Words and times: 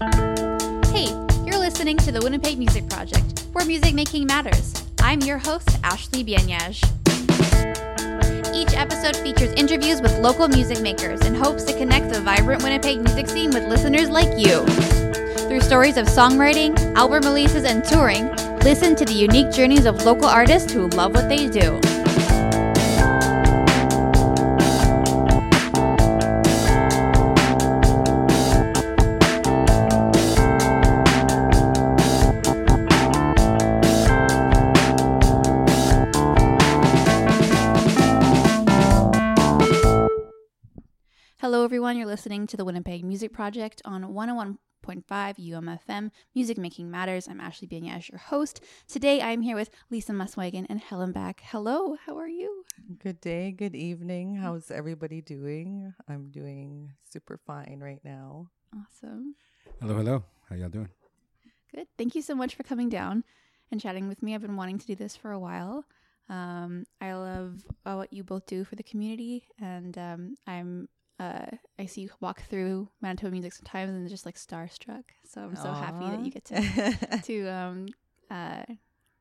Hey, 0.00 1.08
you're 1.44 1.58
listening 1.58 1.98
to 1.98 2.10
the 2.10 2.20
Winnipeg 2.22 2.56
Music 2.56 2.88
Project, 2.88 3.44
where 3.52 3.66
music 3.66 3.94
making 3.94 4.26
matters. 4.26 4.72
I'm 5.02 5.20
your 5.20 5.36
host, 5.36 5.68
Ashley 5.84 6.24
Bianyaj. 6.24 6.82
Each 8.54 8.72
episode 8.72 9.14
features 9.16 9.52
interviews 9.58 10.00
with 10.00 10.18
local 10.18 10.48
music 10.48 10.80
makers 10.80 11.20
in 11.26 11.34
hopes 11.34 11.64
to 11.64 11.74
connect 11.76 12.08
the 12.08 12.22
vibrant 12.22 12.62
Winnipeg 12.62 13.02
music 13.02 13.28
scene 13.28 13.50
with 13.50 13.68
listeners 13.68 14.08
like 14.08 14.38
you. 14.38 14.64
Through 15.48 15.60
stories 15.60 15.98
of 15.98 16.06
songwriting, 16.06 16.78
album 16.96 17.22
releases, 17.22 17.64
and 17.64 17.84
touring, 17.84 18.34
listen 18.60 18.96
to 18.96 19.04
the 19.04 19.12
unique 19.12 19.50
journeys 19.52 19.84
of 19.84 20.02
local 20.04 20.28
artists 20.28 20.72
who 20.72 20.88
love 20.88 21.14
what 21.14 21.28
they 21.28 21.46
do. 21.46 21.78
Listening 42.20 42.46
to 42.48 42.56
the 42.58 42.66
Winnipeg 42.66 43.02
Music 43.02 43.32
Project 43.32 43.80
on 43.86 44.12
101.5 44.12 44.58
UMFM. 45.08 46.10
Music 46.34 46.58
Making 46.58 46.90
Matters. 46.90 47.26
I'm 47.26 47.40
Ashley 47.40 47.66
Bianyas, 47.66 48.10
your 48.10 48.18
host. 48.18 48.62
Today, 48.86 49.22
I'm 49.22 49.40
here 49.40 49.56
with 49.56 49.70
Lisa 49.88 50.12
Muswagon 50.12 50.66
and 50.68 50.82
Hellnback. 50.82 51.36
Hello, 51.44 51.96
how 52.04 52.18
are 52.18 52.28
you? 52.28 52.62
Good 53.02 53.22
day, 53.22 53.52
good 53.52 53.74
evening. 53.74 54.36
How's 54.36 54.70
everybody 54.70 55.22
doing? 55.22 55.94
I'm 56.10 56.28
doing 56.28 56.92
super 57.10 57.38
fine 57.46 57.80
right 57.82 58.04
now. 58.04 58.50
Awesome. 58.76 59.34
Hello, 59.80 59.94
hello. 59.94 60.22
How 60.50 60.56
y'all 60.56 60.68
doing? 60.68 60.90
Good. 61.74 61.86
Thank 61.96 62.14
you 62.14 62.20
so 62.20 62.34
much 62.34 62.54
for 62.54 62.64
coming 62.64 62.90
down 62.90 63.24
and 63.72 63.80
chatting 63.80 64.08
with 64.08 64.22
me. 64.22 64.34
I've 64.34 64.42
been 64.42 64.56
wanting 64.56 64.78
to 64.78 64.86
do 64.86 64.94
this 64.94 65.16
for 65.16 65.32
a 65.32 65.40
while. 65.40 65.86
Um, 66.28 66.84
I 67.00 67.14
love 67.14 67.64
uh, 67.86 67.94
what 67.94 68.12
you 68.12 68.24
both 68.24 68.44
do 68.44 68.64
for 68.64 68.76
the 68.76 68.82
community, 68.82 69.46
and 69.58 69.96
um, 69.96 70.34
I'm 70.46 70.86
uh, 71.20 71.56
I 71.78 71.86
see 71.86 72.02
you 72.02 72.10
walk 72.20 72.42
through 72.48 72.88
Manitoba 73.02 73.30
music 73.30 73.52
sometimes 73.52 73.92
and 73.92 74.08
just 74.08 74.24
like 74.24 74.36
starstruck. 74.36 75.04
So 75.26 75.42
I'm 75.42 75.54
so 75.54 75.68
Aww. 75.68 75.78
happy 75.78 76.10
that 76.10 76.24
you 76.24 76.30
get 76.30 76.44
to 76.46 77.20
to 77.22 77.48
um, 77.48 77.88
uh, 78.30 78.64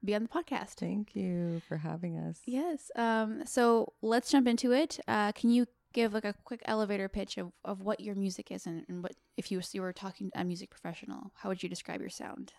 be 0.03 0.15
on 0.15 0.23
the 0.23 0.29
podcast. 0.29 0.75
Thank 0.75 1.13
you 1.13 1.61
for 1.67 1.75
having 1.77 2.17
us. 2.17 2.39
Yes. 2.45 2.89
Um, 2.95 3.43
so 3.45 3.93
let's 4.01 4.31
jump 4.31 4.47
into 4.47 4.71
it. 4.71 4.99
Uh, 5.09 5.33
can 5.33 5.49
you 5.49 5.65
give 5.91 6.13
like 6.13 6.25
a 6.25 6.35
quick 6.45 6.61
elevator 6.65 7.09
pitch 7.09 7.37
of, 7.37 7.51
of 7.65 7.81
what 7.81 7.99
your 7.99 8.15
music 8.15 8.49
is 8.49 8.65
and, 8.65 8.85
and 8.87 9.03
what 9.03 9.13
if 9.35 9.51
you, 9.51 9.61
you 9.73 9.81
were 9.81 9.91
talking 9.91 10.31
to 10.31 10.39
a 10.39 10.43
music 10.45 10.69
professional, 10.69 11.31
how 11.35 11.49
would 11.49 11.61
you 11.61 11.67
describe 11.67 11.99
your 11.99 12.09
sound? 12.09 12.53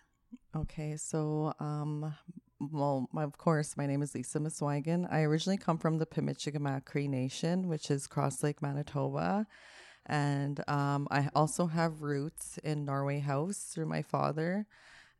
Okay, 0.55 0.97
so 0.97 1.55
um, 1.61 2.15
well, 2.61 3.09
of 3.17 3.39
course, 3.39 3.77
my 3.77 3.87
name 3.87 4.03
is 4.03 4.15
Lisa 4.15 4.39
Muswagon. 4.39 5.11
I 5.11 5.23
originally 5.23 5.57
come 5.57 5.79
from 5.79 5.97
the 5.97 6.05
Pimicikamak 6.05 6.85
Cree 6.85 7.09
Nation, 7.09 7.69
which 7.69 7.91
is 7.91 8.07
Cross 8.07 8.43
Lake, 8.43 8.61
Manitoba. 8.61 9.47
And 10.05 10.63
um, 10.69 11.09
I 11.11 11.31
also 11.35 11.67
have 11.67 12.03
roots 12.03 12.59
in 12.59 12.85
Norway 12.85 13.21
House 13.21 13.71
through 13.73 13.87
my 13.87 14.03
father. 14.03 14.67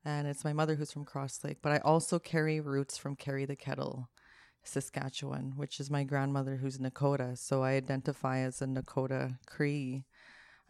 And 0.05 0.29
it's 0.29 0.45
my 0.45 0.53
mother 0.53 0.75
who's 0.75 0.93
from 0.93 1.07
Cross 1.07 1.43
Lake. 1.43 1.59
But 1.63 1.73
I 1.73 1.79
also 1.79 2.19
carry 2.19 2.61
roots 2.61 2.99
from 2.99 3.17
Carry 3.17 3.47
the 3.47 3.57
Kettle, 3.57 4.11
Saskatchewan, 4.63 5.55
which 5.57 5.81
is 5.81 5.91
my 5.91 6.05
grandmother 6.05 6.57
who's 6.57 6.79
Nakota. 6.79 7.39
So 7.39 7.63
I 7.63 7.73
identify 7.73 8.41
as 8.41 8.61
a 8.61 8.67
Nakota 8.67 9.39
Cree 9.47 10.05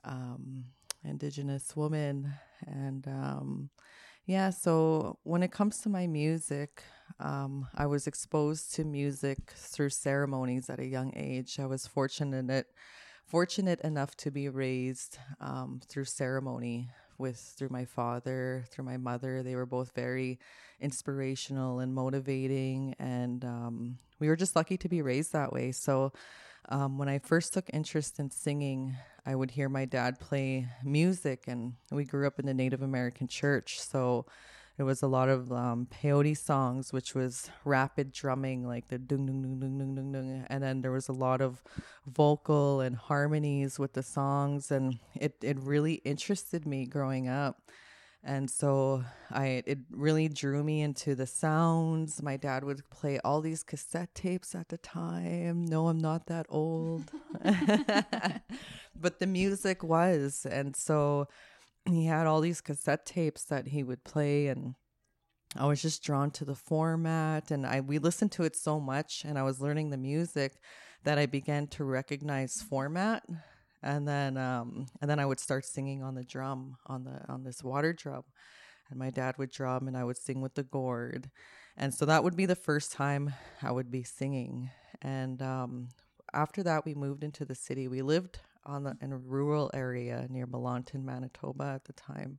um, 0.05 0.67
Indigenous 1.05 1.75
woman. 1.75 2.33
And 2.65 3.09
um, 3.09 3.71
yeah, 4.31 4.51
so 4.51 5.19
when 5.25 5.43
it 5.43 5.51
comes 5.51 5.79
to 5.79 5.89
my 5.89 6.07
music, 6.07 6.85
um, 7.19 7.67
I 7.75 7.87
was 7.87 8.07
exposed 8.07 8.73
to 8.77 8.85
music 8.85 9.39
through 9.57 9.91
ceremonies 9.91 10.71
at 10.71 10.79
a 10.79 10.87
young 10.87 11.13
age. 11.17 11.59
I 11.59 11.67
was 11.67 11.89
fortunate 11.89 12.67
fortunate 13.27 13.81
enough 13.81 14.15
to 14.19 14.31
be 14.31 14.49
raised 14.49 15.19
um, 15.41 15.81
through 15.85 16.05
ceremony 16.05 16.91
with 17.19 17.39
through 17.39 17.71
my 17.71 17.85
father, 17.85 18.65
through 18.71 18.85
my 18.85 18.97
mother. 18.97 19.43
They 19.43 19.57
were 19.57 19.67
both 19.67 19.91
very 19.97 20.39
inspirational 20.81 21.81
and 21.81 21.93
motivating, 21.93 22.95
and 23.01 23.45
um, 23.45 23.99
we 24.21 24.29
were 24.29 24.37
just 24.37 24.55
lucky 24.55 24.77
to 24.77 24.89
be 24.89 25.03
raised 25.03 25.33
that 25.33 25.53
way. 25.53 25.73
So 25.73 26.13
um, 26.69 26.99
when 26.99 27.09
I 27.09 27.19
first 27.19 27.53
took 27.53 27.69
interest 27.73 28.21
in 28.21 28.31
singing, 28.31 28.95
I 29.27 29.35
would 29.35 29.51
hear 29.51 29.69
my 29.69 29.85
dad 29.85 30.19
play 30.19 30.69
music, 30.85 31.45
and 31.47 31.75
we 31.91 32.05
grew 32.05 32.27
up 32.27 32.39
in 32.39 32.47
the 32.47 32.55
Native 32.55 32.83
American 32.83 33.29
church. 33.29 33.81
So 33.81 34.27
it 34.79 34.85
was 34.85 35.03
a 35.03 35.07
lot 35.07 35.29
of 35.29 35.53
um, 35.53 35.87
peyote 35.93 36.37
songs, 36.37 36.93
which 36.93 37.15
was 37.15 37.51
rapid 37.65 38.13
drumming, 38.13 38.67
like 38.67 38.89
the 38.89 38.99
dung 38.99 39.27
dung 39.27 39.43
dung 39.43 39.61
dung 39.61 39.79
dung 39.79 39.95
dung 39.95 40.13
dung, 40.13 40.47
and 40.49 40.63
then 40.63 40.81
there 40.81 40.91
was 40.91 41.09
a 41.09 41.13
lot 41.13 41.41
of 41.41 41.63
vocal 42.07 42.81
and 42.81 42.97
harmonies 42.97 43.79
with 43.79 43.93
the 43.93 44.03
songs, 44.03 44.71
and 44.71 44.99
it 45.15 45.37
it 45.43 45.59
really 45.61 45.95
interested 46.05 46.67
me 46.67 46.87
growing 46.87 47.29
up 47.29 47.61
and 48.23 48.51
so 48.51 49.03
I 49.31 49.63
it 49.67 49.79
really 49.91 50.29
drew 50.29 50.63
me 50.63 50.83
into 50.83 51.15
the 51.15 51.27
sounds. 51.27 52.23
My 52.23 52.37
dad 52.37 52.65
would 52.65 52.89
play 52.91 53.19
all 53.21 53.41
these 53.41 53.63
cassette 53.63 54.15
tapes 54.15 54.55
at 54.55 54.69
the 54.69 54.79
time. 54.79 55.65
No, 55.65 55.89
I'm 55.89 55.99
not 55.99 56.27
that 56.27 56.47
old. 56.51 57.11
but 58.95 59.19
the 59.19 59.27
music 59.27 59.83
was 59.83 60.47
and 60.51 60.77
so 60.77 61.29
he 61.87 62.05
had 62.07 62.27
all 62.27 62.43
these 62.43 62.61
cassette 62.61 63.07
tapes 63.07 63.45
that 63.45 63.69
he 63.69 63.83
would 63.83 64.05
play 64.05 64.49
and 64.49 64.75
I 65.57 65.67
was 65.67 65.81
just 65.83 66.05
drawn 66.05 66.31
to 66.33 66.45
the 66.45 66.55
format 66.55 67.51
and 67.51 67.67
I 67.67 67.81
we 67.81 67.99
listened 67.99 68.33
to 68.33 68.45
it 68.45 68.55
so 68.55 68.79
much 68.79 69.25
and 69.25 69.39
I 69.39 69.43
was 69.45 69.61
learning 69.63 69.91
the 69.91 69.97
music 69.97 70.61
that 71.05 71.19
I 71.19 71.25
began 71.25 71.67
to 71.69 71.85
recognize 71.85 72.61
format 72.61 73.25
and 73.83 74.07
then 74.07 74.37
um, 74.37 74.87
and 75.01 75.11
then 75.11 75.19
I 75.19 75.27
would 75.27 75.41
start 75.41 75.65
singing 75.65 76.03
on 76.03 76.15
the 76.15 76.25
drum 76.25 76.77
on 76.87 77.05
the 77.05 77.23
on 77.29 77.45
this 77.45 77.63
water 77.63 77.93
drum, 77.93 78.25
and 78.91 78.99
my 78.99 79.11
dad 79.11 79.37
would 79.39 79.51
drum 79.51 79.89
and 79.89 79.97
I 79.97 80.05
would 80.05 80.19
sing 80.19 80.41
with 80.41 80.55
the 80.55 80.63
gourd, 80.63 81.31
and 81.77 81.95
so 81.95 82.05
that 82.07 82.25
would 82.25 82.37
be 82.37 82.47
the 82.47 82.57
first 82.57 82.93
time 82.93 83.33
I 83.63 83.73
would 83.73 83.91
be 83.91 84.03
singing. 84.03 84.71
And 85.03 85.41
um, 85.41 85.89
after 86.33 86.63
that, 86.63 86.85
we 86.85 86.95
moved 86.95 87.25
into 87.25 87.45
the 87.45 87.55
city. 87.55 87.89
We 87.89 88.03
lived 88.03 88.41
on 88.67 88.85
the 88.85 88.97
in 89.01 89.13
a 89.13 89.19
rural 89.19 89.71
area 89.73 90.27
near 90.29 90.47
Melanton, 90.47 91.05
Manitoba 91.05 91.73
at 91.75 91.85
the 91.85 91.95
time, 91.95 92.39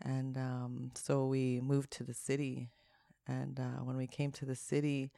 and 0.00 0.36
um, 0.36 0.90
so 0.94 1.26
we 1.26 1.60
moved 1.60 1.90
to 1.92 2.04
the 2.04 2.14
city. 2.14 2.68
And 3.28 3.60
uh, 3.60 3.84
when 3.84 3.96
we 3.96 4.08
came 4.08 4.32
to 4.32 4.44
the 4.44 4.56
city, 4.56 5.12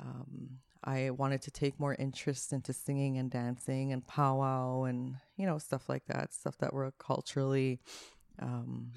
um, 0.00 0.58
I 0.84 1.10
wanted 1.10 1.42
to 1.42 1.50
take 1.50 1.80
more 1.80 1.94
interest 1.98 2.52
into 2.52 2.72
singing 2.72 3.18
and 3.18 3.30
dancing 3.30 3.92
and 3.92 4.06
powwow 4.06 4.84
and 4.84 5.16
you 5.36 5.46
know 5.46 5.58
stuff 5.58 5.88
like 5.88 6.06
that, 6.06 6.32
stuff 6.32 6.56
that 6.58 6.72
were 6.72 6.92
culturally. 6.98 7.80
Um, 8.40 8.92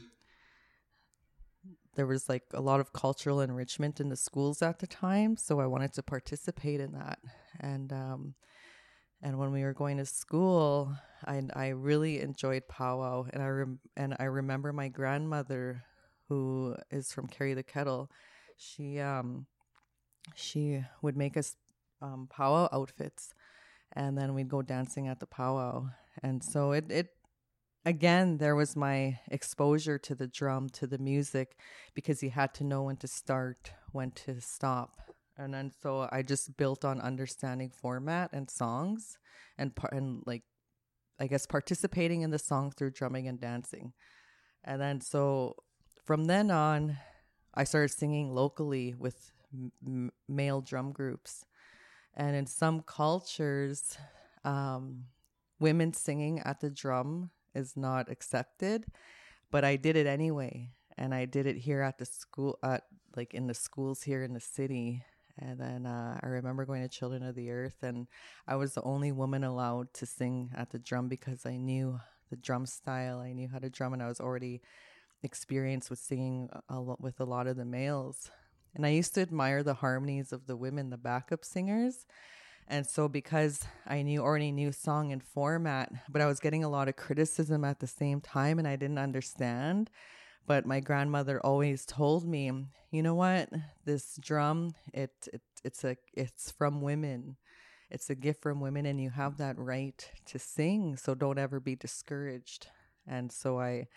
there 1.96 2.08
was 2.08 2.30
like 2.30 2.44
a 2.54 2.62
lot 2.62 2.80
of 2.80 2.94
cultural 2.94 3.42
enrichment 3.42 4.00
in 4.00 4.10
the 4.10 4.16
schools 4.16 4.62
at 4.62 4.80
the 4.80 4.88
time, 4.88 5.36
so 5.36 5.60
I 5.60 5.66
wanted 5.66 5.94
to 5.94 6.04
participate 6.04 6.80
in 6.80 6.94
that. 6.94 7.20
And 7.60 7.92
um, 7.92 8.36
and 9.22 9.38
when 9.38 9.52
we 9.52 9.64
were 9.64 9.74
going 9.74 9.98
to 9.98 10.06
school, 10.06 10.96
I 11.26 11.42
I 11.54 11.68
really 11.70 12.22
enjoyed 12.22 12.68
powwow, 12.68 13.26
and 13.32 13.42
I 13.42 13.48
rem- 13.48 13.80
and 13.98 14.16
I 14.20 14.26
remember 14.26 14.72
my 14.72 14.88
grandmother, 14.88 15.84
who 16.30 16.76
is 16.92 17.12
from 17.12 17.28
Carry 17.28 17.54
the 17.54 17.64
Kettle, 17.64 18.10
she 18.58 19.00
um 19.00 19.48
she 20.36 20.84
would 21.02 21.18
make 21.18 21.36
us 21.36 21.56
um, 22.02 22.28
powwow 22.30 22.68
outfits, 22.72 23.34
and 23.94 24.18
then 24.18 24.34
we'd 24.34 24.50
go 24.50 24.62
dancing 24.62 25.08
at 25.08 25.20
the 25.20 25.28
powwow. 25.28 25.90
And 26.24 26.44
so 26.44 26.72
it 26.72 26.92
it 26.92 27.10
again 27.86 28.38
there 28.38 28.56
was 28.56 28.76
my 28.76 29.20
exposure 29.30 29.98
to 29.98 30.16
the 30.16 30.28
drum 30.28 30.70
to 30.70 30.86
the 30.88 30.98
music 30.98 31.58
because 31.96 32.22
you 32.22 32.30
had 32.30 32.54
to 32.56 32.64
know 32.64 32.84
when 32.84 32.98
to 32.98 33.08
start 33.08 33.72
when 33.92 34.12
to 34.12 34.40
stop. 34.42 35.02
And 35.38 35.54
then 35.54 35.72
so 35.82 36.08
i 36.12 36.22
just 36.22 36.58
built 36.58 36.86
on 36.86 37.02
understanding 37.02 37.70
format 37.70 38.32
and 38.34 38.50
songs 38.50 39.18
and 39.58 39.76
par- 39.76 39.90
and 39.92 40.22
like 40.26 40.44
i 41.20 41.28
guess 41.28 41.46
participating 41.46 42.22
in 42.22 42.32
the 42.32 42.40
song 42.40 42.72
through 42.72 42.92
drumming 42.92 43.28
and 43.28 43.40
dancing. 43.40 43.94
And 44.64 44.80
then 44.80 45.02
so 45.02 45.56
from 46.04 46.26
then 46.26 46.52
on 46.52 46.98
i 47.56 47.64
started 47.64 47.90
singing 47.90 48.34
locally 48.34 48.94
with 48.98 49.32
m- 49.86 50.12
male 50.28 50.62
drum 50.62 50.92
groups 50.92 51.46
and 52.16 52.36
in 52.36 52.46
some 52.46 52.82
cultures, 52.82 53.98
um, 54.44 55.06
women 55.60 55.94
singing 55.94 56.40
at 56.40 56.60
the 56.60 56.70
drum 56.70 57.32
is 57.54 57.78
not 57.78 58.10
accepted, 58.10 58.86
but 59.50 59.64
I 59.64 59.76
did 59.76 59.96
it 59.96 60.08
anyway. 60.08 60.72
And 60.98 61.14
I 61.14 61.26
did 61.26 61.46
it 61.46 61.58
here 61.58 61.82
at 61.82 61.98
the 61.98 62.06
school, 62.06 62.60
at 62.64 62.84
like 63.16 63.34
in 63.34 63.48
the 63.48 63.54
schools 63.54 64.04
here 64.04 64.24
in 64.24 64.34
the 64.34 64.40
city. 64.40 65.04
And 65.40 65.60
then 65.60 65.86
uh, 65.86 66.20
I 66.22 66.28
remember 66.28 66.66
going 66.66 66.82
to 66.82 66.90
Children 66.90 67.24
of 67.24 67.36
the 67.36 67.52
Earth, 67.52 67.78
and 67.82 68.08
I 68.48 68.56
was 68.56 68.74
the 68.74 68.84
only 68.84 69.12
woman 69.12 69.44
allowed 69.44 69.94
to 69.96 70.06
sing 70.06 70.52
at 70.56 70.70
the 70.70 70.78
drum 70.78 71.08
because 71.08 71.46
I 71.46 71.56
knew 71.58 72.00
the 72.30 72.36
drum 72.36 72.66
style. 72.66 73.20
I 73.20 73.32
knew 73.32 73.48
how 73.48 73.60
to 73.60 73.70
drum, 73.70 73.94
and 73.94 74.04
I 74.04 74.08
was 74.08 74.20
already 74.20 74.62
experienced 75.24 75.90
with 75.90 76.00
singing 76.00 76.50
a 76.70 76.80
lot 76.80 77.00
with 77.02 77.20
a 77.20 77.26
lot 77.26 77.48
of 77.48 77.56
the 77.56 77.66
males. 77.66 78.30
And 78.76 78.86
I 78.86 78.90
used 78.90 79.14
to 79.16 79.22
admire 79.22 79.64
the 79.64 79.76
harmonies 79.76 80.32
of 80.32 80.48
the 80.48 80.56
women, 80.56 80.90
the 80.90 80.98
backup 80.98 81.44
singers. 81.44 82.06
And 82.68 82.88
so 82.88 83.10
because 83.10 83.66
I 83.86 84.02
knew 84.02 84.22
already 84.22 84.52
knew 84.52 84.72
song 84.72 85.12
and 85.12 85.22
format, 85.22 85.92
but 86.10 86.22
I 86.22 86.28
was 86.28 86.40
getting 86.40 86.64
a 86.64 86.70
lot 86.70 86.88
of 86.88 86.96
criticism 86.96 87.66
at 87.66 87.80
the 87.80 87.88
same 87.88 88.22
time 88.22 88.60
and 88.60 88.68
I 88.68 88.78
didn't 88.78 88.98
understand. 88.98 89.90
But 90.48 90.66
my 90.66 90.80
grandmother 90.80 91.40
always 91.42 91.86
told 91.86 92.26
me, 92.26 92.52
you 92.92 93.04
know 93.04 93.16
what? 93.16 93.50
This 93.86 94.18
drum, 94.22 94.74
it, 94.94 95.12
it 95.34 95.42
it's 95.64 95.84
a 95.84 95.98
it's 96.14 96.52
from 96.52 96.82
women. 96.82 97.38
It's 97.90 98.10
a 98.10 98.16
gift 98.16 98.42
from 98.42 98.62
women 98.62 98.86
and 98.86 99.02
you 99.02 99.10
have 99.10 99.38
that 99.38 99.58
right 99.60 100.10
to 100.28 100.40
sing. 100.40 100.96
So 100.96 101.14
don't 101.14 101.38
ever 101.38 101.60
be 101.60 101.76
discouraged. 101.76 102.68
And 103.06 103.32
so 103.32 103.60
I 103.60 103.88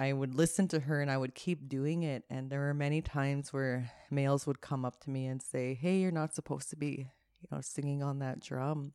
I 0.00 0.14
would 0.14 0.34
listen 0.34 0.66
to 0.68 0.80
her 0.80 1.02
and 1.02 1.10
I 1.10 1.18
would 1.18 1.34
keep 1.34 1.68
doing 1.68 2.04
it. 2.04 2.24
And 2.30 2.48
there 2.48 2.60
were 2.60 2.72
many 2.72 3.02
times 3.02 3.52
where 3.52 3.90
males 4.10 4.46
would 4.46 4.62
come 4.62 4.86
up 4.86 4.98
to 5.00 5.10
me 5.10 5.26
and 5.26 5.42
say, 5.42 5.74
Hey, 5.74 5.98
you're 5.98 6.10
not 6.10 6.34
supposed 6.34 6.70
to 6.70 6.76
be, 6.76 7.10
you 7.42 7.48
know, 7.52 7.60
singing 7.60 8.02
on 8.02 8.20
that 8.20 8.40
drum. 8.40 8.94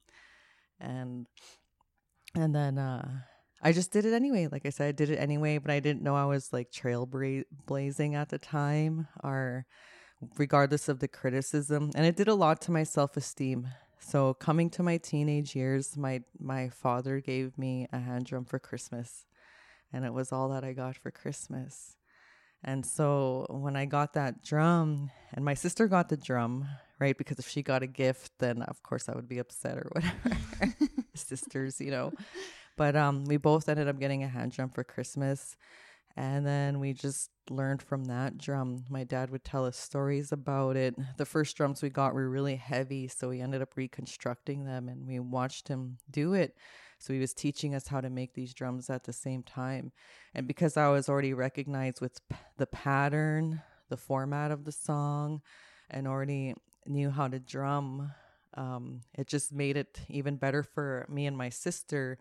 And 0.79 1.27
and 2.33 2.55
then 2.55 2.79
uh 2.79 3.19
I 3.61 3.71
just 3.71 3.91
did 3.91 4.05
it 4.05 4.13
anyway. 4.13 4.47
Like 4.51 4.65
I 4.65 4.71
said, 4.71 4.87
I 4.87 4.91
did 4.93 5.11
it 5.11 5.17
anyway, 5.17 5.59
but 5.59 5.69
I 5.69 5.79
didn't 5.79 6.01
know 6.01 6.15
I 6.15 6.25
was 6.25 6.51
like 6.51 6.71
trailblazing 6.71 8.15
at 8.15 8.29
the 8.29 8.39
time 8.39 9.07
or 9.23 9.67
regardless 10.37 10.89
of 10.89 11.01
the 11.01 11.07
criticism. 11.07 11.91
And 11.93 12.07
it 12.07 12.15
did 12.15 12.27
a 12.27 12.33
lot 12.33 12.61
to 12.61 12.71
my 12.71 12.83
self 12.83 13.15
esteem. 13.15 13.67
So 13.99 14.33
coming 14.33 14.71
to 14.71 14.81
my 14.81 14.97
teenage 14.97 15.55
years, 15.55 15.95
my 15.95 16.23
my 16.39 16.69
father 16.69 17.19
gave 17.19 17.59
me 17.59 17.87
a 17.93 17.99
hand 17.99 18.25
drum 18.25 18.45
for 18.45 18.57
Christmas 18.57 19.25
and 19.93 20.05
it 20.05 20.13
was 20.13 20.31
all 20.31 20.49
that 20.49 20.63
I 20.63 20.73
got 20.73 20.97
for 20.97 21.11
Christmas. 21.11 21.95
And 22.63 22.85
so 22.85 23.45
when 23.49 23.75
I 23.75 23.85
got 23.85 24.13
that 24.13 24.43
drum, 24.43 25.11
and 25.33 25.45
my 25.45 25.53
sister 25.53 25.87
got 25.87 26.09
the 26.09 26.17
drum, 26.17 26.67
right? 26.99 27.17
Because 27.17 27.37
if 27.37 27.47
she 27.47 27.61
got 27.61 27.83
a 27.83 27.87
gift, 27.87 28.31
then 28.39 28.63
of 28.63 28.81
course 28.81 29.07
I 29.07 29.15
would 29.15 29.27
be 29.27 29.37
upset 29.37 29.77
or 29.77 29.91
whatever. 29.91 30.75
Sisters, 31.13 31.79
you 31.79 31.91
know. 31.91 32.11
But 32.77 32.95
um, 32.95 33.25
we 33.25 33.37
both 33.37 33.69
ended 33.69 33.87
up 33.87 33.99
getting 33.99 34.23
a 34.23 34.27
hand 34.27 34.51
drum 34.51 34.69
for 34.69 34.83
Christmas. 34.83 35.55
And 36.17 36.45
then 36.45 36.79
we 36.79 36.93
just 36.93 37.29
learned 37.49 37.81
from 37.81 38.05
that 38.05 38.38
drum. 38.38 38.85
My 38.89 39.03
dad 39.03 39.29
would 39.29 39.43
tell 39.43 39.65
us 39.65 39.77
stories 39.77 40.31
about 40.31 40.77
it. 40.77 40.95
The 41.17 41.25
first 41.25 41.57
drums 41.57 41.81
we 41.81 41.89
got 41.89 42.13
were 42.13 42.29
really 42.29 42.55
heavy, 42.55 43.09
so 43.09 43.29
we 43.29 43.41
ended 43.41 43.61
up 43.61 43.75
reconstructing 43.75 44.63
them 44.65 44.88
and 44.88 45.05
we 45.05 45.19
watched 45.19 45.67
him 45.67 45.97
do 46.09 46.33
it. 46.33 46.55
So 47.05 47.13
he 47.13 47.19
was 47.19 47.35
teaching 47.35 47.75
us 47.75 47.87
how 47.87 48.01
to 48.01 48.09
make 48.09 48.33
these 48.33 48.51
drums 48.51 48.89
at 48.89 49.03
the 49.03 49.13
same 49.13 49.43
time. 49.43 49.91
And 50.33 50.47
because 50.47 50.75
I 50.75 50.87
was 50.89 51.07
already 51.07 51.35
recognized 51.35 52.01
with 52.01 52.27
p- 52.27 52.35
the 52.57 52.65
pattern, 52.65 53.61
the 53.89 53.97
format 53.97 54.49
of 54.49 54.63
the 54.63 54.71
song, 54.71 55.43
and 55.87 56.07
already 56.07 56.55
knew 56.87 57.11
how 57.11 57.27
to 57.27 57.39
drum, 57.39 58.11
um, 58.55 59.01
it 59.13 59.27
just 59.27 59.53
made 59.53 59.77
it 59.77 59.99
even 60.09 60.37
better 60.37 60.63
for 60.63 61.05
me 61.07 61.27
and 61.27 61.37
my 61.37 61.49
sister 61.49 62.17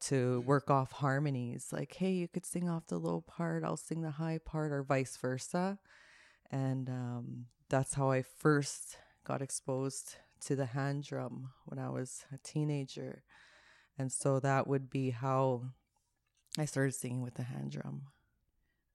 to 0.00 0.40
work 0.42 0.70
off 0.70 0.92
harmonies. 0.92 1.68
Like, 1.72 1.94
hey, 1.94 2.12
you 2.12 2.28
could 2.28 2.44
sing 2.44 2.68
off 2.68 2.86
the 2.88 2.98
low 2.98 3.22
part, 3.22 3.64
I'll 3.64 3.78
sing 3.78 4.02
the 4.02 4.10
high 4.10 4.40
part, 4.44 4.72
or 4.72 4.82
vice 4.82 5.16
versa. 5.16 5.78
And 6.50 6.90
um, 6.90 7.46
that's 7.70 7.94
how 7.94 8.10
I 8.10 8.20
first 8.20 8.98
got 9.24 9.40
exposed 9.40 10.16
to 10.42 10.54
the 10.54 10.66
hand 10.66 11.04
drum 11.04 11.52
when 11.64 11.78
I 11.78 11.88
was 11.88 12.26
a 12.30 12.36
teenager. 12.36 13.22
And 13.98 14.12
so 14.12 14.40
that 14.40 14.66
would 14.66 14.90
be 14.90 15.10
how 15.10 15.62
I 16.58 16.64
started 16.64 16.94
singing 16.94 17.22
with 17.22 17.34
the 17.34 17.42
hand 17.42 17.72
drum. 17.72 18.02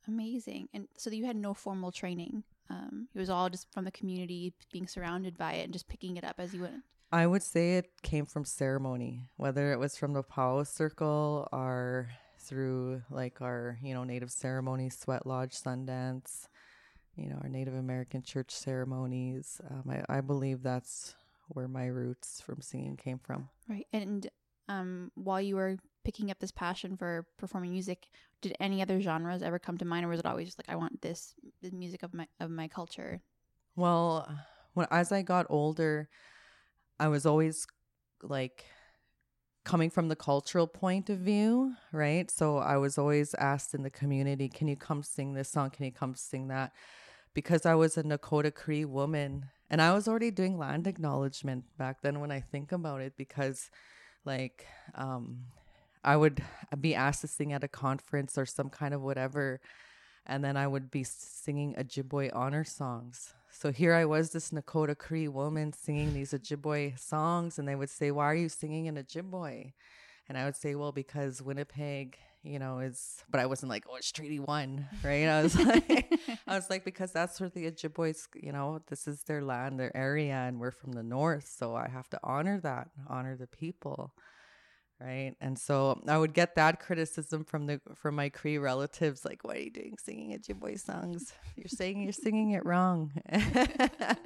Amazing. 0.07 0.69
And 0.73 0.87
so 0.97 1.09
you 1.09 1.25
had 1.25 1.35
no 1.35 1.53
formal 1.53 1.91
training. 1.91 2.43
Um, 2.69 3.07
it 3.13 3.19
was 3.19 3.29
all 3.29 3.49
just 3.49 3.71
from 3.71 3.85
the 3.85 3.91
community, 3.91 4.53
being 4.71 4.87
surrounded 4.87 5.37
by 5.37 5.53
it 5.53 5.65
and 5.65 5.73
just 5.73 5.87
picking 5.87 6.17
it 6.17 6.23
up 6.23 6.35
as 6.39 6.53
you 6.53 6.61
went. 6.61 6.83
I 7.11 7.27
would 7.27 7.43
say 7.43 7.77
it 7.77 7.91
came 8.01 8.25
from 8.25 8.43
ceremony, 8.43 9.29
whether 9.37 9.71
it 9.71 9.79
was 9.79 9.97
from 9.97 10.13
the 10.13 10.23
Powwow 10.23 10.63
Circle 10.63 11.47
or 11.51 12.09
through 12.39 13.03
like 13.09 13.41
our, 13.41 13.77
you 13.83 13.93
know, 13.93 14.03
native 14.03 14.31
ceremonies, 14.31 14.97
Sweat 14.97 15.25
Lodge, 15.25 15.53
Sundance, 15.53 16.47
you 17.15 17.29
know, 17.29 17.39
our 17.43 17.49
Native 17.49 17.75
American 17.75 18.23
church 18.23 18.51
ceremonies. 18.51 19.61
Um, 19.69 19.83
I, 19.89 20.17
I 20.17 20.21
believe 20.21 20.63
that's 20.63 21.15
where 21.49 21.67
my 21.67 21.85
roots 21.85 22.41
from 22.41 22.61
singing 22.61 22.97
came 22.97 23.19
from. 23.19 23.49
Right. 23.69 23.87
And 23.93 24.27
um, 24.67 25.11
while 25.15 25.41
you 25.41 25.55
were 25.55 25.77
picking 26.03 26.31
up 26.31 26.39
this 26.39 26.51
passion 26.51 26.97
for 26.97 27.25
performing 27.37 27.71
music, 27.71 28.07
did 28.41 28.55
any 28.59 28.81
other 28.81 28.99
genres 29.01 29.41
ever 29.41 29.59
come 29.59 29.77
to 29.77 29.85
mind, 29.85 30.05
or 30.05 30.09
was 30.09 30.19
it 30.19 30.25
always 30.25 30.47
just 30.47 30.59
like 30.59 30.69
I 30.69 30.75
want 30.75 31.01
this, 31.01 31.33
the 31.61 31.71
music 31.71 32.03
of 32.03 32.13
my 32.13 32.27
of 32.39 32.49
my 32.49 32.67
culture? 32.67 33.21
Well, 33.75 34.29
when 34.73 34.87
as 34.91 35.11
I 35.11 35.21
got 35.21 35.45
older, 35.49 36.09
I 36.99 37.07
was 37.07 37.25
always 37.25 37.65
like 38.21 38.65
coming 39.63 39.89
from 39.89 40.09
the 40.09 40.15
cultural 40.15 40.67
point 40.67 41.09
of 41.09 41.19
view, 41.19 41.75
right? 41.93 42.29
So 42.29 42.57
I 42.57 42.77
was 42.77 42.97
always 42.97 43.33
asked 43.35 43.73
in 43.73 43.83
the 43.83 43.89
community, 43.89 44.49
"Can 44.49 44.67
you 44.67 44.75
come 44.75 45.03
sing 45.03 45.33
this 45.33 45.49
song? 45.49 45.69
Can 45.69 45.85
you 45.85 45.91
come 45.91 46.15
sing 46.15 46.47
that?" 46.49 46.73
Because 47.33 47.65
I 47.65 47.75
was 47.75 47.97
a 47.97 48.03
Nakota 48.03 48.53
Cree 48.53 48.85
woman, 48.85 49.49
and 49.69 49.81
I 49.81 49.93
was 49.93 50.07
already 50.07 50.31
doing 50.31 50.57
land 50.57 50.85
acknowledgement 50.85 51.65
back 51.77 52.01
then. 52.01 52.19
When 52.19 52.31
I 52.31 52.41
think 52.41 52.71
about 52.71 53.01
it, 53.01 53.17
because 53.17 53.71
like 54.25 54.65
um 54.95 55.45
I 56.03 56.17
would 56.17 56.43
be 56.81 56.95
asked 56.95 57.21
to 57.21 57.27
sing 57.27 57.53
at 57.53 57.63
a 57.63 57.67
conference 57.69 58.37
or 58.37 58.45
some 58.45 58.69
kind 58.69 58.93
of 58.93 59.01
whatever 59.01 59.61
and 60.25 60.43
then 60.43 60.57
I 60.57 60.67
would 60.67 60.89
be 60.89 61.03
singing 61.03 61.75
Ojibwe 61.75 62.31
honor 62.33 62.63
songs. 62.63 63.33
So 63.49 63.71
here 63.71 63.93
I 63.93 64.05
was, 64.05 64.31
this 64.31 64.51
Nakota 64.51 64.97
Cree 64.97 65.27
woman 65.27 65.73
singing 65.73 66.13
these 66.13 66.31
Ojibwe 66.31 66.97
songs, 66.97 67.59
and 67.59 67.67
they 67.67 67.75
would 67.75 67.89
say, 67.89 68.09
"Why 68.09 68.25
are 68.25 68.35
you 68.35 68.49
singing 68.49 68.85
in 68.87 68.95
Ojibwe?" 68.95 69.73
And 70.27 70.37
I 70.37 70.45
would 70.45 70.55
say, 70.55 70.75
"Well, 70.75 70.91
because 70.91 71.41
Winnipeg, 71.41 72.17
you 72.43 72.59
know, 72.59 72.79
is." 72.79 73.23
But 73.29 73.39
I 73.39 73.45
wasn't 73.45 73.69
like, 73.69 73.85
"Oh, 73.89 73.95
it's 73.95 74.11
Treaty 74.11 74.39
One," 74.39 74.87
right? 75.03 75.27
I 75.27 75.43
was 75.43 75.57
like, 75.65 76.13
I 76.47 76.55
was 76.55 76.69
like, 76.69 76.85
because 76.85 77.11
that's 77.11 77.39
where 77.39 77.49
the 77.49 77.71
Ojibwe's, 77.71 78.27
you 78.35 78.51
know, 78.51 78.81
this 78.87 79.07
is 79.07 79.23
their 79.23 79.41
land, 79.41 79.79
their 79.79 79.95
area, 79.95 80.35
and 80.35 80.59
we're 80.59 80.71
from 80.71 80.93
the 80.93 81.03
north, 81.03 81.47
so 81.47 81.75
I 81.75 81.87
have 81.87 82.09
to 82.09 82.19
honor 82.23 82.59
that, 82.61 82.89
honor 83.07 83.35
the 83.35 83.47
people 83.47 84.13
right 85.03 85.35
and 85.41 85.57
so 85.57 85.99
i 86.07 86.17
would 86.17 86.33
get 86.33 86.55
that 86.55 86.79
criticism 86.79 87.43
from 87.43 87.65
the 87.65 87.81
from 87.95 88.15
my 88.15 88.29
cree 88.29 88.57
relatives 88.57 89.25
like 89.25 89.43
what 89.43 89.57
are 89.57 89.61
you 89.61 89.71
doing 89.71 89.95
singing 90.01 90.37
ojibwe 90.37 90.79
songs 90.79 91.33
you're 91.55 91.67
saying 91.67 92.01
you're 92.01 92.11
singing 92.11 92.51
it 92.51 92.65
wrong 92.65 93.11
and 93.29 94.17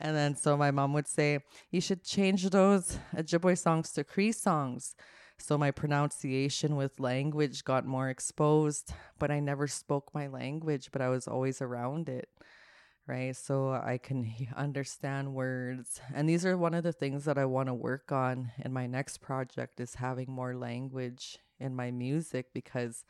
then 0.00 0.36
so 0.36 0.56
my 0.56 0.70
mom 0.70 0.92
would 0.92 1.08
say 1.08 1.38
you 1.70 1.80
should 1.80 2.04
change 2.04 2.50
those 2.50 2.98
ojibwe 3.16 3.56
songs 3.56 3.92
to 3.92 4.04
cree 4.04 4.32
songs 4.32 4.94
so 5.40 5.58
my 5.58 5.70
pronunciation 5.70 6.76
with 6.76 7.00
language 7.00 7.64
got 7.64 7.86
more 7.86 8.08
exposed 8.08 8.92
but 9.18 9.30
i 9.30 9.40
never 9.40 9.66
spoke 9.66 10.14
my 10.14 10.26
language 10.26 10.90
but 10.92 11.02
i 11.02 11.08
was 11.08 11.26
always 11.26 11.60
around 11.60 12.08
it 12.08 12.28
right? 13.10 13.34
So 13.34 13.70
I 13.72 13.98
can 13.98 14.32
understand 14.56 15.34
words. 15.34 16.00
And 16.14 16.28
these 16.28 16.46
are 16.46 16.56
one 16.56 16.74
of 16.74 16.84
the 16.84 16.92
things 16.92 17.24
that 17.24 17.38
I 17.38 17.44
want 17.44 17.68
to 17.68 17.74
work 17.74 18.12
on 18.12 18.52
in 18.64 18.72
my 18.72 18.86
next 18.86 19.18
project 19.18 19.80
is 19.80 19.96
having 19.96 20.30
more 20.30 20.54
language 20.54 21.38
in 21.58 21.74
my 21.74 21.90
music 21.90 22.46
because 22.54 23.04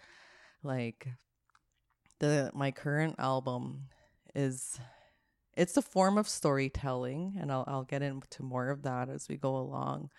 like 0.63 1.07
the 2.19 2.51
my 2.55 2.71
current 2.71 3.17
album 3.19 3.89
is 4.35 4.81
it's 5.57 5.77
a 5.77 5.83
form 5.83 6.19
of 6.19 6.29
storytelling 6.29 7.37
and 7.41 7.53
I'll 7.53 7.65
I'll 7.67 7.85
get 7.85 8.03
into 8.03 8.43
more 8.43 8.71
of 8.71 8.83
that 8.83 9.09
as 9.09 9.29
we 9.29 9.37
go 9.37 9.57
along 9.57 10.11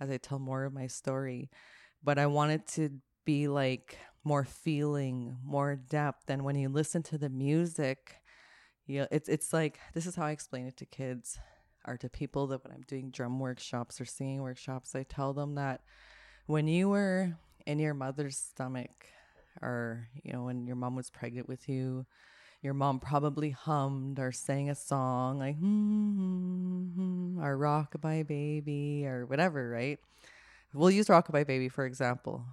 as 0.00 0.10
I 0.10 0.16
tell 0.16 0.38
more 0.38 0.64
of 0.64 0.72
my 0.72 0.86
story. 0.86 1.50
But 2.02 2.18
I 2.18 2.26
want 2.26 2.52
it 2.52 2.66
to 2.68 2.90
be 3.24 3.48
like 3.48 3.98
more 4.24 4.44
feeling, 4.44 5.36
more 5.44 5.76
depth. 5.76 6.30
And 6.30 6.44
when 6.44 6.56
you 6.56 6.68
listen 6.68 7.02
to 7.04 7.18
the 7.18 7.28
music, 7.28 8.16
yeah, 8.86 9.06
it's 9.10 9.28
it's 9.28 9.52
like 9.52 9.78
this 9.94 10.06
is 10.06 10.14
how 10.14 10.26
I 10.26 10.30
explain 10.30 10.66
it 10.66 10.76
to 10.78 10.86
kids 10.86 11.38
or 11.86 11.96
to 11.98 12.08
people 12.08 12.46
that 12.48 12.64
when 12.64 12.72
I'm 12.72 12.82
doing 12.82 13.10
drum 13.10 13.38
workshops 13.38 14.00
or 14.00 14.04
singing 14.04 14.42
workshops, 14.42 14.94
I 14.94 15.02
tell 15.02 15.32
them 15.32 15.54
that 15.56 15.80
when 16.46 16.68
you 16.68 16.88
were 16.88 17.36
in 17.66 17.78
your 17.78 17.94
mother's 17.94 18.36
stomach 18.36 19.06
or 19.60 20.08
you 20.22 20.32
know 20.32 20.44
when 20.44 20.66
your 20.66 20.76
mom 20.76 20.96
was 20.96 21.10
pregnant 21.10 21.48
with 21.48 21.68
you, 21.68 22.06
your 22.62 22.74
mom 22.74 23.00
probably 23.00 23.50
hummed 23.50 24.18
or 24.18 24.32
sang 24.32 24.68
a 24.70 24.74
song 24.74 25.38
like 25.38 25.56
hmm, 25.56 26.16
hmm, 26.16 26.84
hmm 26.94 27.42
or 27.42 27.56
rockabye 27.56 28.26
baby 28.26 29.06
or 29.06 29.26
whatever, 29.26 29.70
right? 29.70 29.98
We'll 30.74 30.90
use 30.90 31.08
rockabye 31.08 31.46
baby 31.46 31.68
for 31.68 31.86
example. 31.86 32.44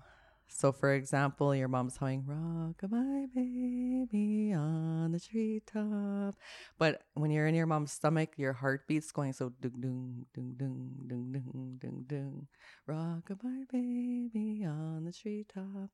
So, 0.47 0.71
for 0.71 0.93
example, 0.93 1.55
your 1.55 1.67
mom's 1.67 1.97
humming 1.97 2.23
"Rockabye 2.23 3.33
Baby" 3.33 4.53
on 4.53 5.11
the 5.11 5.19
treetop, 5.19 6.35
but 6.77 7.01
when 7.15 7.31
you're 7.31 7.47
in 7.47 7.55
your 7.55 7.65
mom's 7.65 7.91
stomach, 7.91 8.37
your 8.37 8.53
heartbeat's 8.53 9.11
going 9.11 9.33
so 9.33 9.49
dung 9.59 9.73
dung 9.81 10.25
dung 10.33 10.53
dung 10.55 11.05
dung 11.07 11.31
dung 11.31 11.77
dung 11.81 12.05
dung. 12.07 12.47
Rockabye 12.87 13.67
Baby 13.69 14.65
on 14.65 15.03
the 15.03 15.11
treetop. 15.11 15.89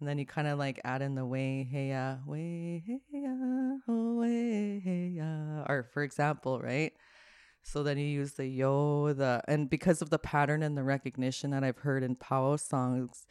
And 0.00 0.08
then 0.08 0.18
you 0.18 0.26
kind 0.26 0.46
of 0.46 0.58
like 0.58 0.80
add 0.84 1.02
in 1.02 1.16
the 1.16 1.26
way, 1.26 1.66
hey, 1.70 1.88
ya, 1.88 2.16
way, 2.24 2.82
hey, 2.86 3.00
ya, 3.12 3.78
oh, 3.88 4.18
way, 4.20 4.80
hey, 4.84 5.12
ya. 5.16 5.64
Or 5.68 5.88
for 5.92 6.04
example, 6.04 6.60
right? 6.60 6.92
So 7.62 7.82
then 7.82 7.98
you 7.98 8.06
use 8.06 8.32
the 8.32 8.46
yo, 8.46 9.12
the, 9.12 9.42
and 9.48 9.68
because 9.68 10.00
of 10.00 10.10
the 10.10 10.18
pattern 10.18 10.62
and 10.62 10.76
the 10.78 10.84
recognition 10.84 11.50
that 11.50 11.64
I've 11.64 11.78
heard 11.78 12.04
in 12.04 12.14
Powwow 12.14 12.56
songs, 12.56 13.26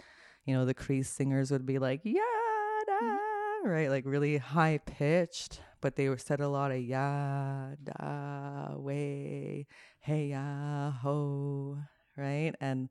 you 0.46 0.54
know, 0.54 0.66
the 0.66 0.74
Cree 0.74 1.04
singers 1.04 1.52
would 1.52 1.66
be 1.66 1.80
like, 1.80 2.02
yeah, 2.04 2.22
mm-hmm. 2.22 3.66
da, 3.66 3.72
right? 3.72 3.90
Like 3.90 4.04
really 4.06 4.38
high 4.38 4.80
pitched, 4.86 5.62
but 5.80 5.96
they 5.96 6.10
were 6.10 6.18
said 6.18 6.42
a 6.42 6.50
lot 6.50 6.72
of 6.72 6.82
ya, 6.82 7.70
da, 7.82 8.76
way, 8.76 9.68
hey, 10.02 10.28
ya, 10.28 10.92
ho, 10.92 11.78
right? 12.18 12.54
And 12.60 12.90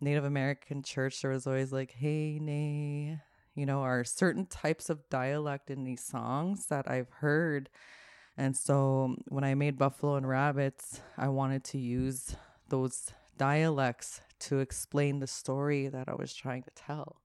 Native 0.00 0.24
American 0.24 0.82
church, 0.82 1.22
there 1.22 1.30
was 1.30 1.46
always 1.46 1.72
like, 1.72 1.92
hey, 1.92 2.38
nay, 2.38 3.20
you 3.54 3.64
know, 3.64 3.80
are 3.80 4.04
certain 4.04 4.46
types 4.46 4.90
of 4.90 5.08
dialect 5.08 5.70
in 5.70 5.84
these 5.84 6.04
songs 6.04 6.66
that 6.66 6.90
I've 6.90 7.10
heard. 7.20 7.70
And 8.36 8.54
so 8.56 9.16
when 9.28 9.44
I 9.44 9.54
made 9.54 9.78
Buffalo 9.78 10.16
and 10.16 10.28
Rabbits, 10.28 11.00
I 11.16 11.28
wanted 11.28 11.64
to 11.64 11.78
use 11.78 12.36
those 12.68 13.12
dialects 13.38 14.20
to 14.38 14.58
explain 14.58 15.20
the 15.20 15.26
story 15.26 15.88
that 15.88 16.08
I 16.08 16.14
was 16.14 16.34
trying 16.34 16.62
to 16.64 16.70
tell. 16.74 17.22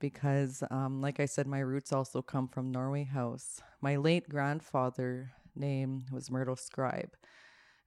Because, 0.00 0.62
um, 0.70 1.00
like 1.00 1.18
I 1.18 1.24
said, 1.24 1.46
my 1.46 1.60
roots 1.60 1.92
also 1.92 2.20
come 2.20 2.48
from 2.48 2.70
Norway 2.70 3.04
House. 3.04 3.62
My 3.80 3.96
late 3.96 4.28
grandfather 4.28 5.30
name 5.56 6.04
was 6.12 6.30
Murdo 6.30 6.56
Scribe. 6.56 7.16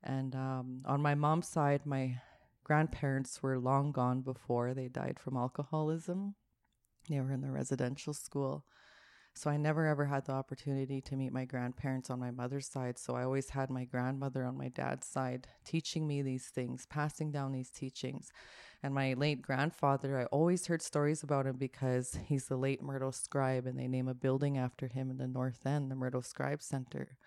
And 0.04 0.34
um, 0.34 0.82
on 0.86 1.02
my 1.02 1.14
mom's 1.14 1.48
side, 1.48 1.86
my 1.86 2.22
grandparents 2.68 3.42
were 3.42 3.58
long 3.58 3.94
gone 3.94 4.20
before 4.20 4.74
they 4.74 4.90
died 4.90 5.18
from 5.18 5.38
alcoholism. 5.38 6.36
They 7.10 7.22
were 7.22 7.32
in 7.32 7.40
the 7.40 7.50
residential 7.50 8.14
school. 8.14 8.66
So 9.34 9.50
I 9.50 9.56
never 9.56 9.86
ever 9.86 10.04
had 10.06 10.26
the 10.26 10.34
opportunity 10.34 11.00
to 11.00 11.16
meet 11.16 11.32
my 11.32 11.46
grandparents 11.46 12.10
on 12.10 12.20
my 12.20 12.32
mother's 12.32 12.68
side. 12.68 13.00
So 13.00 13.16
I 13.16 13.24
always 13.24 13.52
had 13.52 13.70
my 13.70 13.86
grandmother 13.86 14.44
on 14.44 14.58
my 14.58 14.68
dad's 14.68 15.08
side 15.08 15.48
teaching 15.64 16.06
me 16.06 16.22
these 16.22 16.48
things, 16.48 16.86
passing 16.86 17.32
down 17.32 17.54
these 17.54 17.70
teachings. 17.70 18.32
And 18.84 18.94
my 18.94 19.14
late 19.14 19.42
grandfather, 19.42 20.20
I 20.20 20.26
always 20.26 20.68
heard 20.68 20.82
stories 20.82 21.24
about 21.24 21.48
him 21.48 21.56
because 21.56 22.20
he's 22.26 22.48
the 22.48 22.58
late 22.58 22.82
Murdo 22.82 23.12
Scribe, 23.12 23.66
and 23.66 23.80
they 23.80 23.88
name 23.88 24.10
a 24.10 24.14
building 24.14 24.58
after 24.58 24.88
him 24.88 25.10
in 25.10 25.18
the 25.18 25.28
North 25.28 25.66
End, 25.66 25.90
the 25.90 25.96
Murdo 25.96 26.20
Scribe 26.20 26.62
Center. 26.62 27.18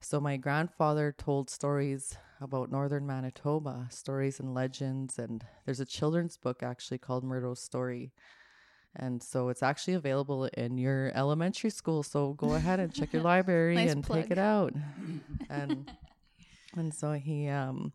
So 0.00 0.20
my 0.20 0.36
grandfather 0.36 1.14
told 1.16 1.50
stories 1.50 2.16
about 2.40 2.70
northern 2.70 3.06
Manitoba, 3.06 3.88
stories 3.90 4.38
and 4.38 4.54
legends, 4.54 5.18
and 5.18 5.44
there's 5.64 5.80
a 5.80 5.86
children's 5.86 6.36
book 6.36 6.62
actually 6.62 6.98
called 6.98 7.24
Murdo's 7.24 7.60
Story 7.60 8.12
and 8.98 9.22
so 9.22 9.50
it's 9.50 9.62
actually 9.62 9.94
available 9.94 10.46
in 10.46 10.78
your 10.78 11.12
elementary 11.14 11.70
school. 11.70 12.02
So 12.02 12.32
go 12.32 12.54
ahead 12.54 12.80
and 12.80 12.92
check 12.92 13.12
your 13.12 13.22
library 13.34 13.76
Nice 13.76 13.92
and 13.92 14.02
plug. 14.02 14.22
take 14.22 14.30
it 14.30 14.38
out. 14.38 14.72
and 15.50 15.86
and 16.76 16.94
so 16.94 17.12
he 17.12 17.48
um 17.48 17.92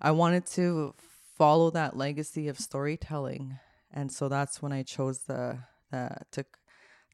I 0.00 0.10
wanted 0.10 0.46
to 0.46 0.94
follow 1.38 1.70
that 1.70 1.96
legacy 1.96 2.48
of 2.48 2.58
storytelling. 2.58 3.58
And 3.92 4.10
so 4.10 4.28
that's 4.28 4.60
when 4.60 4.72
I 4.72 4.82
chose 4.82 5.20
the 5.20 5.58
the 5.90 6.16
to 6.32 6.44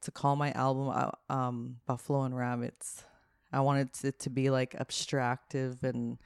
to 0.02 0.10
call 0.10 0.34
my 0.34 0.52
album 0.52 0.88
uh, 0.88 1.10
um 1.32 1.76
Buffalo 1.86 2.22
and 2.22 2.36
Rabbits. 2.36 3.04
I 3.52 3.60
wanted 3.60 3.90
it 4.04 4.18
to 4.20 4.30
be 4.30 4.50
like 4.50 4.74
abstractive 4.74 5.84
and 5.84 6.18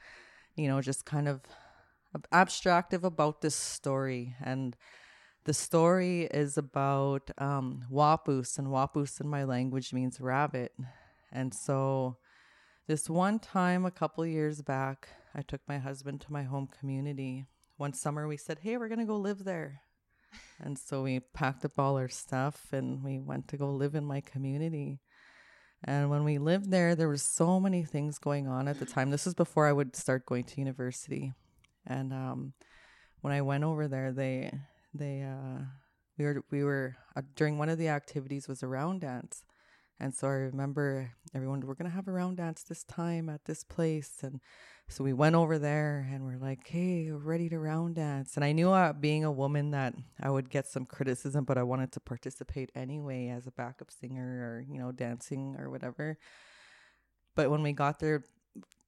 you 0.55 0.67
know 0.67 0.81
just 0.81 1.05
kind 1.05 1.27
of 1.27 1.41
abstractive 2.31 3.03
about 3.03 3.41
this 3.41 3.55
story 3.55 4.35
and 4.41 4.75
the 5.47 5.53
story 5.53 6.23
is 6.23 6.57
about 6.57 7.31
um, 7.37 7.85
Wapus, 7.89 8.59
and 8.59 8.67
Wapus 8.67 9.21
in 9.21 9.29
my 9.29 9.45
language 9.45 9.93
means 9.93 10.19
rabbit. 10.19 10.73
And 11.31 11.53
so, 11.53 12.17
this 12.85 13.09
one 13.09 13.39
time, 13.39 13.85
a 13.85 13.91
couple 13.91 14.25
years 14.25 14.61
back, 14.61 15.07
I 15.33 15.41
took 15.41 15.61
my 15.65 15.77
husband 15.77 16.19
to 16.21 16.33
my 16.33 16.43
home 16.43 16.67
community. 16.67 17.45
One 17.77 17.93
summer, 17.93 18.27
we 18.27 18.35
said, 18.35 18.59
Hey, 18.61 18.75
we're 18.75 18.89
going 18.89 18.99
to 18.99 19.05
go 19.05 19.15
live 19.15 19.45
there. 19.45 19.83
And 20.59 20.77
so, 20.77 21.03
we 21.03 21.21
packed 21.21 21.63
up 21.63 21.79
all 21.79 21.95
our 21.95 22.09
stuff 22.09 22.73
and 22.73 23.01
we 23.01 23.17
went 23.17 23.47
to 23.47 23.57
go 23.57 23.69
live 23.71 23.95
in 23.95 24.03
my 24.03 24.19
community. 24.19 24.99
And 25.83 26.09
when 26.09 26.23
we 26.23 26.37
lived 26.37 26.71
there, 26.71 26.95
there 26.95 27.09
was 27.09 27.21
so 27.21 27.59
many 27.59 27.83
things 27.83 28.17
going 28.17 28.47
on 28.47 28.67
at 28.67 28.79
the 28.79 28.85
time. 28.85 29.11
This 29.11 29.27
is 29.27 29.33
before 29.33 29.67
I 29.67 29.73
would 29.73 29.95
start 29.95 30.25
going 30.25 30.43
to 30.45 30.59
university. 30.59 31.33
And 31.85 32.11
um, 32.11 32.53
when 33.21 33.31
I 33.31 33.41
went 33.41 33.63
over 33.63 33.87
there, 33.87 34.11
they 34.11 34.51
they 34.93 35.21
uh 35.21 35.63
we 36.17 36.25
were 36.25 36.43
we 36.51 36.63
were 36.63 36.95
uh, 37.15 37.21
during 37.35 37.57
one 37.57 37.69
of 37.69 37.77
the 37.77 37.87
activities 37.87 38.47
was 38.47 38.63
a 38.63 38.67
round 38.67 39.01
dance 39.01 39.43
and 39.99 40.13
so 40.13 40.27
i 40.27 40.31
remember 40.31 41.11
everyone 41.33 41.61
we're 41.61 41.73
gonna 41.73 41.89
have 41.89 42.07
a 42.07 42.11
round 42.11 42.37
dance 42.37 42.63
this 42.63 42.83
time 42.83 43.29
at 43.29 43.45
this 43.45 43.63
place 43.63 44.19
and 44.21 44.39
so 44.89 45.03
we 45.03 45.13
went 45.13 45.35
over 45.35 45.59
there 45.59 46.07
and 46.11 46.23
we're 46.23 46.37
like 46.37 46.67
hey 46.67 47.09
we're 47.11 47.17
ready 47.17 47.49
to 47.49 47.59
round 47.59 47.95
dance. 47.95 48.35
And 48.35 48.43
i 48.43 48.51
knew 48.51 48.71
uh, 48.71 48.93
being 48.93 49.23
a 49.23 49.31
woman 49.31 49.71
that 49.71 49.93
i 50.21 50.29
would 50.29 50.49
get 50.49 50.67
some 50.67 50.85
criticism 50.85 51.43
but 51.43 51.57
i 51.57 51.63
wanted 51.63 51.91
to 51.93 51.99
participate 51.99 52.71
anyway 52.75 53.27
as 53.29 53.47
a 53.47 53.51
backup 53.51 53.91
singer 53.91 54.23
or 54.23 54.65
you 54.71 54.79
know 54.79 54.91
dancing 54.91 55.55
or 55.59 55.69
whatever. 55.69 56.17
But 57.35 57.51
when 57.51 57.63
we 57.63 57.73
got 57.73 57.99
there 57.99 58.23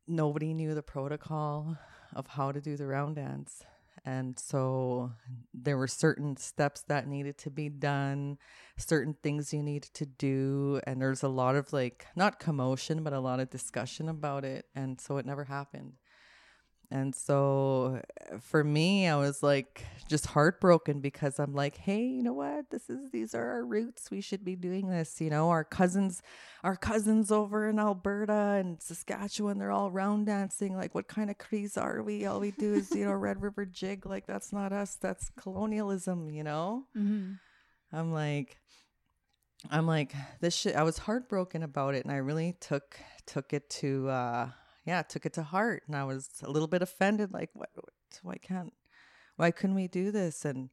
nobody 0.08 0.54
knew 0.54 0.74
the 0.74 0.82
protocol 0.82 1.78
of 2.16 2.28
how 2.28 2.52
to 2.52 2.60
do 2.60 2.76
the 2.76 2.88
round 2.88 3.16
dance 3.16 3.64
and 4.06 4.38
so 4.40 5.12
there 5.54 5.78
were 5.78 5.88
certain 5.88 6.38
steps 6.38 6.82
that 6.88 7.08
needed 7.08 7.38
to 7.40 7.50
be 7.50 7.70
done, 7.70 8.38
certain 8.78 9.16
things 9.22 9.54
you 9.54 9.64
needed 9.64 9.94
to 9.94 10.06
do. 10.06 10.80
And 10.86 11.02
there's 11.02 11.24
a 11.24 11.28
lot 11.28 11.56
of 11.56 11.74
like, 11.74 12.06
not 12.16 12.40
commotion, 12.40 13.04
but 13.04 13.14
a 13.14 13.20
lot 13.20 13.40
of 13.40 13.50
discussion 13.50 14.10
about 14.10 14.46
it. 14.46 14.66
And 14.76 15.00
so 15.00 15.18
it 15.18 15.26
never 15.26 15.46
happened. 15.46 15.94
And 16.92 17.14
so 17.14 18.02
for 18.42 18.64
me, 18.64 19.08
I 19.08 19.16
was 19.16 19.44
like 19.44 19.86
just 20.08 20.26
heartbroken 20.26 21.02
because 21.02 21.40
I'm 21.40 21.54
like, 21.54 21.78
hey, 21.78 22.04
you 22.04 22.24
know 22.24 22.34
what? 22.34 22.72
This 22.72 22.90
is 22.90 23.12
these 23.12 23.36
are 23.36 23.46
our 23.46 23.64
roots. 23.64 24.10
We 24.10 24.22
should 24.22 24.44
be 24.44 24.56
doing 24.56 24.90
this. 24.90 25.22
You 25.22 25.30
know, 25.30 25.50
our 25.50 25.64
cousins, 25.64 26.24
our 26.64 26.76
cousins 26.76 27.32
over 27.32 27.70
in 27.70 27.78
Alberta 27.78 28.58
and 28.60 28.82
Saskatchewan, 28.82 29.60
they're 29.60 29.72
all 29.72 29.92
round 29.92 30.26
dancing. 30.26 30.76
Like, 30.76 30.96
what 30.96 31.08
kind 31.08 31.30
of 31.30 31.38
Crees 31.38 31.78
are 31.78 32.02
we? 32.02 32.26
All 32.26 32.40
we 32.40 32.52
do 32.52 32.74
is, 32.74 32.90
you 32.90 33.06
know, 33.06 33.14
Red 33.14 33.40
River 33.40 33.68
Jig. 33.68 34.08
Like, 34.08 34.26
that's 34.26 34.52
not 34.52 34.74
us. 34.74 34.96
That's 34.96 35.30
colonialism, 35.38 36.32
you 36.32 36.44
know? 36.44 36.86
Mm-hmm. 36.98 37.34
I'm 37.96 38.12
like, 38.12 38.58
I'm 39.70 39.86
like, 39.86 40.16
this 40.42 40.56
shit. 40.56 40.76
I 40.76 40.82
was 40.82 40.98
heartbroken 40.98 41.62
about 41.62 41.94
it, 41.94 42.04
and 42.04 42.12
I 42.12 42.18
really 42.18 42.56
took 42.60 43.00
took 43.28 43.54
it 43.54 43.70
to, 43.70 44.10
uh, 44.10 44.50
yeah, 44.86 45.02
took 45.02 45.26
it 45.26 45.34
to 45.34 45.44
heart, 45.44 45.84
and 45.88 45.96
I 45.96 46.04
was 46.04 46.30
a 46.44 46.50
little 46.50 46.68
bit 46.68 46.82
offended. 46.82 47.34
Like, 47.34 47.50
what? 47.54 47.70
why 48.24 48.38
can't? 48.38 48.74
Why 49.36 49.52
couldn't 49.52 49.76
we 49.76 49.88
do 49.88 50.12
this? 50.12 50.46
And 50.46 50.70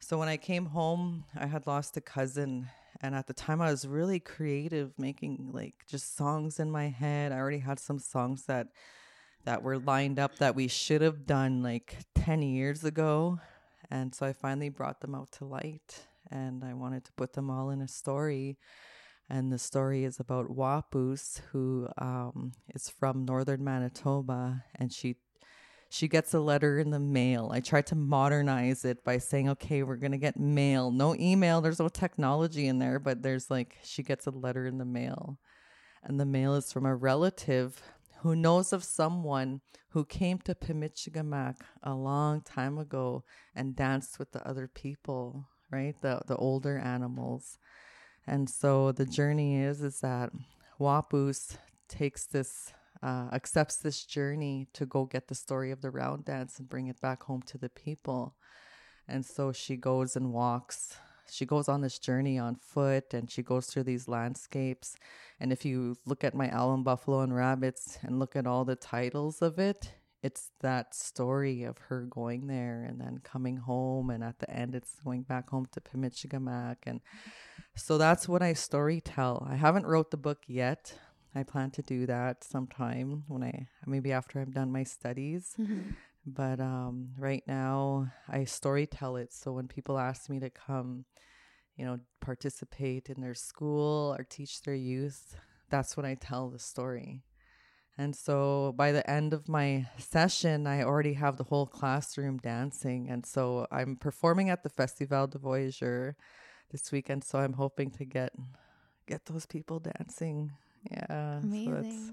so 0.00 0.18
when 0.18 0.28
I 0.28 0.36
came 0.36 0.66
home, 0.66 1.24
I 1.38 1.46
had 1.46 1.66
lost 1.66 1.96
a 1.96 2.00
cousin, 2.00 2.68
and 3.00 3.14
at 3.14 3.26
the 3.26 3.34
time 3.34 3.60
I 3.60 3.70
was 3.70 3.86
really 3.86 4.20
creative, 4.20 4.92
making 4.98 5.50
like 5.52 5.74
just 5.88 6.16
songs 6.16 6.60
in 6.60 6.70
my 6.70 6.88
head. 6.88 7.32
I 7.32 7.36
already 7.36 7.58
had 7.58 7.78
some 7.78 7.98
songs 7.98 8.44
that 8.46 8.68
that 9.44 9.62
were 9.62 9.78
lined 9.78 10.18
up 10.18 10.36
that 10.38 10.54
we 10.54 10.68
should 10.68 11.02
have 11.02 11.26
done 11.26 11.62
like 11.62 11.96
10 12.14 12.42
years 12.42 12.84
ago. 12.84 13.40
And 13.90 14.14
so 14.14 14.26
I 14.26 14.32
finally 14.32 14.68
brought 14.68 15.00
them 15.00 15.14
out 15.14 15.32
to 15.32 15.44
light 15.44 16.06
and 16.30 16.64
I 16.64 16.74
wanted 16.74 17.04
to 17.06 17.12
put 17.12 17.32
them 17.32 17.50
all 17.50 17.70
in 17.70 17.82
a 17.82 17.88
story. 17.88 18.58
And 19.28 19.52
the 19.52 19.58
story 19.58 20.04
is 20.04 20.20
about 20.20 20.48
Wapus, 20.48 21.40
who 21.52 21.88
um, 21.98 22.52
is 22.74 22.90
from 22.90 23.24
northern 23.24 23.64
Manitoba, 23.64 24.64
and 24.74 24.92
she 24.92 25.16
she 25.92 26.08
gets 26.08 26.32
a 26.32 26.40
letter 26.40 26.78
in 26.78 26.90
the 26.90 26.98
mail. 26.98 27.50
I 27.52 27.60
tried 27.60 27.86
to 27.88 27.94
modernize 27.94 28.82
it 28.86 29.04
by 29.04 29.18
saying, 29.18 29.50
okay, 29.50 29.82
we're 29.82 29.96
going 29.96 30.12
to 30.12 30.18
get 30.18 30.40
mail. 30.40 30.90
No 30.90 31.14
email. 31.14 31.60
There's 31.60 31.78
no 31.78 31.90
technology 31.90 32.66
in 32.66 32.78
there, 32.78 32.98
but 32.98 33.22
there's 33.22 33.50
like, 33.50 33.76
she 33.82 34.02
gets 34.02 34.26
a 34.26 34.30
letter 34.30 34.66
in 34.66 34.78
the 34.78 34.86
mail. 34.86 35.38
And 36.02 36.18
the 36.18 36.24
mail 36.24 36.54
is 36.54 36.72
from 36.72 36.86
a 36.86 36.96
relative 36.96 37.82
who 38.20 38.34
knows 38.34 38.72
of 38.72 38.84
someone 38.84 39.60
who 39.90 40.06
came 40.06 40.38
to 40.38 40.54
Pimicikamak 40.54 41.56
a 41.82 41.94
long 41.94 42.40
time 42.40 42.78
ago 42.78 43.24
and 43.54 43.76
danced 43.76 44.18
with 44.18 44.32
the 44.32 44.46
other 44.48 44.68
people, 44.68 45.46
right? 45.70 45.94
The, 46.00 46.22
the 46.26 46.36
older 46.36 46.78
animals. 46.78 47.58
And 48.26 48.48
so 48.48 48.92
the 48.92 49.06
journey 49.06 49.56
is, 49.56 49.82
is 49.82 50.00
that 50.00 50.30
Wapus 50.80 51.56
takes 51.88 52.26
this 52.26 52.72
uh, 53.02 53.28
accepts 53.32 53.78
this 53.78 54.04
journey 54.04 54.68
to 54.72 54.86
go 54.86 55.04
get 55.04 55.26
the 55.26 55.34
story 55.34 55.72
of 55.72 55.82
the 55.82 55.90
round 55.90 56.24
dance 56.24 56.58
and 56.58 56.68
bring 56.68 56.86
it 56.86 57.00
back 57.00 57.24
home 57.24 57.42
to 57.42 57.58
the 57.58 57.68
people. 57.68 58.36
And 59.08 59.26
so 59.26 59.52
she 59.52 59.76
goes 59.76 60.14
and 60.14 60.32
walks. 60.32 60.96
she 61.28 61.44
goes 61.44 61.68
on 61.68 61.80
this 61.80 61.98
journey 61.98 62.38
on 62.38 62.54
foot 62.54 63.12
and 63.12 63.30
she 63.30 63.42
goes 63.42 63.66
through 63.66 63.84
these 63.84 64.06
landscapes. 64.06 64.96
And 65.40 65.52
if 65.52 65.64
you 65.64 65.96
look 66.06 66.22
at 66.22 66.34
my 66.34 66.48
album 66.48 66.84
Buffalo 66.84 67.20
and 67.20 67.34
Rabbits 67.34 67.98
and 68.02 68.20
look 68.20 68.36
at 68.36 68.46
all 68.46 68.64
the 68.64 68.76
titles 68.76 69.42
of 69.42 69.58
it, 69.58 69.92
it's 70.22 70.50
that 70.60 70.94
story 70.94 71.64
of 71.64 71.78
her 71.88 72.02
going 72.02 72.46
there 72.46 72.84
and 72.88 73.00
then 73.00 73.20
coming 73.24 73.56
home 73.56 74.10
and 74.10 74.22
at 74.22 74.38
the 74.38 74.48
end 74.50 74.74
it's 74.74 74.94
going 75.04 75.22
back 75.22 75.50
home 75.50 75.66
to 75.72 75.80
Pimicikamak 75.80 76.76
and 76.86 77.00
so 77.74 77.98
that's 77.98 78.28
what 78.28 78.42
I 78.42 78.52
story 78.52 79.00
tell. 79.00 79.46
I 79.50 79.56
haven't 79.56 79.86
wrote 79.86 80.10
the 80.10 80.16
book 80.16 80.42
yet. 80.46 80.94
I 81.34 81.42
plan 81.42 81.70
to 81.72 81.82
do 81.82 82.06
that 82.06 82.44
sometime 82.44 83.24
when 83.28 83.42
I 83.42 83.68
maybe 83.86 84.12
after 84.12 84.40
I've 84.40 84.52
done 84.52 84.70
my 84.70 84.84
studies. 84.84 85.54
Mm-hmm. 85.58 85.92
But 86.26 86.60
um, 86.60 87.08
right 87.18 87.42
now 87.46 88.12
I 88.28 88.44
story 88.44 88.86
tell 88.86 89.16
it. 89.16 89.32
So 89.32 89.52
when 89.52 89.66
people 89.66 89.98
ask 89.98 90.28
me 90.28 90.38
to 90.40 90.50
come, 90.50 91.04
you 91.76 91.84
know, 91.84 91.98
participate 92.20 93.08
in 93.08 93.20
their 93.20 93.34
school 93.34 94.14
or 94.16 94.24
teach 94.24 94.62
their 94.62 94.74
youth, 94.74 95.36
that's 95.70 95.96
when 95.96 96.06
I 96.06 96.14
tell 96.14 96.50
the 96.50 96.58
story. 96.58 97.22
And 97.98 98.16
so 98.16 98.72
by 98.76 98.92
the 98.92 99.08
end 99.08 99.34
of 99.34 99.48
my 99.48 99.86
session, 99.98 100.66
I 100.66 100.82
already 100.82 101.12
have 101.14 101.36
the 101.36 101.44
whole 101.44 101.66
classroom 101.66 102.38
dancing. 102.38 103.08
And 103.10 103.26
so 103.26 103.66
I'm 103.70 103.96
performing 103.96 104.48
at 104.48 104.62
the 104.62 104.70
Festival 104.70 105.26
du 105.26 105.38
Voyageur 105.38 106.16
this 106.70 106.90
weekend. 106.90 107.22
So 107.22 107.38
I'm 107.38 107.52
hoping 107.52 107.90
to 107.92 108.04
get 108.04 108.32
get 109.06 109.26
those 109.26 109.46
people 109.46 109.78
dancing. 109.78 110.52
Yeah. 110.90 111.40
Amazing. 111.42 111.64
So 111.64 111.82
that's, 111.82 112.12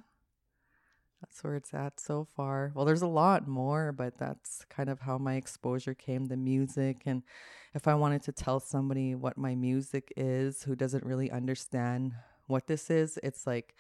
that's 1.22 1.44
where 1.44 1.56
it's 1.56 1.74
at 1.74 2.00
so 2.00 2.26
far. 2.36 2.72
Well, 2.76 2.86
there's 2.86 3.02
a 3.02 3.08
lot 3.08 3.48
more, 3.48 3.92
but 3.92 4.18
that's 4.18 4.66
kind 4.70 4.90
of 4.90 5.00
how 5.00 5.18
my 5.18 5.36
exposure 5.36 5.94
came 5.94 6.26
the 6.26 6.38
music. 6.38 7.04
And 7.06 7.24
if 7.74 7.88
I 7.88 7.96
wanted 7.96 8.24
to 8.24 8.32
tell 8.32 8.60
somebody 8.60 9.16
what 9.16 9.38
my 9.38 9.56
music 9.56 10.12
is 10.18 10.64
who 10.64 10.76
doesn't 10.76 11.06
really 11.06 11.32
understand 11.32 12.14
what 12.48 12.68
this 12.68 12.90
is, 12.90 13.18
it's 13.24 13.48
like 13.48 13.76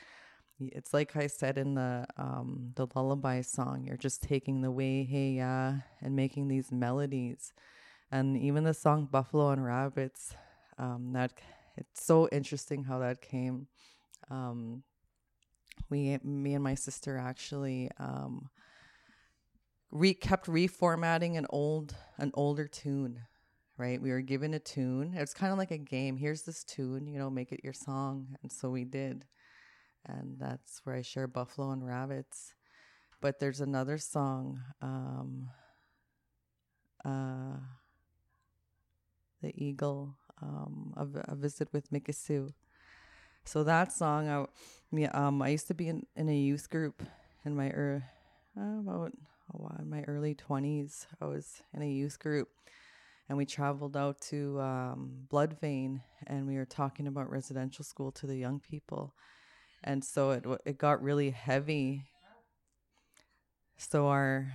it's 0.59 0.93
like 0.93 1.15
I 1.15 1.27
said 1.27 1.57
in 1.57 1.75
the 1.75 2.05
um, 2.17 2.71
the 2.75 2.87
lullaby 2.95 3.41
song. 3.41 3.85
You're 3.85 3.97
just 3.97 4.21
taking 4.21 4.61
the 4.61 4.71
way, 4.71 5.03
hey, 5.03 5.39
and 5.39 6.15
making 6.15 6.47
these 6.47 6.71
melodies, 6.71 7.53
and 8.11 8.37
even 8.37 8.63
the 8.63 8.73
song 8.73 9.07
"Buffalo 9.09 9.49
and 9.49 9.63
Rabbits." 9.63 10.35
Um, 10.77 11.11
that 11.13 11.33
it's 11.77 12.05
so 12.05 12.27
interesting 12.31 12.83
how 12.83 12.99
that 12.99 13.21
came. 13.21 13.67
Um, 14.29 14.83
we, 15.89 16.17
me 16.23 16.53
and 16.53 16.63
my 16.63 16.75
sister, 16.75 17.17
actually 17.17 17.89
um, 17.97 18.49
re 19.91 20.13
kept 20.13 20.47
reformatting 20.47 21.37
an 21.37 21.45
old 21.49 21.95
an 22.17 22.31
older 22.33 22.67
tune. 22.67 23.21
Right, 23.77 24.01
we 24.01 24.11
were 24.11 24.19
given 24.19 24.53
a 24.53 24.59
tune. 24.59 25.13
It's 25.15 25.33
kind 25.33 25.53
of 25.53 25.57
like 25.57 25.71
a 25.71 25.77
game. 25.77 26.17
Here's 26.17 26.41
this 26.41 26.65
tune, 26.65 27.07
you 27.07 27.17
know, 27.17 27.29
make 27.29 27.53
it 27.53 27.61
your 27.63 27.71
song, 27.71 28.35
and 28.43 28.51
so 28.51 28.69
we 28.69 28.83
did 28.83 29.25
and 30.05 30.37
that's 30.39 30.81
where 30.83 30.95
I 30.95 31.01
share 31.01 31.27
Buffalo 31.27 31.71
and 31.71 31.85
Rabbits. 31.85 32.53
But 33.21 33.39
there's 33.39 33.61
another 33.61 33.97
song, 33.97 34.61
um, 34.81 35.49
uh, 37.03 37.57
The 39.41 39.51
Eagle, 39.55 40.15
um, 40.41 40.93
a, 40.95 41.33
a 41.33 41.35
Visit 41.35 41.69
with 41.73 41.91
Mikisew. 41.91 42.53
So 43.43 43.63
that 43.63 43.91
song, 43.91 44.47
I, 44.93 45.05
um, 45.05 45.41
I 45.41 45.49
used 45.49 45.67
to 45.67 45.73
be 45.73 45.89
in, 45.89 46.05
in 46.15 46.29
a 46.29 46.35
youth 46.35 46.69
group 46.69 47.03
in 47.45 47.55
my 47.55 47.67
er, 47.69 48.03
uh, 48.57 48.79
about 48.79 49.11
oh, 49.53 49.71
in 49.79 49.89
my 49.89 50.03
early 50.03 50.35
20s. 50.35 51.07
I 51.21 51.25
was 51.25 51.61
in 51.73 51.81
a 51.81 51.89
youth 51.89 52.19
group 52.19 52.49
and 53.27 53.37
we 53.37 53.45
traveled 53.45 53.97
out 53.97 54.21
to 54.21 54.59
um, 54.61 55.27
Bloodvein 55.29 56.01
and 56.27 56.47
we 56.47 56.55
were 56.55 56.65
talking 56.65 57.07
about 57.07 57.29
residential 57.29 57.83
school 57.83 58.11
to 58.13 58.27
the 58.27 58.37
young 58.37 58.59
people 58.59 59.13
and 59.83 60.03
so 60.03 60.31
it 60.31 60.45
it 60.65 60.77
got 60.77 61.01
really 61.01 61.31
heavy. 61.31 62.03
So 63.77 64.07
our 64.07 64.51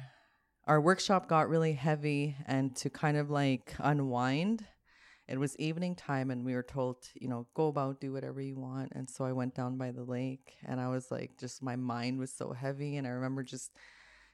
our 0.66 0.80
workshop 0.80 1.28
got 1.28 1.48
really 1.48 1.74
heavy, 1.74 2.36
and 2.46 2.74
to 2.76 2.90
kind 2.90 3.16
of 3.16 3.30
like 3.30 3.74
unwind, 3.78 4.64
it 5.28 5.38
was 5.38 5.56
evening 5.58 5.94
time, 5.94 6.30
and 6.30 6.44
we 6.44 6.54
were 6.54 6.62
told, 6.62 6.96
you 7.14 7.28
know, 7.28 7.46
go 7.54 7.68
about, 7.68 8.00
do 8.00 8.12
whatever 8.12 8.40
you 8.40 8.56
want. 8.56 8.92
And 8.94 9.08
so 9.08 9.24
I 9.24 9.32
went 9.32 9.54
down 9.54 9.76
by 9.76 9.90
the 9.90 10.04
lake, 10.04 10.54
and 10.64 10.80
I 10.80 10.88
was 10.88 11.10
like, 11.10 11.38
just 11.38 11.62
my 11.62 11.76
mind 11.76 12.18
was 12.18 12.32
so 12.32 12.52
heavy, 12.52 12.96
and 12.96 13.06
I 13.06 13.10
remember 13.10 13.42
just 13.42 13.72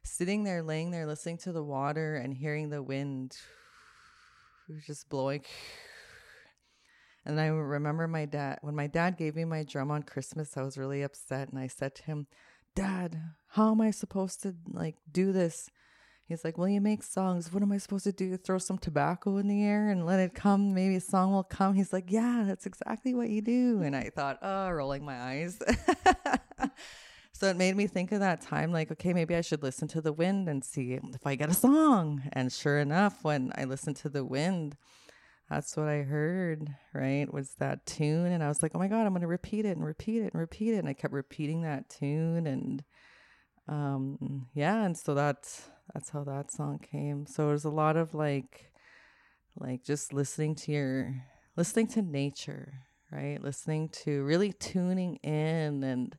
sitting 0.02 0.44
there, 0.44 0.62
laying 0.62 0.90
there, 0.90 1.06
listening 1.06 1.38
to 1.38 1.52
the 1.52 1.62
water 1.62 2.16
and 2.16 2.34
hearing 2.34 2.70
the 2.70 2.82
wind 2.82 3.36
just 4.86 5.08
blowing 5.08 5.42
and 7.24 7.40
I 7.40 7.46
remember 7.46 8.08
my 8.08 8.24
dad, 8.24 8.58
when 8.62 8.74
my 8.74 8.86
dad 8.86 9.16
gave 9.16 9.36
me 9.36 9.44
my 9.44 9.62
drum 9.62 9.90
on 9.90 10.02
Christmas, 10.02 10.56
I 10.56 10.62
was 10.62 10.78
really 10.78 11.02
upset. 11.02 11.50
And 11.50 11.58
I 11.58 11.66
said 11.66 11.94
to 11.96 12.02
him, 12.04 12.26
Dad, 12.74 13.20
how 13.48 13.72
am 13.72 13.80
I 13.80 13.90
supposed 13.90 14.42
to 14.42 14.54
like 14.72 14.96
do 15.10 15.32
this? 15.32 15.70
He's 16.24 16.44
like, 16.44 16.56
Well, 16.56 16.68
you 16.68 16.80
make 16.80 17.02
songs. 17.02 17.52
What 17.52 17.62
am 17.62 17.72
I 17.72 17.78
supposed 17.78 18.04
to 18.04 18.12
do? 18.12 18.36
Throw 18.36 18.58
some 18.58 18.78
tobacco 18.78 19.36
in 19.36 19.48
the 19.48 19.62
air 19.64 19.90
and 19.90 20.06
let 20.06 20.20
it 20.20 20.32
come? 20.32 20.72
Maybe 20.72 20.96
a 20.96 21.00
song 21.00 21.32
will 21.32 21.42
come. 21.42 21.74
He's 21.74 21.92
like, 21.92 22.10
Yeah, 22.10 22.44
that's 22.46 22.66
exactly 22.66 23.14
what 23.14 23.28
you 23.28 23.42
do. 23.42 23.82
And 23.82 23.94
I 23.94 24.10
thought, 24.14 24.38
Oh, 24.40 24.70
rolling 24.70 25.04
my 25.04 25.20
eyes. 25.20 25.58
so 27.32 27.48
it 27.48 27.56
made 27.56 27.76
me 27.76 27.86
think 27.86 28.12
of 28.12 28.20
that 28.20 28.40
time 28.40 28.72
like, 28.72 28.92
okay, 28.92 29.12
maybe 29.12 29.34
I 29.34 29.40
should 29.40 29.62
listen 29.62 29.88
to 29.88 30.00
the 30.00 30.12
wind 30.12 30.48
and 30.48 30.64
see 30.64 30.92
if 30.92 31.26
I 31.26 31.34
get 31.34 31.50
a 31.50 31.54
song. 31.54 32.22
And 32.32 32.52
sure 32.52 32.78
enough, 32.78 33.24
when 33.24 33.52
I 33.56 33.64
listened 33.64 33.96
to 33.96 34.08
the 34.08 34.24
wind, 34.24 34.76
that's 35.50 35.76
what 35.76 35.88
I 35.88 36.02
heard, 36.02 36.68
right? 36.94 37.30
Was 37.32 37.54
that 37.58 37.84
tune. 37.84 38.26
And 38.26 38.42
I 38.42 38.46
was 38.46 38.62
like, 38.62 38.70
oh 38.74 38.78
my 38.78 38.86
God, 38.86 39.04
I'm 39.04 39.12
going 39.12 39.22
to 39.22 39.26
repeat 39.26 39.64
it 39.64 39.76
and 39.76 39.84
repeat 39.84 40.22
it 40.22 40.32
and 40.32 40.40
repeat 40.40 40.74
it. 40.74 40.78
And 40.78 40.88
I 40.88 40.92
kept 40.92 41.12
repeating 41.12 41.62
that 41.62 41.90
tune. 41.90 42.46
And 42.46 42.84
um, 43.66 44.46
yeah, 44.54 44.84
and 44.84 44.96
so 44.96 45.12
that's, 45.12 45.68
that's 45.92 46.10
how 46.10 46.22
that 46.22 46.52
song 46.52 46.78
came. 46.78 47.26
So 47.26 47.48
it 47.48 47.52
was 47.52 47.64
a 47.64 47.70
lot 47.70 47.96
of 47.96 48.14
like, 48.14 48.70
like 49.58 49.82
just 49.82 50.12
listening 50.12 50.54
to 50.54 50.72
your, 50.72 51.14
listening 51.56 51.88
to 51.88 52.02
nature, 52.02 52.72
right? 53.10 53.42
Listening 53.42 53.88
to 54.04 54.22
really 54.22 54.52
tuning 54.52 55.16
in 55.16 55.82
and, 55.82 56.16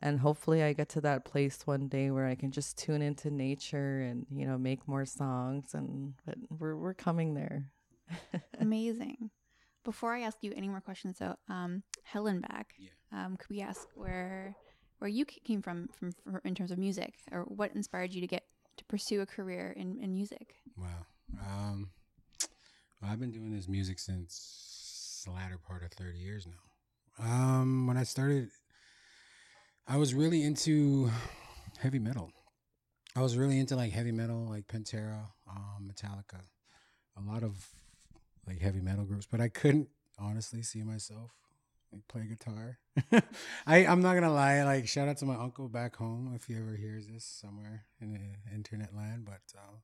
and 0.00 0.20
hopefully 0.20 0.62
I 0.62 0.74
get 0.74 0.90
to 0.90 1.00
that 1.00 1.24
place 1.24 1.60
one 1.64 1.88
day 1.88 2.10
where 2.10 2.26
I 2.26 2.34
can 2.34 2.50
just 2.50 2.76
tune 2.76 3.00
into 3.00 3.30
nature 3.30 4.00
and, 4.02 4.26
you 4.30 4.46
know, 4.46 4.58
make 4.58 4.86
more 4.86 5.06
songs 5.06 5.72
and, 5.72 6.12
but 6.26 6.36
we're, 6.50 6.76
we're 6.76 6.92
coming 6.92 7.32
there. 7.32 7.70
Amazing. 8.60 9.30
Before 9.84 10.14
I 10.14 10.22
ask 10.22 10.38
you 10.42 10.52
any 10.56 10.68
more 10.68 10.80
questions, 10.80 11.18
though, 11.18 11.36
um, 11.48 11.82
Hellnback, 12.12 12.64
yeah. 12.78 12.90
um, 13.12 13.36
could 13.36 13.48
we 13.48 13.60
ask 13.60 13.86
where 13.94 14.56
where 14.98 15.08
you 15.08 15.24
came 15.24 15.60
from, 15.60 15.88
from, 15.98 16.12
from 16.12 16.40
in 16.44 16.54
terms 16.54 16.70
of 16.70 16.78
music, 16.78 17.14
or 17.30 17.42
what 17.42 17.74
inspired 17.74 18.12
you 18.14 18.20
to 18.22 18.26
get 18.26 18.44
to 18.78 18.84
pursue 18.86 19.20
a 19.20 19.26
career 19.26 19.74
in, 19.76 19.98
in 20.00 20.14
music? 20.14 20.54
Wow. 20.76 21.06
Um, 21.40 21.90
well, 23.00 23.10
I've 23.10 23.20
been 23.20 23.30
doing 23.30 23.54
this 23.54 23.68
music 23.68 23.98
since 23.98 25.22
the 25.26 25.32
latter 25.32 25.58
part 25.58 25.82
of 25.82 25.92
30 25.92 26.18
years 26.18 26.46
now. 26.46 27.24
Um, 27.24 27.86
when 27.86 27.96
I 27.96 28.04
started, 28.04 28.48
I 29.86 29.96
was 29.98 30.14
really 30.14 30.42
into 30.42 31.10
heavy 31.78 31.98
metal. 31.98 32.30
I 33.14 33.22
was 33.22 33.36
really 33.36 33.58
into 33.58 33.76
like 33.76 33.92
heavy 33.92 34.12
metal, 34.12 34.46
like 34.48 34.66
Pantera, 34.66 35.26
um, 35.48 35.90
Metallica, 35.90 36.40
a 37.16 37.30
lot 37.30 37.42
of 37.42 37.66
like 38.46 38.60
heavy 38.60 38.80
metal 38.80 39.04
groups, 39.04 39.26
but 39.30 39.40
I 39.40 39.48
couldn't 39.48 39.88
honestly 40.18 40.62
see 40.62 40.82
myself 40.82 41.30
like 41.92 42.06
play 42.08 42.26
guitar. 42.26 42.78
I 43.66 43.86
I'm 43.86 44.00
not 44.02 44.14
gonna 44.14 44.32
lie. 44.32 44.62
Like 44.64 44.88
shout 44.88 45.08
out 45.08 45.18
to 45.18 45.24
my 45.24 45.36
uncle 45.36 45.68
back 45.68 45.96
home 45.96 46.32
if 46.34 46.44
he 46.44 46.54
ever 46.54 46.76
hears 46.76 47.06
this 47.08 47.24
somewhere 47.24 47.86
in 48.00 48.12
the 48.12 48.54
internet 48.54 48.94
land. 48.94 49.24
But 49.24 49.42
uh, 49.56 49.76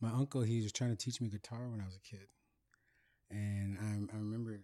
my 0.00 0.10
uncle 0.10 0.42
he 0.42 0.62
was 0.62 0.72
trying 0.72 0.90
to 0.90 0.96
teach 0.96 1.20
me 1.20 1.28
guitar 1.28 1.68
when 1.68 1.80
I 1.80 1.84
was 1.84 1.96
a 1.96 2.00
kid, 2.00 2.28
and 3.30 3.78
I 3.78 4.14
I 4.14 4.18
remember 4.18 4.60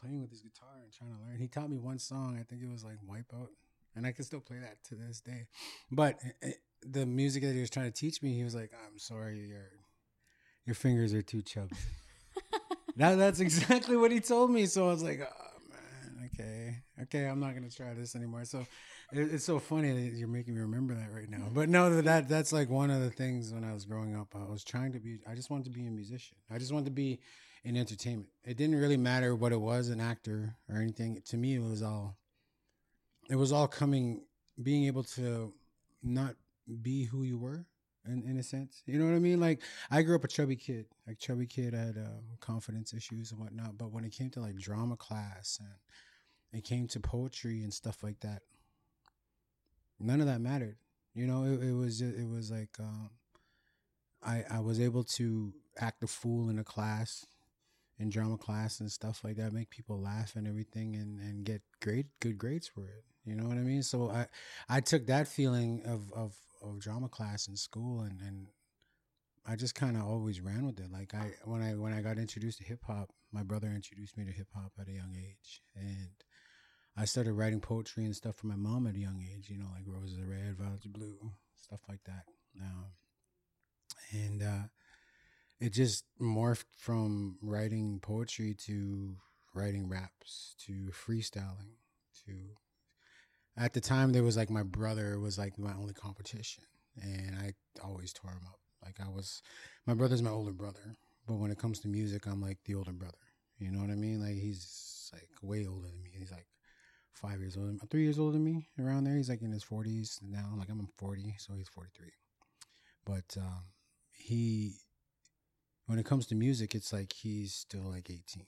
playing 0.00 0.20
with 0.20 0.30
his 0.30 0.42
guitar 0.42 0.80
and 0.82 0.92
trying 0.92 1.14
to 1.14 1.20
learn. 1.24 1.38
He 1.38 1.48
taught 1.48 1.70
me 1.70 1.78
one 1.78 1.98
song. 1.98 2.36
I 2.38 2.42
think 2.42 2.62
it 2.62 2.70
was 2.70 2.84
like 2.84 2.98
Wipeout, 3.08 3.48
and 3.94 4.06
I 4.06 4.12
can 4.12 4.24
still 4.24 4.40
play 4.40 4.58
that 4.58 4.82
to 4.88 4.94
this 4.94 5.20
day. 5.20 5.46
But 5.90 6.18
it, 6.22 6.36
eh, 6.42 6.48
eh, 6.48 6.52
the 6.84 7.06
music 7.06 7.42
that 7.44 7.54
he 7.54 7.60
was 7.60 7.70
trying 7.70 7.86
to 7.86 7.92
teach 7.92 8.22
me, 8.22 8.34
he 8.34 8.44
was 8.44 8.54
like, 8.54 8.72
"I'm 8.86 8.98
sorry, 8.98 9.38
your 9.46 9.70
your 10.66 10.74
fingers 10.74 11.14
are 11.14 11.22
too 11.22 11.42
chubby." 11.42 11.76
that, 12.96 13.16
that's 13.16 13.40
exactly 13.40 13.96
what 13.96 14.10
he 14.10 14.20
told 14.20 14.50
me. 14.50 14.66
So 14.66 14.88
I 14.88 14.92
was 14.92 15.02
like, 15.02 15.20
oh 15.20 15.58
man, 15.70 16.30
okay, 16.34 16.76
okay, 17.02 17.26
I'm 17.26 17.40
not 17.40 17.54
gonna 17.54 17.70
try 17.70 17.94
this 17.94 18.14
anymore. 18.14 18.44
So 18.44 18.66
it, 19.12 19.32
it's 19.32 19.44
so 19.44 19.58
funny 19.58 19.92
that 19.92 20.16
you're 20.16 20.28
making 20.28 20.54
me 20.54 20.60
remember 20.60 20.94
that 20.94 21.12
right 21.12 21.28
now. 21.28 21.48
But 21.52 21.68
no, 21.68 22.00
that 22.02 22.28
that's 22.28 22.52
like 22.52 22.70
one 22.70 22.90
of 22.90 23.00
the 23.00 23.10
things 23.10 23.52
when 23.52 23.64
I 23.64 23.72
was 23.72 23.84
growing 23.84 24.16
up. 24.16 24.34
I 24.34 24.50
was 24.50 24.64
trying 24.64 24.92
to 24.92 25.00
be. 25.00 25.18
I 25.28 25.34
just 25.34 25.50
wanted 25.50 25.64
to 25.64 25.70
be 25.70 25.86
a 25.86 25.90
musician. 25.90 26.36
I 26.50 26.58
just 26.58 26.72
wanted 26.72 26.86
to 26.86 26.92
be 26.92 27.20
in 27.64 27.76
entertainment. 27.76 28.28
It 28.44 28.56
didn't 28.56 28.76
really 28.76 28.96
matter 28.96 29.34
what 29.34 29.52
it 29.52 29.60
was, 29.60 29.88
an 29.88 30.00
actor 30.00 30.56
or 30.68 30.80
anything. 30.80 31.20
To 31.26 31.36
me, 31.36 31.54
it 31.54 31.62
was 31.62 31.82
all. 31.82 32.16
It 33.30 33.36
was 33.36 33.52
all 33.52 33.68
coming, 33.68 34.24
being 34.62 34.86
able 34.86 35.04
to 35.04 35.52
not 36.02 36.34
be 36.82 37.04
who 37.04 37.22
you 37.22 37.38
were 37.38 37.66
in, 38.06 38.22
in 38.24 38.36
a 38.38 38.42
sense. 38.42 38.82
You 38.86 38.98
know 38.98 39.06
what 39.06 39.14
I 39.14 39.18
mean? 39.18 39.40
Like 39.40 39.60
I 39.90 40.02
grew 40.02 40.16
up 40.16 40.24
a 40.24 40.28
chubby 40.28 40.56
kid. 40.56 40.86
Like 41.06 41.18
chubby 41.18 41.46
kid 41.46 41.74
I 41.74 41.78
had 41.78 41.96
um, 41.96 42.22
confidence 42.40 42.92
issues 42.92 43.30
and 43.30 43.40
whatnot. 43.40 43.78
But 43.78 43.92
when 43.92 44.04
it 44.04 44.12
came 44.12 44.30
to 44.30 44.40
like 44.40 44.56
drama 44.56 44.96
class 44.96 45.58
and 45.60 46.58
it 46.58 46.64
came 46.64 46.86
to 46.88 47.00
poetry 47.00 47.62
and 47.62 47.72
stuff 47.72 48.02
like 48.02 48.20
that, 48.20 48.42
none 49.98 50.20
of 50.20 50.26
that 50.26 50.40
mattered. 50.40 50.76
You 51.14 51.26
know, 51.26 51.44
it, 51.44 51.62
it 51.62 51.72
was 51.72 52.00
it 52.00 52.28
was 52.28 52.50
like 52.50 52.76
um, 52.80 53.10
I 54.22 54.44
I 54.50 54.60
was 54.60 54.80
able 54.80 55.04
to 55.04 55.52
act 55.78 56.02
a 56.02 56.06
fool 56.06 56.48
in 56.48 56.58
a 56.58 56.64
class 56.64 57.26
in 57.98 58.10
drama 58.10 58.36
class 58.36 58.80
and 58.80 58.90
stuff 58.90 59.22
like 59.22 59.36
that, 59.36 59.52
make 59.52 59.70
people 59.70 60.00
laugh 60.00 60.34
and 60.36 60.46
everything, 60.48 60.96
and 60.96 61.20
and 61.20 61.44
get 61.44 61.62
great 61.80 62.06
good 62.20 62.36
grades 62.36 62.66
for 62.66 62.84
it. 62.88 63.04
You 63.24 63.36
know 63.36 63.44
what 63.44 63.56
I 63.56 63.60
mean? 63.60 63.82
So 63.82 64.10
I 64.10 64.26
I 64.68 64.80
took 64.80 65.06
that 65.06 65.28
feeling 65.28 65.82
of 65.86 66.12
of 66.12 66.34
of 66.62 66.80
drama 66.80 67.08
class 67.08 67.48
in 67.48 67.56
school 67.56 68.00
and 68.00 68.20
and 68.20 68.46
I 69.44 69.56
just 69.56 69.74
kind 69.74 69.96
of 69.96 70.04
always 70.04 70.40
ran 70.40 70.66
with 70.66 70.78
it. 70.78 70.92
Like 70.92 71.14
I 71.14 71.32
when 71.44 71.62
I 71.62 71.74
when 71.74 71.92
I 71.92 72.00
got 72.00 72.18
introduced 72.18 72.58
to 72.58 72.64
hip 72.64 72.84
hop, 72.86 73.10
my 73.32 73.42
brother 73.42 73.68
introduced 73.68 74.16
me 74.16 74.24
to 74.24 74.30
hip 74.30 74.48
hop 74.54 74.72
at 74.80 74.88
a 74.88 74.92
young 74.92 75.16
age, 75.16 75.62
and 75.74 76.10
I 76.96 77.06
started 77.06 77.32
writing 77.32 77.60
poetry 77.60 78.04
and 78.04 78.14
stuff 78.14 78.36
for 78.36 78.46
my 78.46 78.56
mom 78.56 78.86
at 78.86 78.94
a 78.94 79.00
young 79.00 79.20
age. 79.20 79.50
You 79.50 79.58
know, 79.58 79.68
like 79.74 79.84
roses 79.86 80.18
are 80.20 80.26
red, 80.26 80.56
violets 80.56 80.86
are 80.86 80.90
blue, 80.90 81.32
stuff 81.56 81.80
like 81.88 82.04
that. 82.04 82.24
Now, 82.54 82.92
and 84.12 84.42
uh, 84.42 84.68
it 85.60 85.72
just 85.72 86.04
morphed 86.20 86.66
from 86.76 87.38
writing 87.42 87.98
poetry 88.00 88.54
to 88.66 89.16
writing 89.54 89.88
raps 89.88 90.54
to 90.66 90.92
freestyling 90.92 91.78
to 92.26 92.32
at 93.56 93.72
the 93.72 93.80
time 93.80 94.12
there 94.12 94.22
was 94.22 94.36
like 94.36 94.50
my 94.50 94.62
brother 94.62 95.18
was 95.18 95.38
like 95.38 95.58
my 95.58 95.72
only 95.74 95.92
competition 95.92 96.64
and 97.00 97.36
i 97.36 97.52
always 97.84 98.12
tore 98.12 98.32
him 98.32 98.46
up. 98.46 98.58
Like 98.84 98.96
i 99.04 99.08
was 99.08 99.42
my 99.86 99.94
brother's 99.94 100.22
my 100.22 100.30
older 100.30 100.52
brother 100.52 100.96
but 101.26 101.34
when 101.34 101.50
it 101.50 101.58
comes 101.58 101.78
to 101.80 101.88
music 101.88 102.26
i'm 102.26 102.40
like 102.40 102.58
the 102.64 102.74
older 102.74 102.92
brother. 102.92 103.14
You 103.58 103.70
know 103.70 103.80
what 103.80 103.90
i 103.90 103.94
mean? 103.94 104.20
Like 104.20 104.36
he's 104.36 105.10
like 105.12 105.28
way 105.42 105.66
older 105.66 105.86
than 105.86 106.02
me. 106.02 106.10
He's 106.18 106.32
like 106.32 106.46
five 107.12 107.40
years 107.40 107.56
older 107.56 107.72
three 107.90 108.02
years 108.02 108.18
older 108.18 108.32
than 108.32 108.44
me 108.44 108.68
around 108.78 109.04
there. 109.04 109.16
He's 109.16 109.28
like 109.28 109.42
in 109.42 109.52
his 109.52 109.64
40s 109.64 110.18
now. 110.22 110.54
Like 110.56 110.68
i'm 110.68 110.88
40 110.98 111.34
so 111.38 111.54
he's 111.54 111.68
43 111.68 112.10
but 113.04 113.36
um 113.38 113.64
he 114.10 114.74
when 115.86 115.98
it 115.98 116.06
comes 116.06 116.26
to 116.28 116.34
music 116.34 116.74
it's 116.74 116.92
like 116.92 117.12
he's 117.12 117.54
still 117.54 117.90
like 117.90 118.08
18 118.10 118.46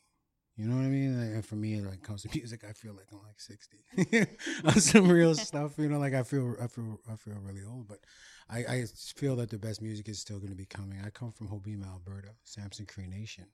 you 0.56 0.66
know 0.68 0.76
what 0.76 0.84
I 0.84 0.88
mean? 0.88 1.18
Like, 1.18 1.34
and 1.34 1.44
for 1.44 1.56
me, 1.56 1.80
like 1.80 2.02
comes 2.02 2.22
to 2.22 2.28
music, 2.34 2.64
I 2.68 2.72
feel 2.72 2.94
like 2.94 3.06
I'm 3.12 3.20
like 3.24 3.40
60 3.40 4.26
on 4.64 4.80
some 4.80 5.10
real 5.10 5.34
stuff. 5.34 5.72
You 5.78 5.88
know, 5.88 5.98
like 5.98 6.14
I 6.14 6.22
feel, 6.22 6.54
I 6.62 6.68
feel, 6.68 7.00
I 7.10 7.16
feel 7.16 7.34
really 7.42 7.64
old. 7.64 7.88
But 7.88 8.00
I, 8.48 8.58
I 8.58 8.84
feel 9.16 9.36
that 9.36 9.50
the 9.50 9.58
best 9.58 9.82
music 9.82 10.08
is 10.08 10.20
still 10.20 10.38
going 10.38 10.50
to 10.50 10.56
be 10.56 10.66
coming. 10.66 11.00
I 11.04 11.10
come 11.10 11.32
from 11.32 11.48
Hobbema, 11.48 11.88
Alberta, 11.88 12.28
Samson 12.44 12.86
Cree 12.86 13.08
Nation, 13.08 13.46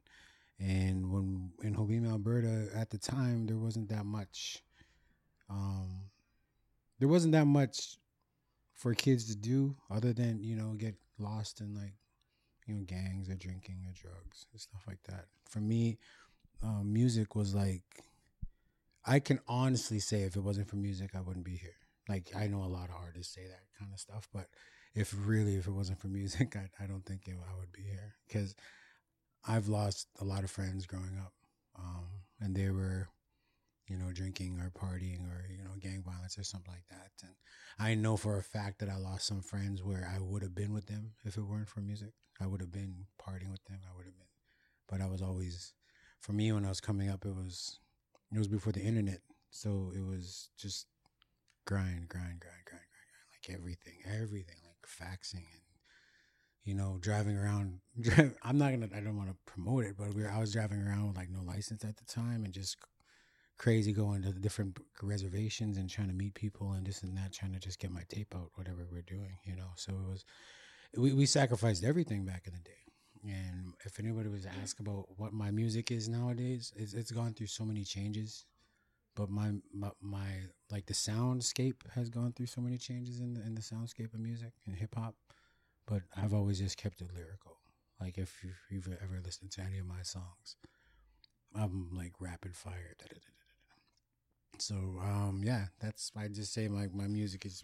and 0.59 1.11
when 1.11 1.53
in 1.63 1.75
Hobbema, 1.75 2.11
Alberta, 2.11 2.69
at 2.75 2.91
the 2.91 2.99
time, 2.99 3.47
there 3.47 3.57
wasn't 3.57 3.89
that 3.89 4.05
much. 4.05 4.63
Um, 5.49 6.03
there 6.99 7.09
wasn't 7.09 7.33
that 7.33 7.47
much 7.47 7.97
for 8.75 8.95
kids 8.95 9.27
to 9.27 9.37
do 9.37 9.75
other 9.91 10.13
than 10.13 10.43
you 10.43 10.55
know 10.55 10.75
get 10.77 10.95
lost 11.19 11.61
in 11.61 11.75
like 11.75 11.95
you 12.67 12.75
know 12.75 12.83
gangs 12.85 13.29
or 13.29 13.35
drinking 13.37 13.79
or 13.87 13.93
drugs 13.95 14.47
and 14.53 14.61
stuff 14.61 14.83
like 14.87 15.03
that. 15.05 15.27
For 15.49 15.61
me 15.61 15.99
um, 16.63 16.93
music 16.93 17.35
was 17.35 17.55
like 17.55 17.83
I 19.05 19.19
can 19.19 19.41
honestly 19.49 19.99
say 19.99 20.23
if 20.23 20.37
it 20.37 20.43
wasn't 20.43 20.69
for 20.69 20.77
music, 20.77 21.11
I 21.15 21.21
wouldn't 21.21 21.45
be 21.45 21.57
here. 21.57 21.77
Like 22.09 22.31
I 22.37 22.47
know 22.47 22.63
a 22.65 22.67
lot 22.67 22.91
of 22.91 22.97
artists 22.97 23.35
say 23.35 23.47
that 23.47 23.65
kind 23.79 23.93
of 23.93 23.99
stuff, 23.99 24.29
but 24.33 24.49
if 24.95 25.15
really 25.17 25.57
if 25.57 25.67
it 25.67 25.73
wasn't 25.73 26.01
for 26.01 26.09
music, 26.09 26.57
I, 26.57 26.69
I 26.83 26.87
don't 26.87 27.05
think 27.05 27.27
it, 27.27 27.35
I 27.35 27.59
would 27.59 27.73
be 27.73 27.83
here 27.83 28.15
because 28.29 28.55
I've 29.47 29.69
lost 29.69 30.09
a 30.21 30.25
lot 30.25 30.45
of 30.45 30.51
friends 30.51 30.87
growing 30.87 31.19
up, 31.19 31.33
um, 31.79 32.07
and 32.41 32.55
they 32.55 32.69
were, 32.69 33.09
you 33.89 33.97
know, 33.97 34.13
drinking 34.13 34.61
or 34.61 34.71
partying 34.71 35.25
or 35.31 35.47
you 35.51 35.65
know 35.65 35.71
gang 35.81 36.03
violence 36.05 36.39
or 36.39 36.45
something 36.45 36.73
like 36.73 36.87
that. 36.91 37.11
And 37.23 37.33
I 37.79 37.95
know 37.95 38.17
for 38.17 38.39
a 38.39 38.43
fact 38.43 38.81
that 38.81 38.91
I 38.91 38.97
lost 38.97 39.27
some 39.27 39.41
friends 39.41 39.83
where 39.83 40.11
I 40.15 40.21
would 40.21 40.43
have 40.43 40.55
been 40.55 40.75
with 40.75 40.87
them 40.87 41.13
if 41.25 41.37
it 41.37 41.43
weren't 41.43 41.69
for 41.69 41.81
music. 41.81 42.13
I 42.41 42.47
would 42.47 42.61
have 42.61 42.73
been 42.73 43.07
partying 43.21 43.51
with 43.51 43.65
them. 43.65 43.81
I 43.91 43.97
would 43.97 44.07
have 44.07 44.17
been, 44.17 44.27
but 44.89 45.01
I 45.01 45.07
was 45.07 45.23
always 45.23 45.73
for 46.21 46.33
me 46.33 46.53
when 46.53 46.65
I 46.65 46.69
was 46.69 46.81
coming 46.81 47.09
up, 47.09 47.25
it 47.25 47.35
was 47.35 47.79
it 48.33 48.39
was 48.39 48.49
before 48.49 48.73
the 48.73 48.83
internet, 48.83 49.21
so 49.51 49.93
it 49.95 50.05
was 50.05 50.51
just 50.59 50.87
grind, 51.67 52.09
grind, 52.09 52.41
grind, 52.41 52.65
grind, 52.65 52.87
grind, 52.87 53.11
grind, 53.11 53.29
like 53.33 53.57
everything, 53.57 53.99
everything, 54.07 54.57
like 54.65 54.87
faxing 54.87 55.37
and 55.37 55.63
you 56.65 56.75
know 56.75 56.99
driving 57.01 57.37
around. 57.37 57.81
I'm 58.43 58.59
not 58.59 58.71
gonna, 58.71 58.89
I 58.95 59.01
don't 59.01 59.17
want 59.17 59.31
to 59.31 59.37
promote 59.47 59.85
it, 59.85 59.97
but 59.99 60.15
we 60.15 60.23
were, 60.23 60.31
I 60.31 60.39
was 60.39 60.53
driving 60.53 60.81
around 60.81 61.09
with 61.09 61.17
like 61.17 61.31
no 61.31 61.43
license 61.43 61.85
at 61.85 61.97
the 61.97 62.05
time 62.05 62.45
and 62.45 62.53
just 62.53 62.77
crazy 63.59 63.93
going 63.93 64.23
to 64.23 64.33
the 64.33 64.41
different 64.41 64.79
reservations 65.03 65.77
and 65.77 65.91
trying 65.91 66.09
to 66.09 66.15
meet 66.15 66.35
people 66.35 66.73
and 66.73 66.87
this 66.87 67.03
and 67.03 67.17
that, 67.17 67.33
trying 67.33 67.53
to 67.53 67.61
just 67.61 67.79
get 67.79 67.91
my 67.91 68.03
tape 68.09 68.35
out, 68.35 68.51
whatever 68.55 68.87
we're 68.91 69.03
doing, 69.03 69.37
you 69.45 69.57
know. 69.57 69.71
So 69.77 69.93
it 69.93 70.09
was 70.09 70.25
we, 70.97 71.13
we 71.13 71.27
sacrificed 71.27 71.85
everything 71.85 72.25
back 72.25 72.43
in 72.47 72.53
the 72.53 72.61
day 72.61 72.90
and 73.23 73.75
if 73.85 73.99
anybody 73.99 74.29
was 74.29 74.43
to 74.43 74.51
ask 74.63 74.81
about 74.81 75.07
what 75.17 75.33
my 75.33 75.51
music 75.51 75.91
is 75.91 76.09
nowadays, 76.09 76.73
it's, 76.77 76.95
it's 76.95 77.11
gone 77.11 77.35
through 77.35 77.49
so 77.49 77.65
many 77.65 77.85
changes. 77.85 78.45
But 79.15 79.29
my, 79.29 79.53
my, 79.75 79.91
my 80.01 80.29
like 80.71 80.87
the 80.87 80.95
soundscape 80.95 81.83
has 81.95 82.09
gone 82.09 82.33
through 82.33 82.47
so 82.47 82.61
many 82.61 82.79
changes 82.79 83.21
in 83.21 83.35
the 83.35 83.43
in 83.43 83.55
the 83.55 83.61
soundscape 83.61 84.15
of 84.15 84.21
music 84.21 84.53
and 84.67 84.77
hip 84.77 84.95
hop. 84.95 85.15
But 85.87 86.03
I've 86.17 86.33
always 86.33 86.59
just 86.61 86.77
kept 86.77 87.01
it 87.01 87.11
lyrical. 87.15 87.57
Like 88.01 88.17
if 88.17 88.43
you've, 88.71 88.89
ever 89.03 89.21
listened 89.23 89.51
to 89.53 89.61
any 89.61 89.79
of 89.79 89.87
my 89.87 90.03
songs, 90.03 90.57
I'm 91.55 91.91
like 91.93 92.13
rapid 92.21 92.57
fire. 92.57 92.95
Da, 92.99 93.07
da, 93.09 93.17
da, 93.17 93.31
so 94.59 94.75
um, 95.03 95.43
yeah, 95.45 95.67
that's 95.81 96.13
I 96.17 96.29
just 96.29 96.53
say 96.53 96.69
my 96.69 96.87
my 96.95 97.07
music 97.09 97.45
is. 97.45 97.63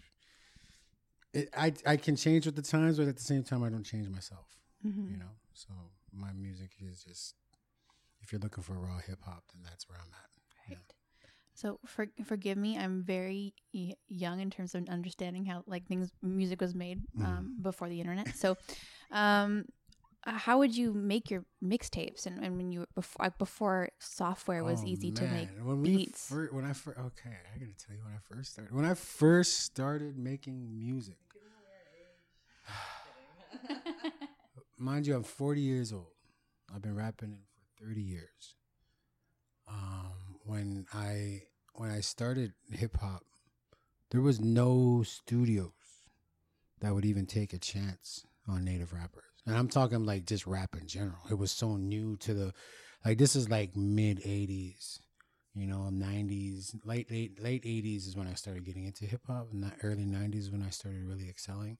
It, 1.33 1.49
I 1.57 1.73
I 1.85 1.97
can 1.97 2.15
change 2.15 2.45
with 2.45 2.55
the 2.55 2.61
times, 2.61 2.97
but 2.97 3.07
at 3.07 3.15
the 3.15 3.23
same 3.23 3.43
time, 3.43 3.63
I 3.63 3.69
don't 3.69 3.83
change 3.83 4.09
myself. 4.09 4.45
Mm-hmm. 4.87 5.11
You 5.11 5.17
know, 5.17 5.35
so 5.53 5.69
my 6.13 6.31
music 6.33 6.71
is 6.79 7.03
just 7.03 7.35
if 8.21 8.31
you're 8.31 8.41
looking 8.41 8.63
for 8.63 8.73
raw 8.73 8.99
hip 9.05 9.19
hop, 9.23 9.43
then 9.53 9.63
that's 9.63 9.87
where 9.89 9.97
I'm 9.99 10.13
at. 10.13 10.29
Right. 10.69 10.77
Yeah. 10.79 11.29
So 11.53 11.79
for, 11.85 12.07
forgive 12.23 12.57
me, 12.57 12.77
I'm 12.77 13.03
very 13.03 13.53
young 14.07 14.39
in 14.41 14.51
terms 14.51 14.75
of 14.75 14.87
understanding 14.89 15.45
how 15.45 15.63
like 15.65 15.87
things 15.87 16.11
music 16.21 16.61
was 16.61 16.75
made 16.75 17.01
um, 17.19 17.55
mm. 17.59 17.63
before 17.63 17.89
the 17.89 17.99
internet. 17.99 18.35
So, 18.35 18.57
um, 19.11 19.65
how 20.25 20.59
would 20.59 20.75
you 20.75 20.93
make 20.93 21.31
your 21.31 21.45
mixtapes 21.63 22.25
and, 22.25 22.43
and 22.43 22.57
when 22.57 22.71
you 22.71 22.85
before 22.93 23.25
like 23.25 23.37
before 23.37 23.89
software 23.99 24.63
was 24.63 24.81
oh, 24.83 24.87
easy 24.87 25.09
man. 25.09 25.15
to 25.15 25.27
make 25.27 25.49
when 25.63 25.81
beats? 25.83 26.27
Fir- 26.27 26.49
when 26.51 26.65
I 26.65 26.73
first 26.73 26.99
okay, 26.99 27.37
I 27.55 27.57
gotta 27.57 27.71
tell 27.77 27.95
you 27.95 28.03
when 28.03 28.13
I 28.13 28.19
first 28.35 28.51
started 28.51 28.75
when 28.75 28.85
I 28.85 28.93
first 28.93 29.59
started 29.61 30.17
making 30.17 30.77
music. 30.77 31.17
mind 34.77 35.07
you, 35.07 35.15
I'm 35.15 35.23
40 35.23 35.61
years 35.61 35.91
old. 35.91 36.13
I've 36.73 36.81
been 36.81 36.95
rapping 36.95 37.39
for 37.77 37.85
30 37.85 38.01
years. 38.01 38.55
Um, 39.67 40.39
when 40.45 40.85
I 40.93 41.43
when 41.73 41.91
I 41.91 41.99
started 41.99 42.53
hip 42.71 42.97
hop, 42.97 43.23
there 44.11 44.21
was 44.21 44.39
no 44.39 45.03
studios 45.03 45.71
that 46.79 46.93
would 46.93 47.05
even 47.05 47.25
take 47.25 47.53
a 47.53 47.59
chance 47.59 48.25
on 48.47 48.63
native 48.63 48.93
rappers. 48.93 49.23
And 49.45 49.55
I'm 49.55 49.67
talking 49.67 50.05
like 50.05 50.25
just 50.25 50.47
rap 50.47 50.75
in 50.79 50.87
general. 50.87 51.19
It 51.29 51.37
was 51.37 51.51
so 51.51 51.77
new 51.77 52.17
to 52.17 52.33
the 52.33 52.53
like 53.05 53.17
this 53.17 53.35
is 53.35 53.49
like 53.49 53.75
mid 53.75 54.19
80s, 54.19 54.99
you 55.53 55.67
know, 55.67 55.89
90s, 55.91 56.75
late 56.85 57.11
late 57.11 57.41
late 57.41 57.63
80s 57.63 58.07
is 58.07 58.15
when 58.15 58.27
I 58.27 58.33
started 58.33 58.65
getting 58.65 58.85
into 58.85 59.05
hip 59.05 59.21
hop 59.27 59.47
and 59.51 59.63
the 59.63 59.71
early 59.83 60.05
90s 60.05 60.51
when 60.51 60.63
I 60.63 60.69
started 60.69 61.03
really 61.05 61.29
excelling. 61.29 61.77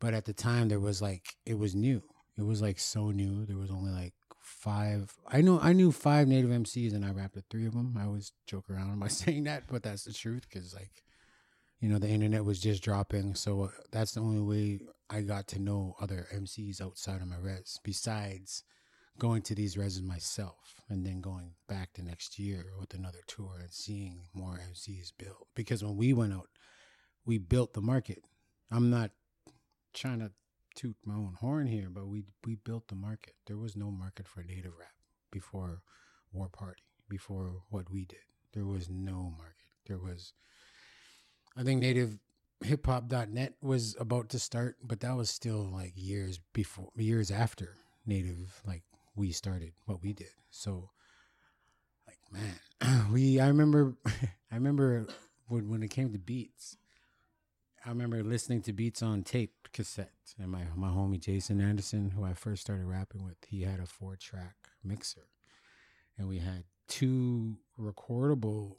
But 0.00 0.14
at 0.14 0.24
the 0.24 0.32
time, 0.32 0.68
there 0.68 0.80
was 0.80 1.02
like 1.02 1.36
it 1.44 1.58
was 1.58 1.74
new. 1.74 2.02
It 2.36 2.42
was 2.42 2.62
like 2.62 2.78
so 2.78 3.10
new. 3.10 3.44
There 3.44 3.56
was 3.56 3.70
only 3.70 3.90
like 3.90 4.14
five. 4.40 5.12
I 5.26 5.40
know 5.40 5.58
I 5.60 5.72
knew 5.72 5.92
five 5.92 6.28
native 6.28 6.50
MCs, 6.50 6.94
and 6.94 7.04
I 7.04 7.10
rapped 7.10 7.34
with 7.34 7.46
three 7.50 7.66
of 7.66 7.74
them. 7.74 7.96
I 7.98 8.04
always 8.04 8.32
joke 8.46 8.70
around 8.70 9.00
by 9.00 9.08
saying 9.22 9.44
that, 9.44 9.64
but 9.68 9.82
that's 9.82 10.04
the 10.04 10.12
truth 10.12 10.46
because 10.48 10.74
like, 10.74 11.02
you 11.80 11.88
know, 11.88 11.98
the 11.98 12.08
internet 12.08 12.44
was 12.44 12.60
just 12.60 12.82
dropping, 12.82 13.34
so 13.34 13.64
uh, 13.64 13.68
that's 13.90 14.12
the 14.12 14.20
only 14.20 14.40
way 14.40 14.80
I 15.10 15.22
got 15.22 15.48
to 15.48 15.58
know 15.58 15.94
other 16.00 16.26
MCs 16.34 16.80
outside 16.80 17.20
of 17.20 17.28
my 17.28 17.38
res. 17.38 17.80
Besides 17.82 18.62
going 19.18 19.42
to 19.42 19.54
these 19.54 19.74
reses 19.74 20.02
myself, 20.02 20.80
and 20.88 21.04
then 21.04 21.20
going 21.20 21.52
back 21.68 21.90
the 21.94 22.02
next 22.02 22.38
year 22.38 22.66
with 22.78 22.94
another 22.94 23.18
tour 23.26 23.58
and 23.60 23.72
seeing 23.72 24.22
more 24.32 24.60
MCs 24.72 25.12
built. 25.18 25.48
Because 25.54 25.82
when 25.82 25.96
we 25.96 26.12
went 26.12 26.32
out, 26.32 26.48
we 27.26 27.38
built 27.38 27.74
the 27.74 27.80
market. 27.80 28.22
I'm 28.70 28.90
not 28.90 29.10
trying 29.98 30.20
to 30.20 30.30
toot 30.74 30.96
my 31.04 31.14
own 31.14 31.36
horn 31.40 31.66
here, 31.66 31.88
but 31.90 32.06
we 32.06 32.22
we 32.46 32.54
built 32.54 32.88
the 32.88 32.94
market. 32.94 33.34
There 33.46 33.56
was 33.56 33.76
no 33.76 33.90
market 33.90 34.28
for 34.28 34.42
native 34.42 34.72
rap 34.78 34.94
before 35.30 35.82
War 36.32 36.48
Party, 36.48 36.82
before 37.08 37.62
what 37.70 37.90
we 37.90 38.04
did. 38.04 38.18
There 38.52 38.64
was 38.64 38.88
no 38.88 39.32
market. 39.36 39.54
There 39.86 39.98
was, 39.98 40.32
I 41.56 41.62
think, 41.62 41.80
native 41.80 42.18
hip 42.62 42.82
hiphop.net 42.82 43.54
was 43.62 43.96
about 43.98 44.28
to 44.30 44.38
start, 44.38 44.76
but 44.82 45.00
that 45.00 45.16
was 45.16 45.30
still 45.30 45.68
like 45.72 45.92
years 45.96 46.40
before, 46.52 46.90
years 46.96 47.30
after 47.30 47.74
Native, 48.06 48.62
like 48.66 48.82
we 49.14 49.32
started 49.32 49.72
what 49.84 50.02
we 50.02 50.12
did. 50.12 50.30
So, 50.50 50.90
like, 52.06 52.18
man, 52.32 53.06
we, 53.12 53.40
I 53.40 53.48
remember, 53.48 53.96
I 54.06 54.54
remember 54.54 55.06
when, 55.46 55.68
when 55.68 55.82
it 55.82 55.90
came 55.90 56.12
to 56.12 56.18
beats, 56.18 56.76
I 57.84 57.90
remember 57.90 58.22
listening 58.22 58.62
to 58.62 58.72
beats 58.72 59.02
on 59.02 59.22
tape 59.22 59.68
cassette. 59.72 60.34
And 60.38 60.50
my, 60.50 60.64
my 60.76 60.88
homie 60.88 61.20
Jason 61.20 61.60
Anderson, 61.60 62.10
who 62.10 62.24
I 62.24 62.34
first 62.34 62.62
started 62.62 62.84
rapping 62.84 63.24
with, 63.24 63.36
he 63.48 63.62
had 63.62 63.80
a 63.80 63.86
four 63.86 64.16
track 64.16 64.56
mixer. 64.84 65.28
And 66.16 66.28
we 66.28 66.38
had 66.38 66.64
two 66.88 67.56
recordable 67.78 68.76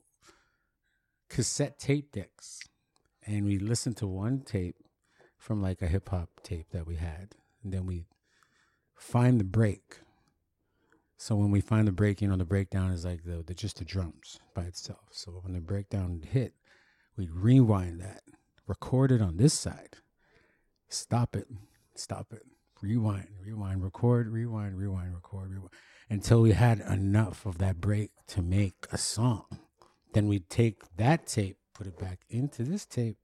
cassette 1.29 1.79
tape 1.79 2.11
decks 2.11 2.59
and 3.25 3.45
we 3.45 3.59
listened 3.59 3.97
to 3.97 4.07
one 4.07 4.41
tape 4.41 4.75
from 5.37 5.61
like 5.61 5.81
a 5.81 5.87
hip 5.87 6.09
hop 6.09 6.29
tape 6.43 6.67
that 6.71 6.87
we 6.87 6.95
had, 6.95 7.35
and 7.63 7.73
then 7.73 7.85
we 7.85 8.05
find 8.95 9.39
the 9.39 9.45
break. 9.45 9.99
So 11.17 11.35
when 11.35 11.51
we 11.51 11.61
find 11.61 11.87
the 11.87 11.91
break, 11.91 12.21
you 12.21 12.27
know, 12.27 12.37
the 12.37 12.45
breakdown 12.45 12.91
is 12.91 13.05
like 13.05 13.23
the, 13.23 13.43
the 13.45 13.53
just 13.53 13.77
the 13.77 13.85
drums 13.85 14.39
by 14.53 14.63
itself. 14.63 15.07
So 15.11 15.31
when 15.43 15.53
the 15.53 15.59
breakdown 15.59 16.23
hit, 16.29 16.53
we'd 17.17 17.31
rewind 17.31 18.01
that, 18.01 18.21
record 18.69 19.11
it 19.11 19.21
on 19.21 19.35
this 19.35 19.53
side, 19.53 19.97
stop 20.87 21.35
it, 21.35 21.47
stop 21.95 22.27
it, 22.31 22.43
rewind, 22.81 23.27
rewind, 23.45 23.83
record, 23.83 24.29
rewind, 24.29 24.77
rewind, 24.77 25.13
record, 25.13 25.51
rewind, 25.51 25.73
until 26.09 26.41
we 26.41 26.53
had 26.53 26.79
enough 26.79 27.45
of 27.45 27.57
that 27.57 27.81
break 27.81 28.11
to 28.27 28.41
make 28.41 28.87
a 28.91 28.97
song. 28.97 29.45
Then 30.13 30.27
we'd 30.27 30.49
take 30.49 30.83
that 30.95 31.27
tape 31.27 31.57
put 31.79 31.87
it 31.87 31.97
back 31.97 32.19
into 32.29 32.63
this 32.63 32.85
tape, 32.85 33.15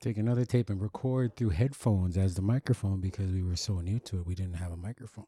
take 0.00 0.18
another 0.18 0.44
tape 0.44 0.68
and 0.70 0.82
record 0.82 1.36
through 1.36 1.50
headphones 1.50 2.16
as 2.16 2.34
the 2.34 2.42
microphone 2.42 3.00
because 3.00 3.30
we 3.30 3.44
were 3.44 3.54
so 3.54 3.78
new 3.80 4.00
to 4.00 4.18
it. 4.18 4.26
We 4.26 4.34
didn't 4.34 4.54
have 4.56 4.72
a 4.72 4.76
microphone. 4.76 5.26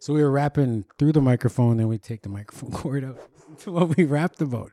So 0.00 0.12
we 0.12 0.20
were 0.20 0.32
rapping 0.32 0.84
through 0.98 1.12
the 1.12 1.20
microphone, 1.20 1.76
then 1.76 1.86
we'd 1.86 2.02
take 2.02 2.22
the 2.22 2.28
microphone 2.40 2.72
cord 2.72 3.04
up 3.04 3.18
to 3.60 3.70
what 3.70 3.96
we 3.96 4.04
rapped 4.04 4.40
about. 4.42 4.72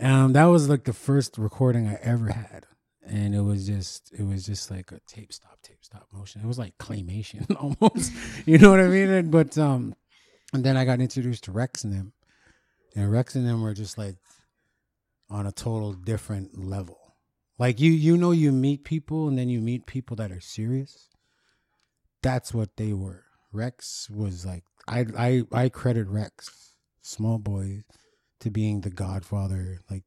Um, 0.00 0.32
that 0.32 0.46
was 0.46 0.68
like 0.68 0.84
the 0.84 0.92
first 0.92 1.38
recording 1.38 1.86
I 1.86 1.98
ever 2.02 2.32
had. 2.32 2.66
And 3.06 3.34
it 3.34 3.40
was 3.40 3.66
just 3.66 4.12
it 4.12 4.22
was 4.22 4.44
just 4.46 4.70
like 4.70 4.92
a 4.92 5.00
tape 5.06 5.32
stop, 5.32 5.58
tape 5.62 5.82
stop 5.82 6.06
motion. 6.12 6.42
It 6.42 6.46
was 6.46 6.58
like 6.58 6.76
claymation 6.78 7.46
almost. 7.80 8.12
you 8.46 8.58
know 8.58 8.70
what 8.70 8.80
I 8.80 8.88
mean? 8.88 9.30
But 9.30 9.56
um 9.58 9.94
and 10.52 10.64
then 10.64 10.76
I 10.76 10.84
got 10.84 11.00
introduced 11.00 11.44
to 11.44 11.52
Rex 11.52 11.84
and 11.84 11.92
them. 11.92 12.12
And 12.94 13.10
Rex 13.10 13.34
and 13.34 13.46
them 13.46 13.62
were 13.62 13.74
just 13.74 13.96
like 13.96 14.16
on 15.30 15.46
a 15.46 15.52
total 15.52 15.92
different 15.92 16.58
level. 16.58 16.98
Like 17.58 17.80
you 17.80 17.90
you 17.90 18.16
know 18.16 18.32
you 18.32 18.52
meet 18.52 18.84
people 18.84 19.28
and 19.28 19.38
then 19.38 19.48
you 19.48 19.60
meet 19.60 19.86
people 19.86 20.16
that 20.16 20.32
are 20.32 20.40
serious. 20.40 21.08
That's 22.22 22.52
what 22.52 22.76
they 22.76 22.92
were. 22.92 23.24
Rex 23.52 24.08
was 24.10 24.44
like 24.44 24.64
I 24.86 25.06
I 25.16 25.42
I 25.52 25.68
credit 25.68 26.08
Rex, 26.08 26.74
Smallboy, 27.04 27.82
to 28.40 28.50
being 28.50 28.80
the 28.80 28.90
godfather, 28.90 29.80
like 29.90 30.04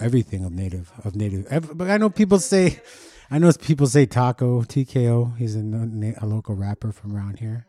everything 0.00 0.44
of 0.44 0.52
native 0.52 0.92
of 1.04 1.16
native. 1.16 1.46
But 1.74 1.90
I 1.90 1.96
know 1.96 2.10
people 2.10 2.38
say, 2.38 2.80
I 3.30 3.38
know 3.38 3.52
people 3.52 3.86
say 3.86 4.06
Taco 4.06 4.62
TKO. 4.62 5.36
He's 5.36 5.56
a, 5.56 5.60
a 6.20 6.26
local 6.26 6.54
rapper 6.54 6.92
from 6.92 7.16
around 7.16 7.38
here, 7.38 7.66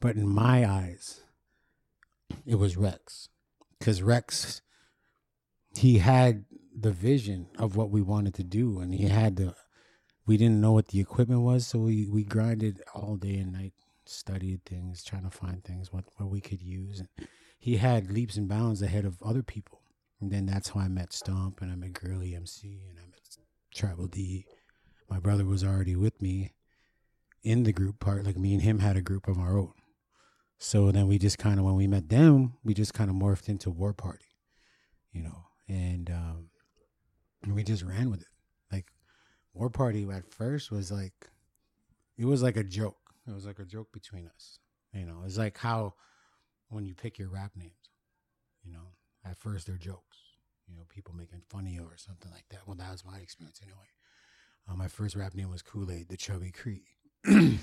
but 0.00 0.16
in 0.16 0.28
my 0.28 0.68
eyes, 0.68 1.22
it 2.44 2.56
was 2.56 2.76
Rex, 2.76 3.28
because 3.78 4.02
Rex 4.02 4.62
he 5.76 5.98
had 5.98 6.44
the 6.74 6.90
vision 6.90 7.48
of 7.58 7.76
what 7.76 7.90
we 7.90 8.02
wanted 8.02 8.34
to 8.34 8.44
do 8.44 8.80
and 8.80 8.94
he 8.94 9.06
had 9.08 9.36
the 9.36 9.54
we 10.26 10.36
didn't 10.36 10.60
know 10.60 10.72
what 10.72 10.88
the 10.88 11.00
equipment 11.00 11.40
was 11.40 11.66
so 11.66 11.78
we 11.78 12.06
we 12.08 12.24
grinded 12.24 12.82
all 12.94 13.16
day 13.16 13.36
and 13.36 13.52
night 13.52 13.72
studied 14.04 14.64
things 14.64 15.02
trying 15.02 15.22
to 15.22 15.30
find 15.30 15.64
things 15.64 15.92
what 15.92 16.04
what 16.16 16.30
we 16.30 16.40
could 16.40 16.62
use 16.62 17.00
and 17.00 17.08
he 17.58 17.76
had 17.76 18.10
leaps 18.10 18.36
and 18.36 18.48
bounds 18.48 18.82
ahead 18.82 19.04
of 19.04 19.22
other 19.22 19.42
people 19.42 19.80
and 20.20 20.30
then 20.30 20.46
that's 20.46 20.70
how 20.70 20.80
i 20.80 20.88
met 20.88 21.12
stomp 21.12 21.60
and 21.60 21.70
i 21.70 21.74
met 21.74 21.92
girly 21.92 22.34
mc 22.34 22.80
and 22.88 22.98
i 22.98 23.06
met 23.06 23.20
tribal 23.74 24.06
d 24.06 24.46
my 25.08 25.18
brother 25.18 25.44
was 25.44 25.62
already 25.62 25.96
with 25.96 26.20
me 26.20 26.52
in 27.42 27.62
the 27.62 27.72
group 27.72 28.00
part 28.00 28.24
like 28.24 28.36
me 28.36 28.52
and 28.52 28.62
him 28.62 28.78
had 28.78 28.96
a 28.96 29.02
group 29.02 29.28
of 29.28 29.38
our 29.38 29.58
own 29.58 29.72
so 30.58 30.90
then 30.90 31.06
we 31.06 31.18
just 31.18 31.38
kind 31.38 31.58
of 31.58 31.64
when 31.64 31.76
we 31.76 31.86
met 31.86 32.08
them 32.08 32.54
we 32.64 32.74
just 32.74 32.94
kind 32.94 33.10
of 33.10 33.16
morphed 33.16 33.48
into 33.48 33.70
war 33.70 33.92
party 33.92 34.26
you 35.12 35.22
know 35.22 35.46
and 35.68 36.10
um, 36.10 36.50
we 37.46 37.62
just 37.62 37.82
ran 37.82 38.10
with 38.10 38.20
it. 38.22 38.28
Like 38.72 38.86
War 39.54 39.70
Party 39.70 40.06
at 40.10 40.32
first 40.32 40.70
was 40.70 40.90
like, 40.90 41.30
it 42.18 42.24
was 42.24 42.42
like 42.42 42.56
a 42.56 42.64
joke. 42.64 42.96
It 43.26 43.34
was 43.34 43.46
like 43.46 43.58
a 43.58 43.64
joke 43.64 43.88
between 43.92 44.28
us. 44.28 44.58
You 44.92 45.06
know, 45.06 45.22
it's 45.24 45.38
like 45.38 45.58
how 45.58 45.94
when 46.68 46.86
you 46.86 46.94
pick 46.94 47.18
your 47.18 47.28
rap 47.28 47.52
names, 47.56 47.72
you 48.64 48.72
know, 48.72 48.92
at 49.28 49.36
first 49.38 49.66
they're 49.66 49.76
jokes. 49.76 50.18
You 50.68 50.76
know, 50.76 50.82
people 50.88 51.14
making 51.14 51.42
fun 51.48 51.66
of 51.66 51.72
you 51.72 51.82
or 51.82 51.96
something 51.96 52.30
like 52.32 52.44
that. 52.50 52.60
Well, 52.66 52.76
that 52.76 52.90
was 52.90 53.04
my 53.04 53.18
experience 53.18 53.60
anyway. 53.62 53.78
Uh, 54.68 54.74
my 54.74 54.88
first 54.88 55.14
rap 55.14 55.34
name 55.34 55.50
was 55.50 55.62
Kool 55.62 55.90
Aid, 55.90 56.08
the 56.08 56.16
Chubby 56.16 56.50
Cree. 56.50 56.82
and 57.24 57.58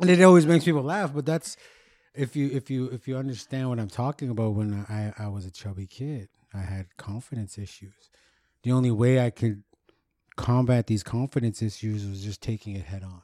it 0.00 0.22
always 0.22 0.46
makes 0.46 0.64
people 0.64 0.82
laugh, 0.82 1.12
but 1.14 1.26
that's 1.26 1.56
if 2.14 2.36
you 2.36 2.50
if 2.52 2.70
you 2.70 2.86
if 2.86 3.06
you 3.06 3.16
understand 3.16 3.68
what 3.68 3.78
I'm 3.78 3.88
talking 3.88 4.30
about, 4.30 4.54
when 4.54 4.86
I 4.88 5.12
I 5.18 5.28
was 5.28 5.46
a 5.46 5.50
chubby 5.50 5.86
kid, 5.86 6.28
I 6.54 6.60
had 6.60 6.96
confidence 6.96 7.58
issues. 7.58 8.10
The 8.62 8.72
only 8.72 8.90
way 8.90 9.24
I 9.24 9.30
could 9.30 9.62
combat 10.36 10.86
these 10.86 11.02
confidence 11.02 11.62
issues 11.62 12.06
was 12.06 12.22
just 12.22 12.40
taking 12.42 12.74
it 12.76 12.84
head 12.84 13.02
on. 13.02 13.22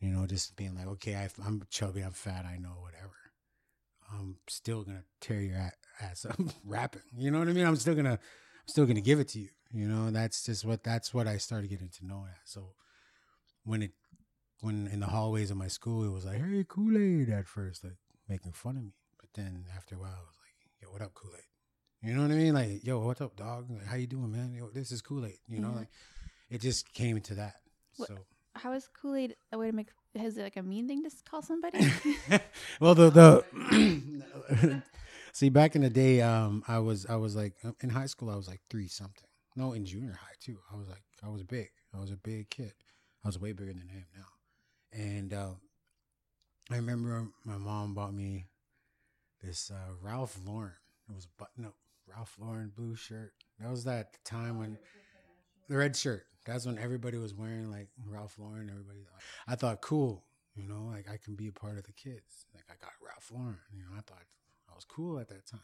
You 0.00 0.10
know, 0.10 0.26
just 0.26 0.56
being 0.56 0.74
like, 0.74 0.86
okay, 0.86 1.16
I, 1.16 1.28
am 1.46 1.62
chubby, 1.70 2.02
I'm 2.02 2.12
fat, 2.12 2.44
I 2.44 2.58
know, 2.58 2.76
whatever. 2.80 3.23
I'm 4.12 4.36
still 4.48 4.82
gonna 4.82 5.04
tear 5.20 5.40
your 5.40 5.70
ass 6.00 6.24
up 6.24 6.38
rapping. 6.64 7.02
You 7.16 7.30
know 7.30 7.38
what 7.38 7.48
I 7.48 7.52
mean? 7.52 7.66
I'm 7.66 7.76
still 7.76 7.94
gonna, 7.94 8.12
I'm 8.12 8.68
still 8.68 8.86
gonna 8.86 9.00
give 9.00 9.20
it 9.20 9.28
to 9.28 9.40
you. 9.40 9.48
You 9.72 9.88
know, 9.88 10.10
that's 10.10 10.44
just 10.44 10.64
what 10.64 10.84
that's 10.84 11.12
what 11.12 11.26
I 11.26 11.38
started 11.38 11.68
getting 11.68 11.88
to 11.88 12.06
know 12.06 12.24
that. 12.26 12.38
So 12.44 12.74
when 13.64 13.82
it, 13.82 13.92
when 14.60 14.86
in 14.88 15.00
the 15.00 15.06
hallways 15.06 15.50
of 15.50 15.56
my 15.56 15.68
school, 15.68 16.04
it 16.04 16.12
was 16.12 16.24
like, 16.24 16.40
hey, 16.40 16.64
Kool 16.66 16.96
Aid 16.96 17.28
at 17.30 17.48
first, 17.48 17.82
like 17.82 17.96
making 18.28 18.52
fun 18.52 18.76
of 18.76 18.84
me. 18.84 18.92
But 19.18 19.30
then 19.34 19.64
after 19.76 19.96
a 19.96 19.98
while, 19.98 20.10
I 20.10 20.26
was 20.26 20.38
like, 20.38 20.70
"Yo, 20.80 20.92
what 20.92 21.02
up, 21.02 21.14
Kool 21.14 21.32
Aid?" 21.34 22.08
You 22.08 22.14
know 22.14 22.22
what 22.22 22.30
I 22.30 22.34
mean? 22.34 22.54
Like, 22.54 22.84
"Yo, 22.84 23.00
what's 23.00 23.20
up, 23.20 23.36
dog? 23.36 23.70
Like, 23.70 23.86
how 23.86 23.96
you 23.96 24.06
doing, 24.06 24.30
man? 24.30 24.54
Yo, 24.54 24.68
this 24.68 24.92
is 24.92 25.02
Kool 25.02 25.26
Aid." 25.26 25.38
You 25.48 25.60
know, 25.60 25.68
mm-hmm. 25.68 25.78
like 25.78 25.88
it 26.50 26.60
just 26.60 26.92
came 26.92 27.20
to 27.20 27.34
that. 27.34 27.54
What, 27.96 28.08
so 28.08 28.18
how 28.54 28.72
is 28.72 28.88
Kool 29.00 29.16
Aid 29.16 29.34
a 29.52 29.58
way 29.58 29.70
to 29.70 29.76
make? 29.76 29.88
Is 30.14 30.38
it 30.38 30.42
like 30.42 30.56
a 30.56 30.62
mean 30.62 30.86
thing 30.86 31.02
to 31.02 31.10
call 31.28 31.42
somebody? 31.42 31.78
well, 32.80 32.94
the 32.94 33.10
the 33.10 34.82
see 35.32 35.48
back 35.48 35.74
in 35.74 35.82
the 35.82 35.90
day, 35.90 36.20
um, 36.20 36.62
I 36.68 36.78
was 36.78 37.04
I 37.06 37.16
was 37.16 37.34
like 37.34 37.54
in 37.80 37.90
high 37.90 38.06
school, 38.06 38.30
I 38.30 38.36
was 38.36 38.46
like 38.46 38.60
three 38.70 38.86
something. 38.86 39.28
No, 39.56 39.72
in 39.72 39.84
junior 39.84 40.12
high 40.12 40.36
too. 40.40 40.58
I 40.72 40.76
was 40.76 40.88
like 40.88 41.02
I 41.24 41.28
was 41.28 41.42
big. 41.42 41.70
I 41.92 42.00
was 42.00 42.10
a 42.10 42.16
big 42.16 42.48
kid. 42.50 42.72
I 43.24 43.28
was 43.28 43.40
way 43.40 43.52
bigger 43.52 43.72
than 43.72 43.88
I 43.90 43.96
am 43.96 44.06
now, 44.16 45.04
and 45.04 45.34
uh, 45.34 45.54
I 46.70 46.76
remember 46.76 47.28
my 47.44 47.56
mom 47.56 47.94
bought 47.94 48.14
me 48.14 48.46
this 49.42 49.70
uh, 49.70 49.94
Ralph 50.00 50.38
Lauren. 50.46 50.74
It 51.08 51.14
was 51.14 51.24
a 51.24 51.42
button 51.42 51.64
up 51.64 51.74
Ralph 52.06 52.36
Lauren 52.38 52.72
blue 52.74 52.94
shirt. 52.94 53.32
That 53.58 53.70
was 53.70 53.84
that 53.84 54.24
time 54.24 54.58
when 54.58 54.78
the 55.68 55.76
red 55.76 55.96
shirt. 55.96 56.26
That's 56.44 56.66
when 56.66 56.78
everybody 56.78 57.16
was 57.16 57.34
wearing 57.34 57.70
like 57.70 57.88
Ralph 58.06 58.36
Lauren. 58.38 58.68
Everybody, 58.70 59.00
I 59.48 59.54
thought 59.54 59.80
cool. 59.80 60.24
You 60.54 60.68
know, 60.68 60.90
like 60.92 61.08
I 61.10 61.16
can 61.16 61.34
be 61.34 61.48
a 61.48 61.52
part 61.52 61.78
of 61.78 61.84
the 61.84 61.92
kids. 61.92 62.46
Like 62.54 62.64
I 62.68 62.74
got 62.80 62.92
Ralph 63.04 63.30
Lauren. 63.32 63.58
You 63.72 63.82
know, 63.82 63.96
I 63.96 64.00
thought 64.02 64.22
I 64.70 64.74
was 64.74 64.84
cool 64.84 65.18
at 65.18 65.28
that 65.28 65.46
time. 65.46 65.60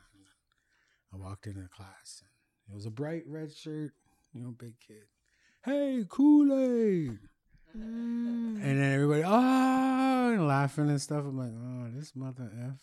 I 1.12 1.16
walked 1.16 1.47
into 1.47 1.61
the 1.61 1.69
class 1.69 2.23
and 2.66 2.73
it 2.73 2.77
was 2.77 2.87
a 2.87 2.90
bright 2.90 3.25
red 3.27 3.53
shirt. 3.53 3.93
You 4.33 4.43
know, 4.43 4.51
big 4.51 4.75
kid. 4.81 5.05
Hey, 5.64 6.05
Kool 6.09 6.53
Aid. 6.53 7.19
Mm. 7.77 8.62
And 8.62 8.81
then 8.81 8.93
everybody, 8.95 9.23
oh, 9.25 10.33
and 10.33 10.47
laughing 10.47 10.88
and 10.88 11.01
stuff. 11.01 11.25
I'm 11.25 11.37
like, 11.37 11.53
oh, 11.53 11.99
this 11.99 12.14
mother 12.14 12.51
F. 12.64 12.81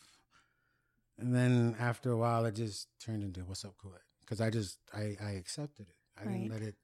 And 1.17 1.33
then 1.33 1.75
after 1.79 2.11
a 2.11 2.17
while, 2.17 2.45
it 2.45 2.55
just 2.55 2.87
turned 2.99 3.23
into, 3.23 3.41
what's 3.41 3.65
up, 3.65 3.73
Kool 3.81 3.93
Aid? 3.95 4.01
Because 4.21 4.41
I 4.41 4.49
just, 4.49 4.79
I, 4.93 5.15
I 5.21 5.31
accepted 5.31 5.87
it. 5.87 5.95
I 6.19 6.25
right. 6.25 6.33
didn't 6.33 6.51
let 6.51 6.61
it 6.61 6.75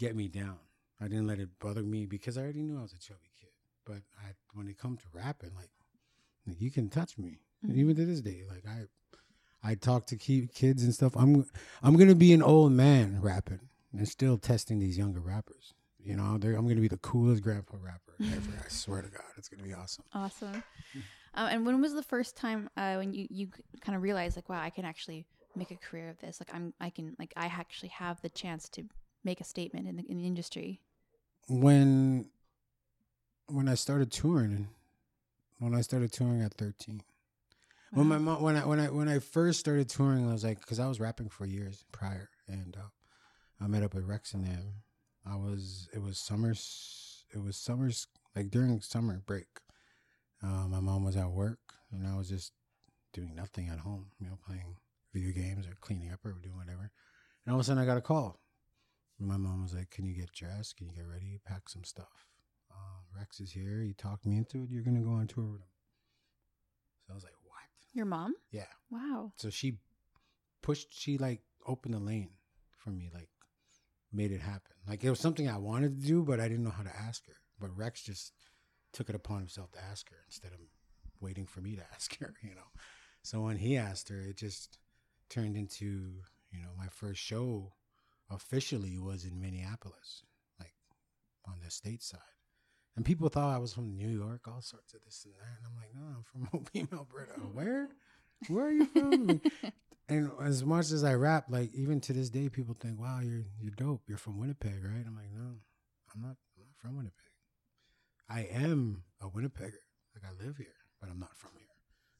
get 0.00 0.16
me 0.16 0.28
down. 0.28 0.58
I 1.00 1.04
didn't 1.04 1.26
let 1.26 1.38
it 1.38 1.48
bother 1.60 1.82
me 1.82 2.06
because 2.06 2.36
I 2.36 2.42
already 2.42 2.62
knew 2.62 2.78
I 2.78 2.82
was 2.82 2.92
a 2.92 2.98
chubby 2.98 3.30
kid. 3.38 3.50
But 3.84 4.02
I, 4.18 4.32
when 4.54 4.66
it 4.66 4.78
comes 4.78 5.02
to 5.02 5.08
rapping, 5.12 5.52
like, 5.54 5.70
like 6.46 6.60
you 6.60 6.70
can 6.70 6.88
touch 6.88 7.16
me. 7.18 7.38
Mm-hmm. 7.64 7.78
Even 7.78 7.96
to 7.96 8.06
this 8.06 8.20
day, 8.22 8.42
like 8.48 8.64
I, 8.66 9.70
I 9.70 9.74
talk 9.74 10.06
to 10.06 10.16
kids 10.16 10.82
and 10.82 10.94
stuff. 10.94 11.14
I'm, 11.16 11.44
I'm 11.82 11.96
gonna 11.96 12.14
be 12.14 12.32
an 12.32 12.42
old 12.42 12.72
man 12.72 13.20
rapping 13.20 13.60
and 13.96 14.08
still 14.08 14.38
testing 14.38 14.78
these 14.78 14.96
younger 14.96 15.20
rappers. 15.20 15.74
You 16.02 16.16
know, 16.16 16.22
I'm 16.22 16.40
going 16.40 16.76
to 16.76 16.80
be 16.80 16.88
the 16.88 16.96
coolest 16.98 17.42
grandpa 17.42 17.76
rapper 17.80 18.14
ever. 18.20 18.64
I 18.64 18.68
swear 18.68 19.02
to 19.02 19.08
God, 19.08 19.22
it's 19.36 19.48
going 19.48 19.62
to 19.62 19.68
be 19.68 19.74
awesome. 19.74 20.04
Awesome. 20.14 20.62
Um, 21.34 21.46
and 21.48 21.66
when 21.66 21.80
was 21.80 21.92
the 21.94 22.02
first 22.02 22.36
time 22.36 22.70
uh, 22.76 22.96
when 22.96 23.12
you 23.12 23.26
you 23.30 23.48
kind 23.80 23.94
of 23.94 24.02
realized 24.02 24.36
like, 24.36 24.48
wow, 24.48 24.62
I 24.62 24.70
can 24.70 24.84
actually 24.84 25.26
make 25.54 25.70
a 25.70 25.76
career 25.76 26.08
of 26.08 26.18
this? 26.18 26.40
Like, 26.40 26.54
I'm 26.54 26.72
I 26.80 26.90
can 26.90 27.14
like 27.18 27.32
I 27.36 27.46
actually 27.46 27.90
have 27.90 28.20
the 28.22 28.30
chance 28.30 28.68
to 28.70 28.84
make 29.24 29.40
a 29.40 29.44
statement 29.44 29.86
in 29.86 29.96
the, 29.96 30.04
in 30.08 30.18
the 30.18 30.26
industry? 30.26 30.80
When 31.48 32.30
when 33.46 33.68
I 33.68 33.74
started 33.74 34.12
touring, 34.12 34.68
when 35.58 35.74
I 35.74 35.80
started 35.80 36.12
touring 36.12 36.42
at 36.42 36.54
13. 36.54 37.02
When 37.92 38.06
my 38.06 38.18
mom, 38.18 38.40
when 38.42 38.56
I 38.56 38.64
when 38.64 38.78
I 38.78 38.86
when 38.86 39.08
I 39.08 39.18
first 39.18 39.58
started 39.58 39.88
touring, 39.88 40.28
I 40.28 40.32
was 40.32 40.44
like, 40.44 40.60
because 40.60 40.78
I 40.78 40.86
was 40.86 41.00
rapping 41.00 41.28
for 41.28 41.44
years 41.44 41.84
prior, 41.90 42.30
and 42.46 42.76
uh, 42.76 42.88
I 43.60 43.66
met 43.66 43.82
up 43.82 43.94
with 43.94 44.04
Rex 44.04 44.32
and 44.32 44.46
them. 44.46 44.74
I 45.26 45.34
was 45.34 45.88
it 45.92 46.00
was 46.00 46.16
summers, 46.16 47.24
it 47.34 47.42
was 47.42 47.56
summers 47.56 48.06
like 48.36 48.50
during 48.50 48.80
summer 48.80 49.20
break. 49.26 49.48
Uh, 50.42 50.68
my 50.68 50.78
mom 50.78 51.04
was 51.04 51.16
at 51.16 51.30
work, 51.30 51.58
and 51.92 52.06
I 52.06 52.16
was 52.16 52.28
just 52.28 52.52
doing 53.12 53.34
nothing 53.34 53.68
at 53.68 53.80
home, 53.80 54.06
you 54.20 54.28
know, 54.28 54.38
playing 54.46 54.76
video 55.12 55.32
games 55.32 55.66
or 55.66 55.76
cleaning 55.80 56.12
up 56.12 56.24
or 56.24 56.32
doing 56.32 56.56
whatever. 56.56 56.92
And 57.44 57.52
all 57.52 57.56
of 57.56 57.60
a 57.62 57.64
sudden, 57.64 57.82
I 57.82 57.86
got 57.86 57.98
a 57.98 58.02
call. 58.02 58.38
My 59.20 59.36
mom 59.36 59.62
was 59.62 59.74
like, 59.74 59.90
"Can 59.90 60.06
you 60.06 60.14
get 60.14 60.32
dressed? 60.32 60.76
Can 60.76 60.88
you 60.88 60.94
get 60.94 61.06
ready? 61.06 61.38
Pack 61.44 61.68
some 61.68 61.84
stuff." 61.84 62.28
Uh, 62.70 63.00
Rex 63.16 63.40
is 63.40 63.52
here. 63.52 63.82
He 63.82 63.92
talked 63.92 64.24
me 64.26 64.36
into 64.36 64.62
it. 64.62 64.70
You're 64.70 64.82
gonna 64.82 65.00
go 65.00 65.10
on 65.10 65.26
tour 65.26 65.44
with 65.44 65.60
him. 65.60 65.68
So 67.06 67.12
I 67.12 67.14
was 67.14 67.24
like, 67.24 67.34
"What?" 67.42 67.68
Your 67.92 68.06
mom? 68.06 68.34
Yeah. 68.50 68.66
Wow. 68.90 69.32
So 69.36 69.50
she 69.50 69.78
pushed. 70.62 70.88
She 70.92 71.18
like 71.18 71.42
opened 71.66 71.94
the 71.94 71.98
lane 71.98 72.30
for 72.78 72.90
me. 72.90 73.10
Like 73.12 73.28
made 74.12 74.32
it 74.32 74.40
happen. 74.40 74.72
Like 74.88 75.04
it 75.04 75.10
was 75.10 75.20
something 75.20 75.48
I 75.48 75.58
wanted 75.58 76.00
to 76.00 76.06
do, 76.06 76.22
but 76.22 76.40
I 76.40 76.48
didn't 76.48 76.64
know 76.64 76.70
how 76.70 76.82
to 76.82 76.96
ask 76.96 77.26
her. 77.26 77.36
But 77.58 77.76
Rex 77.76 78.02
just 78.02 78.32
took 78.92 79.08
it 79.08 79.14
upon 79.14 79.38
himself 79.38 79.70
to 79.72 79.84
ask 79.84 80.10
her 80.10 80.16
instead 80.26 80.52
of 80.52 80.60
waiting 81.20 81.46
for 81.46 81.60
me 81.60 81.76
to 81.76 81.82
ask 81.94 82.18
her. 82.18 82.34
You 82.42 82.54
know. 82.54 82.70
So 83.22 83.42
when 83.42 83.58
he 83.58 83.76
asked 83.76 84.08
her, 84.08 84.20
it 84.20 84.36
just 84.36 84.78
turned 85.28 85.56
into 85.56 85.84
you 86.50 86.62
know 86.62 86.70
my 86.76 86.88
first 86.90 87.20
show 87.20 87.72
officially 88.30 88.98
was 88.98 89.24
in 89.24 89.40
Minneapolis, 89.40 90.22
like 90.58 90.74
on 91.46 91.56
the 91.64 91.70
state 91.70 92.02
side. 92.02 92.20
And 92.96 93.04
people 93.04 93.28
thought 93.28 93.54
I 93.54 93.58
was 93.58 93.72
from 93.72 93.96
New 93.96 94.08
York, 94.08 94.46
all 94.46 94.60
sorts 94.60 94.94
of 94.94 95.00
this 95.04 95.24
and 95.24 95.34
that. 95.34 95.58
And 95.58 95.66
I'm 95.66 95.76
like, 95.76 95.94
no, 95.94 96.16
I'm 96.16 96.24
from 96.24 96.48
Mobile, 96.82 96.98
Alberta. 96.98 97.32
Hmm. 97.32 97.56
Where? 97.56 97.88
Where 98.48 98.66
are 98.66 98.72
you 98.72 98.86
from? 98.86 99.40
and 100.08 100.30
as 100.42 100.64
much 100.64 100.90
as 100.90 101.04
I 101.04 101.14
rap, 101.14 101.46
like 101.50 101.72
even 101.74 102.00
to 102.02 102.12
this 102.12 102.30
day, 102.30 102.48
people 102.48 102.74
think, 102.80 102.98
"Wow, 102.98 103.20
you're 103.20 103.44
you're 103.60 103.74
dope. 103.76 104.00
You're 104.08 104.16
from 104.16 104.38
Winnipeg, 104.38 104.82
right?" 104.82 105.04
I'm 105.06 105.14
like, 105.14 105.30
"No, 105.30 105.56
I'm 106.14 106.22
not. 106.22 106.36
I'm 106.56 106.64
not 106.64 106.76
from 106.78 106.96
Winnipeg. 106.96 107.30
I 108.30 108.48
am 108.50 109.02
a 109.20 109.26
Winnipegger. 109.26 109.84
Like 110.14 110.24
I 110.24 110.42
live 110.42 110.56
here, 110.56 110.68
but 111.00 111.10
I'm 111.10 111.18
not 111.18 111.36
from 111.36 111.50
here. 111.58 111.66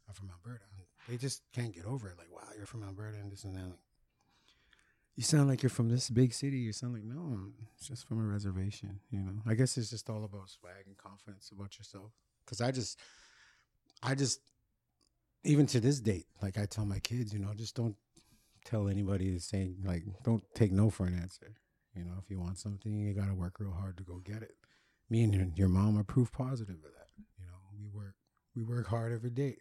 I'm 0.09 0.15
from 0.15 0.31
Alberta. 0.31 0.65
And 0.77 0.85
they 1.09 1.17
just 1.17 1.43
can't 1.55 1.75
get 1.75 1.85
over 1.85 2.09
it. 2.09 2.19
Like, 2.19 2.33
wow, 2.33 2.49
you're 2.57 2.67
from 2.67 2.83
Alberta 2.83 3.19
and 3.19 3.31
this 3.31 3.45
and 3.45 3.55
that. 3.55 3.65
Like, 3.65 3.79
you 5.21 5.25
sound 5.25 5.49
like 5.49 5.63
you're 5.63 5.69
from 5.69 5.91
this 5.91 6.09
big 6.09 6.33
city. 6.33 6.57
You 6.57 6.73
sound 6.73 6.95
like 6.95 7.05
no, 7.05 7.21
I'm 7.21 7.53
just 7.85 8.09
from 8.09 8.25
a 8.25 8.33
reservation. 8.33 9.01
You 9.11 9.21
know. 9.21 9.43
I 9.47 9.53
guess 9.53 9.77
it's 9.77 9.91
just 9.91 10.09
all 10.09 10.25
about 10.25 10.49
swag 10.49 10.87
and 10.87 10.97
confidence 10.97 11.51
about 11.53 11.77
yourself. 11.77 12.13
Because 12.43 12.63
I 12.63 12.71
just, 12.71 12.99
I 14.03 14.15
just 14.15 14.41
even 15.45 15.67
to 15.67 15.79
this 15.79 16.01
date, 16.01 16.25
like 16.41 16.57
I 16.57 16.65
tell 16.65 16.87
my 16.87 17.01
kids, 17.01 17.35
you 17.35 17.39
know, 17.39 17.53
just 17.55 17.77
don't 17.77 17.97
tell 18.65 18.89
anybody 18.89 19.31
to 19.35 19.41
say 19.41 19.75
like 19.85 20.05
don't 20.25 20.43
take 20.55 20.73
no 20.73 20.89
for 20.89 21.05
an 21.05 21.19
answer. 21.21 21.55
You 21.95 22.05
know, 22.05 22.15
if 22.19 22.31
you 22.31 22.41
want 22.41 22.57
something, 22.57 22.91
you 22.91 23.13
got 23.13 23.27
to 23.27 23.35
work 23.35 23.61
real 23.61 23.73
hard 23.73 23.99
to 23.99 24.03
go 24.03 24.23
get 24.25 24.41
it. 24.41 24.55
Me 25.11 25.23
and 25.23 25.35
your, 25.35 25.49
your 25.55 25.69
mom 25.69 25.99
are 25.99 26.03
proof 26.03 26.33
positive 26.33 26.77
of 26.77 26.93
that. 26.95 27.09
You 27.39 27.45
know, 27.45 27.59
we 27.79 27.91
work 27.95 28.15
we 28.57 28.63
work 28.63 28.87
hard 28.87 29.13
every 29.13 29.29
day 29.29 29.59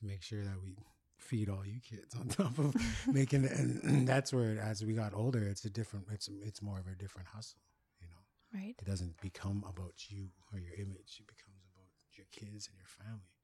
to 0.00 0.04
make 0.04 0.24
sure 0.24 0.42
that 0.42 0.60
we 0.60 0.74
feed 1.20 1.48
all 1.48 1.64
you 1.66 1.80
kids 1.80 2.14
on 2.14 2.28
top 2.40 2.58
of 2.58 2.74
making 3.12 3.44
it. 3.44 3.52
And, 3.52 3.82
and 3.84 4.08
that's 4.08 4.32
where, 4.32 4.58
as 4.60 4.84
we 4.84 4.94
got 4.94 5.14
older, 5.14 5.42
it's 5.42 5.64
a 5.64 5.70
different. 5.70 6.06
It's 6.12 6.28
it's 6.28 6.62
more 6.62 6.78
of 6.78 6.86
a 6.86 6.94
different 6.96 7.28
hustle. 7.28 7.60
You 8.00 8.08
know, 8.08 8.22
Right. 8.54 8.74
it 8.78 8.84
doesn't 8.86 9.20
become 9.20 9.64
about 9.68 9.94
you 10.10 10.28
or 10.52 10.58
your 10.58 10.74
image. 10.74 11.20
It 11.20 11.26
becomes 11.26 11.62
about 11.74 11.88
your 12.16 12.26
kids 12.32 12.68
and 12.68 12.76
your 12.78 12.86
family. 12.88 13.34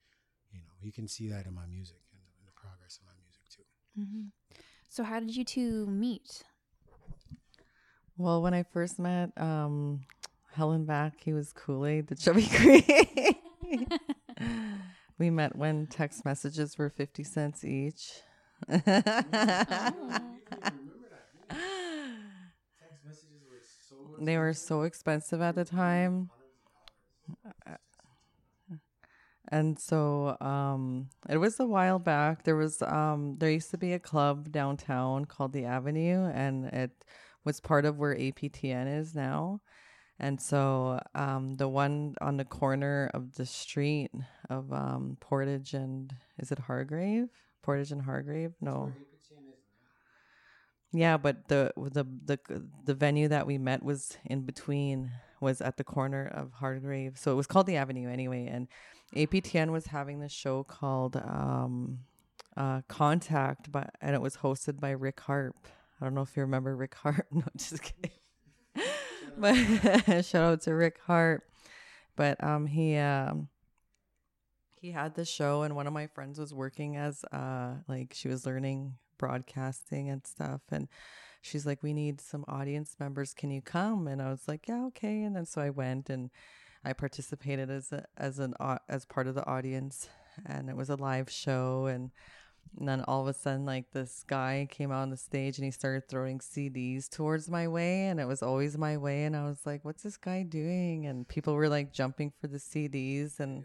You 0.52 0.60
know, 0.60 0.74
you 0.80 0.92
can 0.92 1.08
see 1.08 1.28
that 1.28 1.46
in 1.46 1.54
my 1.54 1.66
music 1.66 2.02
and 2.12 2.22
in 2.40 2.46
the 2.46 2.52
progress 2.52 2.98
of 2.98 3.06
my 3.06 3.14
music 3.22 3.42
too. 3.50 3.64
hmm 3.96 4.28
So 4.88 5.04
how 5.04 5.20
did 5.20 5.36
you 5.36 5.44
two 5.44 5.86
meet? 5.86 6.44
Well, 8.16 8.42
when 8.42 8.54
I 8.54 8.62
first 8.62 8.98
met 8.98 9.30
um, 9.36 10.00
Hellnback, 10.56 11.12
he 11.22 11.32
was 11.32 11.52
Kool 11.52 11.86
Aid, 11.86 12.06
the 12.08 12.14
chubby 12.14 12.46
cream. 12.52 13.86
we 15.18 15.30
met 15.30 15.56
when 15.56 15.86
text 15.86 16.24
messages 16.24 16.76
were 16.78 16.90
50 16.90 17.24
cents 17.24 17.64
each. 17.64 18.20
they 24.18 24.38
were 24.38 24.54
so 24.54 24.82
expensive 24.82 25.40
at 25.40 25.54
the 25.54 25.64
time. 25.64 26.30
And 29.48 29.78
so 29.78 30.36
um, 30.40 31.08
it 31.28 31.36
was 31.36 31.60
a 31.60 31.66
while 31.66 31.98
back. 31.98 32.42
There 32.42 32.56
was 32.56 32.82
um, 32.82 33.36
there 33.38 33.50
used 33.50 33.70
to 33.70 33.78
be 33.78 33.92
a 33.92 33.98
club 33.98 34.50
downtown 34.50 35.24
called 35.24 35.52
the 35.52 35.64
Avenue, 35.64 36.28
and 36.34 36.66
it 36.66 36.90
was 37.44 37.60
part 37.60 37.84
of 37.84 37.96
where 37.96 38.14
APTN 38.14 38.98
is 38.98 39.14
now. 39.14 39.60
And 40.18 40.40
so 40.40 41.00
um, 41.14 41.56
the 41.56 41.68
one 41.68 42.14
on 42.20 42.38
the 42.38 42.44
corner 42.44 43.10
of 43.12 43.34
the 43.34 43.44
street 43.44 44.10
of 44.48 44.72
um, 44.72 45.18
Portage 45.20 45.74
and 45.74 46.12
is 46.38 46.50
it 46.50 46.58
Hargrave? 46.58 47.28
Portage 47.62 47.92
and 47.92 48.02
Hargrave? 48.02 48.52
No. 48.60 48.92
Yeah, 50.92 51.18
but 51.18 51.48
the 51.48 51.72
the 51.76 52.06
the 52.24 52.38
the 52.84 52.94
venue 52.94 53.28
that 53.28 53.46
we 53.46 53.58
met 53.58 53.82
was 53.82 54.16
in 54.24 54.42
between 54.42 55.10
was 55.40 55.60
at 55.60 55.76
the 55.76 55.84
corner 55.84 56.26
of 56.26 56.52
Hargrave. 56.52 57.18
So 57.18 57.32
it 57.32 57.34
was 57.34 57.46
called 57.46 57.66
the 57.66 57.76
Avenue 57.76 58.08
anyway 58.08 58.46
and 58.46 58.68
APTN 59.14 59.70
was 59.70 59.86
having 59.86 60.20
this 60.20 60.32
show 60.32 60.64
called 60.64 61.16
um 61.16 61.98
uh 62.56 62.80
Contact 62.88 63.70
but 63.70 63.90
and 64.00 64.14
it 64.14 64.22
was 64.22 64.38
hosted 64.38 64.80
by 64.80 64.90
Rick 64.92 65.20
Harp. 65.20 65.56
I 66.00 66.04
don't 66.04 66.14
know 66.14 66.22
if 66.22 66.34
you 66.36 66.42
remember 66.42 66.74
Rick 66.74 66.94
Harp. 66.94 67.26
No, 67.32 67.42
just 67.56 67.82
kidding. 67.82 68.12
But 69.36 69.54
shout 70.24 70.34
out 70.36 70.60
to 70.62 70.74
Rick 70.74 70.98
Harp. 71.06 71.44
But 72.16 72.42
um 72.42 72.66
he 72.66 72.96
um 72.96 73.48
he 74.80 74.90
had 74.90 75.14
the 75.14 75.24
show 75.24 75.62
and 75.62 75.74
one 75.76 75.86
of 75.86 75.92
my 75.92 76.06
friends 76.06 76.38
was 76.38 76.54
working 76.54 76.96
as 76.96 77.24
uh 77.32 77.74
like 77.88 78.12
she 78.14 78.28
was 78.28 78.46
learning 78.46 78.94
broadcasting 79.18 80.08
and 80.08 80.26
stuff. 80.26 80.62
And 80.70 80.88
she's 81.42 81.66
like 81.66 81.82
we 81.82 81.92
need 81.92 82.20
some 82.20 82.44
audience 82.48 82.96
members. 82.98 83.34
Can 83.34 83.50
you 83.50 83.62
come? 83.62 84.08
And 84.08 84.22
i 84.22 84.30
was 84.30 84.48
like 84.48 84.68
yeah 84.68 84.84
okay. 84.86 85.22
And 85.22 85.36
then 85.36 85.46
so 85.46 85.60
i 85.60 85.70
went 85.70 86.08
and 86.08 86.30
i 86.84 86.92
participated 86.92 87.70
as 87.70 87.92
a, 87.92 88.06
as 88.16 88.38
an 88.38 88.54
as 88.88 89.04
part 89.04 89.26
of 89.26 89.34
the 89.34 89.46
audience. 89.46 90.08
And 90.44 90.68
it 90.68 90.76
was 90.76 90.90
a 90.90 90.96
live 90.96 91.30
show 91.30 91.86
and, 91.86 92.10
and 92.78 92.88
then 92.88 93.02
all 93.02 93.22
of 93.22 93.28
a 93.28 93.32
sudden 93.32 93.64
like 93.64 93.90
this 93.92 94.24
guy 94.26 94.66
came 94.70 94.90
out 94.92 95.02
on 95.02 95.10
the 95.10 95.16
stage 95.16 95.58
and 95.58 95.64
he 95.64 95.70
started 95.70 96.08
throwing 96.08 96.38
cds 96.38 97.08
towards 97.08 97.48
my 97.48 97.66
way 97.66 98.06
and 98.06 98.20
it 98.20 98.26
was 98.26 98.42
always 98.42 98.76
my 98.76 98.96
way 98.96 99.24
and 99.24 99.36
i 99.36 99.44
was 99.44 99.60
like 99.64 99.84
what's 99.84 100.02
this 100.02 100.16
guy 100.16 100.42
doing 100.42 101.06
and 101.06 101.26
people 101.28 101.54
were 101.54 101.68
like 101.68 101.92
jumping 101.92 102.32
for 102.40 102.46
the 102.46 102.58
cds 102.58 103.40
and 103.40 103.64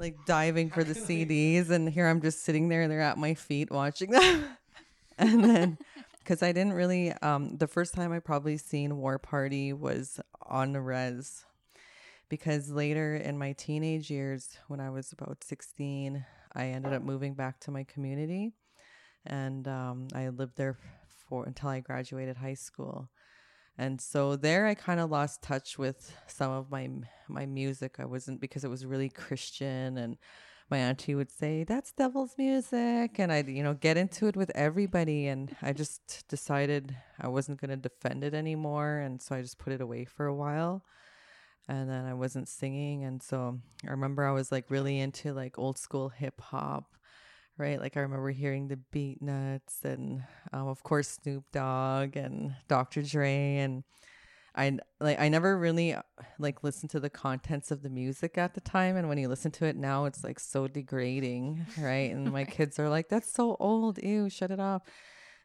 like 0.00 0.16
diving 0.24 0.70
for 0.70 0.82
the 0.82 0.94
CDs, 0.94 1.70
and 1.70 1.88
here 1.88 2.08
I'm 2.08 2.22
just 2.22 2.42
sitting 2.42 2.68
there, 2.68 2.82
and 2.82 2.90
they're 2.90 3.02
at 3.02 3.18
my 3.18 3.34
feet 3.34 3.70
watching 3.70 4.10
them. 4.10 4.44
and 5.18 5.44
then, 5.44 5.78
because 6.18 6.42
I 6.42 6.52
didn't 6.52 6.72
really, 6.72 7.12
um, 7.12 7.58
the 7.58 7.68
first 7.68 7.94
time 7.94 8.10
I 8.10 8.18
probably 8.18 8.56
seen 8.56 8.96
War 8.96 9.18
Party 9.18 9.72
was 9.72 10.18
on 10.46 10.72
the 10.72 10.80
res. 10.80 11.44
Because 12.30 12.70
later 12.70 13.14
in 13.16 13.38
my 13.38 13.52
teenage 13.52 14.10
years, 14.10 14.56
when 14.68 14.80
I 14.80 14.88
was 14.88 15.12
about 15.12 15.44
16, 15.44 16.24
I 16.54 16.66
ended 16.66 16.92
up 16.92 17.02
moving 17.02 17.34
back 17.34 17.60
to 17.60 17.70
my 17.70 17.84
community, 17.84 18.52
and 19.24 19.66
um, 19.68 20.08
I 20.14 20.28
lived 20.28 20.56
there 20.56 20.78
for 21.28 21.44
until 21.44 21.68
I 21.68 21.80
graduated 21.80 22.36
high 22.36 22.54
school. 22.54 23.10
And 23.78 24.00
so 24.00 24.36
there 24.36 24.66
I 24.66 24.74
kind 24.74 25.00
of 25.00 25.10
lost 25.10 25.42
touch 25.42 25.78
with 25.78 26.14
some 26.26 26.50
of 26.50 26.70
my 26.70 26.88
my 27.28 27.46
music. 27.46 27.96
I 27.98 28.04
wasn't 28.04 28.40
because 28.40 28.64
it 28.64 28.68
was 28.68 28.84
really 28.84 29.08
Christian 29.08 29.96
and 29.96 30.18
my 30.70 30.78
auntie 30.78 31.16
would 31.16 31.32
say 31.32 31.64
that's 31.64 31.90
devil's 31.92 32.34
music 32.38 33.18
and 33.18 33.32
I'd 33.32 33.48
you 33.48 33.62
know 33.62 33.74
get 33.74 33.96
into 33.96 34.28
it 34.28 34.36
with 34.36 34.50
everybody 34.54 35.26
and 35.26 35.54
I 35.62 35.72
just 35.72 36.24
decided 36.28 36.96
I 37.20 37.28
wasn't 37.28 37.60
going 37.60 37.70
to 37.70 37.76
defend 37.76 38.22
it 38.22 38.34
anymore 38.34 38.98
and 38.98 39.20
so 39.20 39.34
I 39.34 39.42
just 39.42 39.58
put 39.58 39.72
it 39.72 39.80
away 39.80 40.04
for 40.04 40.26
a 40.26 40.34
while. 40.34 40.84
And 41.68 41.88
then 41.88 42.04
I 42.04 42.14
wasn't 42.14 42.48
singing 42.48 43.04
and 43.04 43.22
so 43.22 43.60
I 43.86 43.90
remember 43.90 44.24
I 44.24 44.32
was 44.32 44.50
like 44.50 44.70
really 44.70 44.98
into 44.98 45.32
like 45.32 45.58
old 45.58 45.78
school 45.78 46.08
hip 46.08 46.40
hop 46.40 46.96
right? 47.60 47.78
Like 47.78 47.96
I 47.96 48.00
remember 48.00 48.30
hearing 48.30 48.68
the 48.68 48.78
Beatnuts 48.92 49.84
and 49.84 50.24
um, 50.52 50.66
of 50.68 50.82
course 50.82 51.18
Snoop 51.22 51.44
Dogg 51.52 52.16
and 52.16 52.54
Dr. 52.68 53.02
Dre 53.02 53.56
and 53.56 53.84
I 54.56 54.78
like 54.98 55.20
I 55.20 55.28
never 55.28 55.56
really 55.56 55.94
like 56.38 56.64
listened 56.64 56.90
to 56.90 57.00
the 57.00 57.10
contents 57.10 57.70
of 57.70 57.82
the 57.82 57.90
music 57.90 58.36
at 58.36 58.54
the 58.54 58.60
time 58.60 58.96
and 58.96 59.08
when 59.08 59.18
you 59.18 59.28
listen 59.28 59.52
to 59.52 59.66
it 59.66 59.76
now 59.76 60.06
it's 60.06 60.24
like 60.24 60.40
so 60.40 60.66
degrading, 60.66 61.66
right? 61.78 62.10
And 62.10 62.32
my 62.32 62.44
kids 62.56 62.78
are 62.78 62.88
like 62.88 63.08
that's 63.08 63.32
so 63.32 63.56
old, 63.60 63.98
ew, 64.02 64.28
shut 64.28 64.50
it 64.50 64.58
off. 64.58 64.82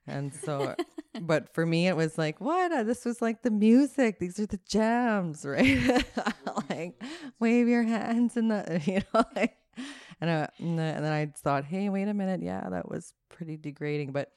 And 0.08 0.34
so, 0.34 0.76
but 1.22 1.54
for 1.54 1.66
me, 1.66 1.88
it 1.88 1.96
was 1.96 2.18
like, 2.18 2.40
what? 2.40 2.72
Uh, 2.72 2.84
This 2.84 3.06
was 3.06 3.22
like 3.22 3.42
the 3.42 3.52
music. 3.52 4.20
These 4.20 4.40
are 4.40 4.46
the 4.46 4.60
jams, 4.68 5.46
right? 5.46 6.04
like, 6.70 7.02
wave 7.40 7.68
your 7.68 7.84
hands 7.84 8.38
in 8.38 8.50
the, 8.50 8.82
you 8.86 9.02
know, 9.14 9.24
like, 9.36 9.58
and, 10.22 10.30
uh, 10.30 10.48
and 10.60 10.80
then 10.80 10.96
and 10.96 11.06
then 11.06 11.12
I 11.12 11.26
thought, 11.26 11.66
hey, 11.66 11.90
wait 11.90 12.08
a 12.08 12.14
minute. 12.14 12.42
Yeah, 12.42 12.70
that 12.70 12.90
was 12.90 13.14
pretty 13.30 13.58
degrading. 13.58 14.12
But 14.14 14.32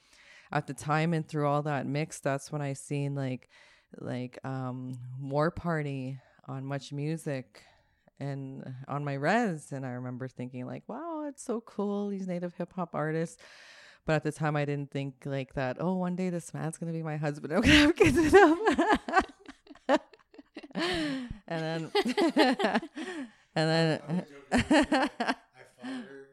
at 0.51 0.66
the 0.66 0.75
time 0.75 1.14
and 1.14 1.27
through 1.27 1.47
all 1.47 1.62
that 1.62 1.87
mix, 1.87 2.21
that's 2.21 2.51
when 2.51 2.62
I 2.62 2.73
seen 2.73 3.14
like, 3.14 3.49
like, 3.99 4.39
um, 4.45 4.99
War 5.21 5.51
Party 5.51 6.19
on 6.47 6.64
Much 6.64 6.93
Music 6.93 7.62
and 8.21 8.64
on 8.89 9.05
my 9.05 9.14
res. 9.14 9.71
And 9.73 9.87
I 9.87 9.91
remember 9.91 10.29
thinking, 10.29 10.66
like, 10.66 10.83
wow, 10.89 11.27
it's 11.29 11.45
so 11.45 11.61
cool. 11.61 12.09
These 12.09 12.27
native 12.27 12.55
hip 12.55 12.73
hop 12.73 12.95
artists. 12.95 13.37
But 14.09 14.15
at 14.15 14.23
the 14.25 14.33
time, 14.33 14.57
I 14.57 14.65
didn't 14.65 14.91
think 14.91 15.17
like 15.27 15.53
that. 15.53 15.77
Oh, 15.79 15.93
one 15.93 16.17
day 16.17 16.31
this 16.31 16.55
man's 16.55 16.79
gonna 16.79 16.93
be 16.93 17.03
my 17.03 17.19
husband. 17.19 17.53
Okay, 17.53 17.83
I'm 17.83 17.93
gonna 17.93 18.07
have 18.09 18.15
kids 18.15 18.17
with 18.17 18.33
him. 18.33 18.59
and 21.47 21.91
then, 21.91 21.91
and 23.55 23.69
then, 23.69 24.01
I 24.11 24.25
followed 25.77 26.05
her, 26.07 26.29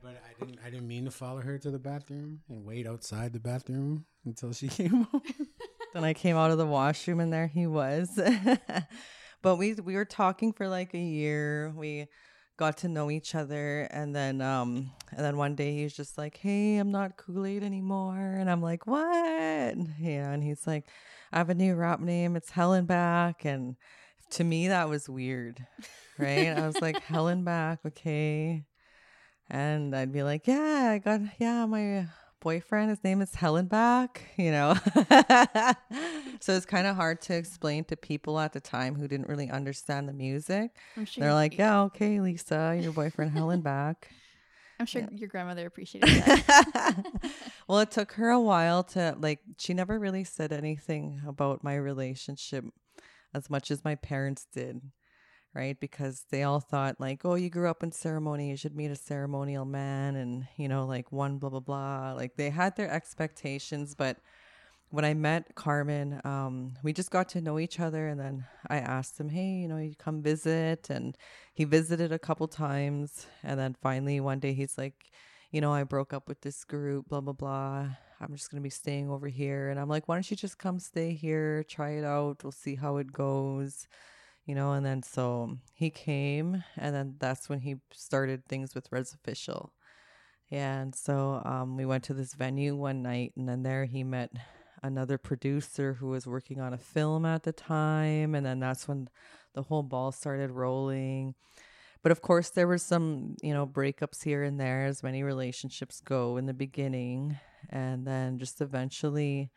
but 0.00 0.22
I 0.24 0.38
didn't. 0.38 0.60
I 0.64 0.70
didn't 0.70 0.86
mean 0.86 1.06
to 1.06 1.10
follow 1.10 1.40
her 1.40 1.58
to 1.58 1.68
the 1.72 1.80
bathroom 1.80 2.42
and 2.48 2.64
wait 2.64 2.86
outside 2.86 3.32
the 3.32 3.40
bathroom 3.40 4.04
until 4.24 4.52
she 4.52 4.68
came 4.78 5.08
home. 5.10 5.22
then 5.94 6.04
I 6.04 6.14
came 6.14 6.36
out 6.36 6.52
of 6.52 6.58
the 6.58 6.66
washroom, 6.66 7.18
and 7.18 7.32
there 7.32 7.48
he 7.48 7.66
was. 7.66 8.20
but 9.42 9.56
we 9.56 9.74
we 9.74 9.96
were 9.96 10.04
talking 10.04 10.52
for 10.52 10.68
like 10.68 10.94
a 10.94 10.98
year. 10.98 11.72
We 11.74 12.06
got 12.58 12.76
to 12.78 12.88
know 12.88 13.10
each 13.10 13.34
other, 13.34 13.82
and 13.90 14.14
then 14.14 14.42
um, 14.42 14.90
and 15.12 15.24
then 15.24 15.36
one 15.38 15.54
day 15.54 15.74
he's 15.74 15.96
just 15.96 16.18
like, 16.18 16.36
"Hey, 16.36 16.76
I'm 16.76 16.90
not 16.90 17.16
Kool 17.16 17.46
Aid 17.46 17.62
anymore," 17.62 18.18
and 18.18 18.50
I'm 18.50 18.60
like, 18.60 18.86
"What?" 18.86 19.00
Yeah, 19.98 20.30
and 20.32 20.42
he's 20.42 20.66
like, 20.66 20.86
"I 21.32 21.38
have 21.38 21.50
a 21.50 21.54
new 21.54 21.74
rap 21.74 22.00
name. 22.00 22.36
It's 22.36 22.50
Hellnback," 22.50 23.44
and 23.44 23.76
to 24.30 24.44
me 24.44 24.68
that 24.68 24.88
was 24.88 25.08
weird, 25.08 25.66
right? 26.18 26.48
I 26.48 26.66
was 26.66 26.80
like, 26.82 27.02
"Hellnback, 27.08 27.78
okay," 27.86 28.64
and 29.48 29.94
I'd 29.96 30.12
be 30.12 30.22
like, 30.22 30.46
"Yeah, 30.46 30.90
I 30.92 30.98
got 30.98 31.20
yeah 31.38 31.64
my." 31.66 32.06
Boyfriend 32.40 32.90
his 32.90 33.02
name 33.02 33.20
is 33.20 33.32
Hellnback 33.32 34.18
you 34.36 34.50
know 34.50 34.74
so 36.40 36.54
it's 36.54 36.66
kind 36.66 36.86
of 36.86 36.96
hard 36.96 37.20
to 37.22 37.34
explain 37.34 37.84
to 37.84 37.96
people 37.96 38.38
at 38.38 38.52
the 38.52 38.60
time 38.60 38.94
who 38.94 39.08
didn't 39.08 39.28
really 39.28 39.50
understand 39.50 40.08
the 40.08 40.12
music 40.12 40.70
sure 41.04 41.06
they're 41.18 41.34
like 41.34 41.58
yeah 41.58 41.82
okay 41.82 42.20
lisa 42.20 42.78
your 42.80 42.92
boyfriend 42.92 43.32
Hellnback 43.34 43.96
I'm 44.80 44.86
sure 44.86 45.08
your 45.10 45.28
grandmother 45.28 45.66
appreciated 45.66 46.08
that. 46.08 47.04
well, 47.68 47.80
it 47.80 47.90
took 47.90 48.12
her 48.12 48.30
a 48.30 48.40
while 48.40 48.84
to 48.84 49.16
like 49.18 49.40
she 49.58 49.74
never 49.74 49.98
really 49.98 50.22
said 50.22 50.52
anything 50.52 51.20
about 51.26 51.64
my 51.64 51.74
relationship 51.74 52.64
as 53.34 53.50
much 53.50 53.70
as 53.70 53.84
my 53.84 53.96
parents 53.96 54.46
did. 54.52 54.80
Right? 55.54 55.78
Because 55.80 56.24
they 56.30 56.44
all 56.44 56.60
thought 56.60 57.00
like, 57.00 57.24
oh, 57.24 57.34
you 57.34 57.50
grew 57.50 57.68
up 57.68 57.82
in 57.82 57.90
ceremony, 57.90 58.50
you 58.50 58.56
should 58.56 58.76
meet 58.76 58.90
a 58.90 58.96
ceremonial 58.96 59.64
man 59.64 60.14
and, 60.14 60.46
you 60.56 60.68
know, 60.68 60.86
like 60.86 61.10
one 61.10 61.38
blah 61.38 61.50
blah 61.50 61.60
blah. 61.60 62.12
Like 62.12 62.36
they 62.36 62.50
had 62.50 62.76
their 62.76 62.90
expectations, 62.90 63.94
but 63.94 64.18
when 64.90 65.04
I 65.04 65.14
met 65.14 65.54
Carmen, 65.54 66.20
um, 66.24 66.74
we 66.82 66.92
just 66.92 67.10
got 67.10 67.28
to 67.30 67.40
know 67.42 67.58
each 67.58 67.78
other, 67.80 68.08
and 68.08 68.18
then 68.18 68.46
I 68.68 68.78
asked 68.78 69.20
him, 69.20 69.28
"Hey, 69.28 69.50
you 69.52 69.68
know, 69.68 69.76
you 69.78 69.94
come 69.96 70.22
visit," 70.22 70.88
and 70.90 71.16
he 71.54 71.64
visited 71.64 72.12
a 72.12 72.18
couple 72.18 72.48
times, 72.48 73.26
and 73.42 73.58
then 73.60 73.74
finally 73.82 74.20
one 74.20 74.40
day 74.40 74.54
he's 74.54 74.78
like, 74.78 75.10
"You 75.50 75.60
know, 75.60 75.72
I 75.74 75.84
broke 75.84 76.12
up 76.14 76.28
with 76.28 76.40
this 76.42 76.64
group, 76.64 77.08
blah 77.08 77.20
blah 77.20 77.34
blah. 77.34 77.88
I'm 78.20 78.34
just 78.34 78.50
gonna 78.50 78.62
be 78.62 78.70
staying 78.70 79.10
over 79.10 79.28
here," 79.28 79.68
and 79.70 79.78
I'm 79.80 79.88
like, 79.88 80.08
"Why 80.08 80.16
don't 80.16 80.30
you 80.30 80.36
just 80.36 80.58
come 80.58 80.78
stay 80.78 81.12
here, 81.14 81.64
try 81.64 81.90
it 81.92 82.04
out? 82.04 82.42
We'll 82.42 82.52
see 82.52 82.76
how 82.76 82.96
it 82.98 83.12
goes." 83.12 83.86
You 84.48 84.54
know, 84.54 84.72
and 84.72 84.84
then 84.84 85.02
so 85.02 85.58
he 85.74 85.90
came, 85.90 86.64
and 86.76 86.94
then 86.94 87.16
that's 87.18 87.50
when 87.50 87.60
he 87.60 87.76
started 87.92 88.46
things 88.46 88.74
with 88.74 88.90
Res 88.90 89.12
Official. 89.12 89.74
Yeah, 90.48 90.80
and 90.80 90.94
so 90.94 91.42
um, 91.44 91.76
we 91.76 91.84
went 91.84 92.04
to 92.04 92.14
this 92.14 92.32
venue 92.32 92.74
one 92.74 93.02
night, 93.02 93.34
and 93.36 93.46
then 93.46 93.62
there 93.62 93.84
he 93.84 94.02
met 94.02 94.32
another 94.82 95.18
producer 95.18 95.94
who 95.94 96.08
was 96.08 96.26
working 96.26 96.60
on 96.60 96.72
a 96.72 96.78
film 96.78 97.24
at 97.24 97.42
the 97.42 97.52
time 97.52 98.34
and 98.34 98.44
then 98.44 98.60
that's 98.60 98.86
when 98.86 99.08
the 99.54 99.62
whole 99.62 99.82
ball 99.82 100.12
started 100.12 100.50
rolling 100.50 101.34
but 102.02 102.12
of 102.12 102.22
course 102.22 102.50
there 102.50 102.68
were 102.68 102.78
some 102.78 103.36
you 103.42 103.52
know 103.52 103.66
breakups 103.66 104.22
here 104.22 104.42
and 104.42 104.60
there 104.60 104.84
as 104.84 105.02
many 105.02 105.22
relationships 105.22 106.00
go 106.00 106.36
in 106.36 106.46
the 106.46 106.54
beginning 106.54 107.36
and 107.70 108.06
then 108.06 108.38
just 108.38 108.60
eventually 108.60 109.50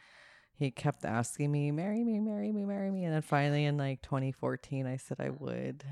he 0.61 0.71
kept 0.71 1.05
asking 1.05 1.51
me 1.51 1.71
marry 1.71 2.03
me 2.03 2.19
marry 2.19 2.51
me 2.51 2.63
marry 2.65 2.89
me 2.91 3.03
and 3.05 3.13
then 3.13 3.21
finally 3.21 3.65
in 3.65 3.77
like 3.77 4.01
2014 4.01 4.85
i 4.87 4.95
said 4.97 5.19
i 5.19 5.29
would 5.29 5.83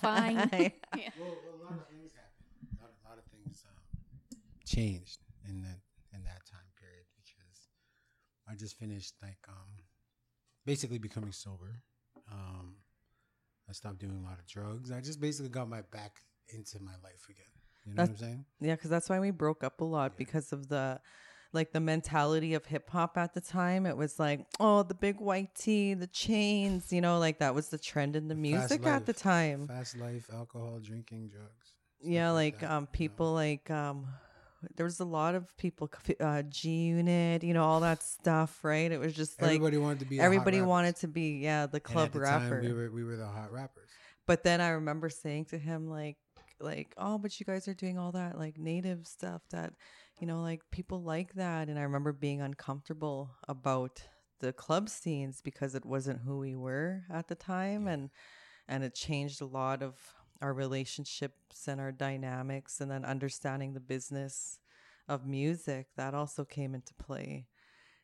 fine. 0.00 0.50
Yeah. 0.96 1.10
well, 1.18 1.36
a 1.38 1.64
lot 1.64 1.78
of 1.80 1.86
things 1.88 2.12
happened. 2.14 2.78
A 2.78 2.82
lot, 2.82 2.90
a 2.90 3.08
lot 3.08 3.18
of 3.18 3.24
things 3.30 3.64
um, 3.68 4.38
changed 4.64 5.18
in 5.48 5.62
that 5.62 5.78
in 6.14 6.24
that 6.24 6.44
time 6.50 6.68
period 6.80 7.06
because 7.16 7.68
I 8.50 8.54
just 8.54 8.78
finished 8.78 9.14
like 9.22 9.38
um, 9.48 9.70
basically 10.66 10.98
becoming 10.98 11.32
sober. 11.32 11.82
Um, 12.30 12.76
I 13.68 13.72
stopped 13.72 13.98
doing 13.98 14.16
a 14.24 14.28
lot 14.28 14.38
of 14.38 14.46
drugs. 14.46 14.90
I 14.90 15.00
just 15.00 15.20
basically 15.20 15.50
got 15.50 15.68
my 15.68 15.82
back 15.92 16.12
into 16.48 16.80
my 16.80 16.94
life 17.04 17.26
again. 17.28 17.44
You 17.84 17.94
know 17.94 18.02
what 18.02 18.08
I'm 18.08 18.14
That's- 18.14 18.20
saying? 18.20 18.44
Yeah, 18.60 18.74
because 18.74 18.90
that's 18.90 19.08
why 19.08 19.20
we 19.20 19.30
broke 19.30 19.62
up 19.62 19.80
a 19.80 19.84
lot 19.84 20.16
because 20.16 20.52
of 20.52 20.68
the 20.68 21.00
like 21.52 21.72
the 21.72 21.80
mentality 21.80 22.54
of 22.54 22.66
hip 22.66 22.90
hop 22.90 23.16
at 23.16 23.34
the 23.34 23.40
time. 23.40 23.86
It 23.86 23.96
was 23.96 24.18
like, 24.18 24.46
oh, 24.60 24.82
the 24.82 24.94
big 24.94 25.20
white 25.20 25.54
tee, 25.54 25.94
the 25.94 26.06
chains, 26.06 26.92
you 26.92 27.00
know, 27.00 27.18
like 27.18 27.38
that 27.38 27.54
was 27.54 27.68
the 27.68 27.78
trend 27.78 28.16
in 28.16 28.28
the 28.28 28.34
music 28.34 28.86
at 28.86 29.06
the 29.06 29.12
time. 29.12 29.66
Fast 29.66 29.96
life, 29.98 30.28
alcohol, 30.32 30.78
drinking, 30.82 31.28
drugs. 31.28 31.72
yeah, 32.02 32.30
like 32.30 32.60
that, 32.60 32.70
um 32.70 32.74
you 32.74 32.80
know. 32.80 32.88
people 32.92 33.32
like 33.32 33.70
um 33.70 34.06
there 34.74 34.84
was 34.84 34.98
a 35.00 35.04
lot 35.04 35.34
of 35.34 35.56
people 35.56 35.90
uh 36.20 36.42
G 36.42 36.68
Unit, 36.88 37.42
you 37.44 37.54
know, 37.54 37.64
all 37.64 37.80
that 37.80 38.02
stuff, 38.02 38.62
right? 38.64 38.90
It 38.90 38.98
was 38.98 39.14
just 39.14 39.40
like 39.40 39.52
everybody 39.52 39.78
wanted 39.78 40.00
to 40.00 40.04
be. 40.06 40.20
everybody 40.20 40.60
wanted 40.60 40.96
to 40.96 41.08
be 41.08 41.38
yeah, 41.38 41.66
the 41.66 41.76
And 41.76 41.84
club 41.84 42.06
at 42.06 42.12
the 42.12 42.20
rapper. 42.20 42.60
Time, 42.60 42.68
we 42.68 42.72
were 42.72 42.90
we 42.90 43.04
were 43.04 43.16
the 43.16 43.26
hot 43.26 43.52
rappers. 43.52 43.88
But 44.26 44.42
then 44.42 44.60
I 44.60 44.70
remember 44.70 45.08
saying 45.08 45.46
to 45.46 45.58
him 45.58 45.88
like 45.88 46.16
like 46.60 46.92
oh 46.98 47.18
but 47.18 47.38
you 47.38 47.46
guys 47.46 47.68
are 47.68 47.74
doing 47.74 47.98
all 47.98 48.12
that 48.12 48.36
like 48.36 48.58
native 48.58 49.06
stuff 49.06 49.42
that 49.50 49.72
you 50.20 50.26
know 50.26 50.42
like 50.42 50.62
people 50.70 51.02
like 51.02 51.34
that 51.34 51.68
and 51.68 51.78
I 51.78 51.82
remember 51.82 52.12
being 52.12 52.40
uncomfortable 52.40 53.30
about 53.48 54.02
the 54.40 54.52
club 54.52 54.88
scenes 54.88 55.40
because 55.42 55.74
it 55.74 55.84
wasn't 55.84 56.20
who 56.20 56.38
we 56.38 56.54
were 56.54 57.02
at 57.10 57.28
the 57.28 57.34
time 57.34 57.86
Yeah. 57.86 57.92
and 57.94 58.10
and 58.68 58.84
it 58.84 58.94
changed 58.94 59.40
a 59.40 59.46
lot 59.46 59.82
of 59.82 59.96
our 60.40 60.52
relationships 60.52 61.66
and 61.66 61.80
our 61.80 61.90
dynamics 61.92 62.80
and 62.80 62.90
then 62.90 63.04
understanding 63.04 63.72
the 63.74 63.80
business 63.80 64.58
of 65.08 65.26
music 65.26 65.88
that 65.96 66.14
also 66.14 66.44
came 66.44 66.74
into 66.74 66.94
play 66.94 67.46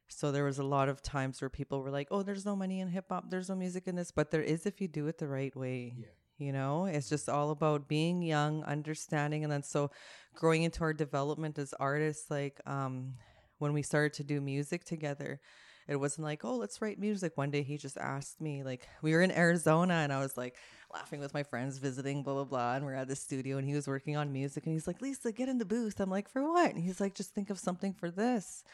so 0.09 0.31
there 0.33 0.45
was 0.45 0.59
a 0.59 0.65
lot 0.65 0.89
of 0.89 1.03
times 1.03 1.41
where 1.41 1.49
people 1.49 1.81
were 1.81 1.91
like, 1.91 2.09
"Oh, 2.11 2.23
there's 2.23 2.45
no 2.45 2.55
money 2.55 2.81
in 2.81 2.89
hip 2.89 3.07
hop. 3.09 3.31
There's 3.31 3.49
no 3.49 3.55
music 3.57 3.89
in 3.89 3.97
this." 3.97 4.11
But 4.11 4.31
there 4.31 4.43
is 4.43 4.67
if 4.67 4.81
you 4.81 4.87
do 4.87 5.07
it 5.07 5.17
the 5.19 5.27
right 5.29 5.55
way. 5.57 5.95
Yeah. 5.97 6.07
You 6.39 6.53
know, 6.53 6.87
it's 6.87 7.09
just 7.09 7.28
all 7.28 7.51
about 7.51 7.89
being 7.89 8.22
young, 8.22 8.64
understanding, 8.64 9.45
and 9.45 9.53
then 9.53 9.62
so 9.62 9.91
growing 10.35 10.64
into 10.64 10.82
our 10.82 10.93
development 10.93 11.59
as 11.59 11.72
artists. 11.74 12.30
Like 12.30 12.61
um, 12.66 13.14
when 13.59 13.72
we 13.72 13.82
started 13.82 14.14
to 14.14 14.24
do 14.24 14.41
music 14.41 14.85
together, 14.85 15.41
it 15.87 15.97
wasn't 15.97 16.24
like, 16.24 16.45
"Oh, 16.45 16.57
let's 16.57 16.82
write 16.82 16.99
music." 16.99 17.37
One 17.37 17.51
day 17.51 17.62
he 17.62 17.76
just 17.78 17.97
asked 17.99 18.41
me, 18.41 18.64
like, 18.64 18.89
we 19.03 19.12
were 19.12 19.22
in 19.22 19.30
Arizona, 19.30 19.95
and 19.95 20.12
I 20.12 20.20
was 20.20 20.37
like 20.37 20.57
laughing 20.93 21.20
with 21.20 21.35
my 21.35 21.45
friends, 21.45 21.78
visiting, 21.78 22.22
blah 22.22 22.35
blah 22.35 22.45
blah, 22.45 22.74
and 22.74 22.85
we're 22.85 22.95
at 22.95 23.09
the 23.09 23.16
studio, 23.16 23.59
and 23.59 23.68
he 23.68 23.74
was 23.74 23.87
working 23.87 24.16
on 24.16 24.32
music, 24.32 24.64
and 24.64 24.72
he's 24.72 24.87
like, 24.89 25.01
"Lisa, 25.01 25.30
get 25.32 25.49
in 25.49 25.59
the 25.59 25.64
booth." 25.64 26.01
I'm 26.01 26.11
like, 26.11 26.28
"For 26.28 26.43
what?" 26.43 26.70
And 26.74 26.82
he's 26.82 27.01
like, 27.01 27.14
"Just 27.14 27.35
think 27.35 27.51
of 27.51 27.59
something 27.59 27.93
for 27.95 28.11
this." 28.11 28.64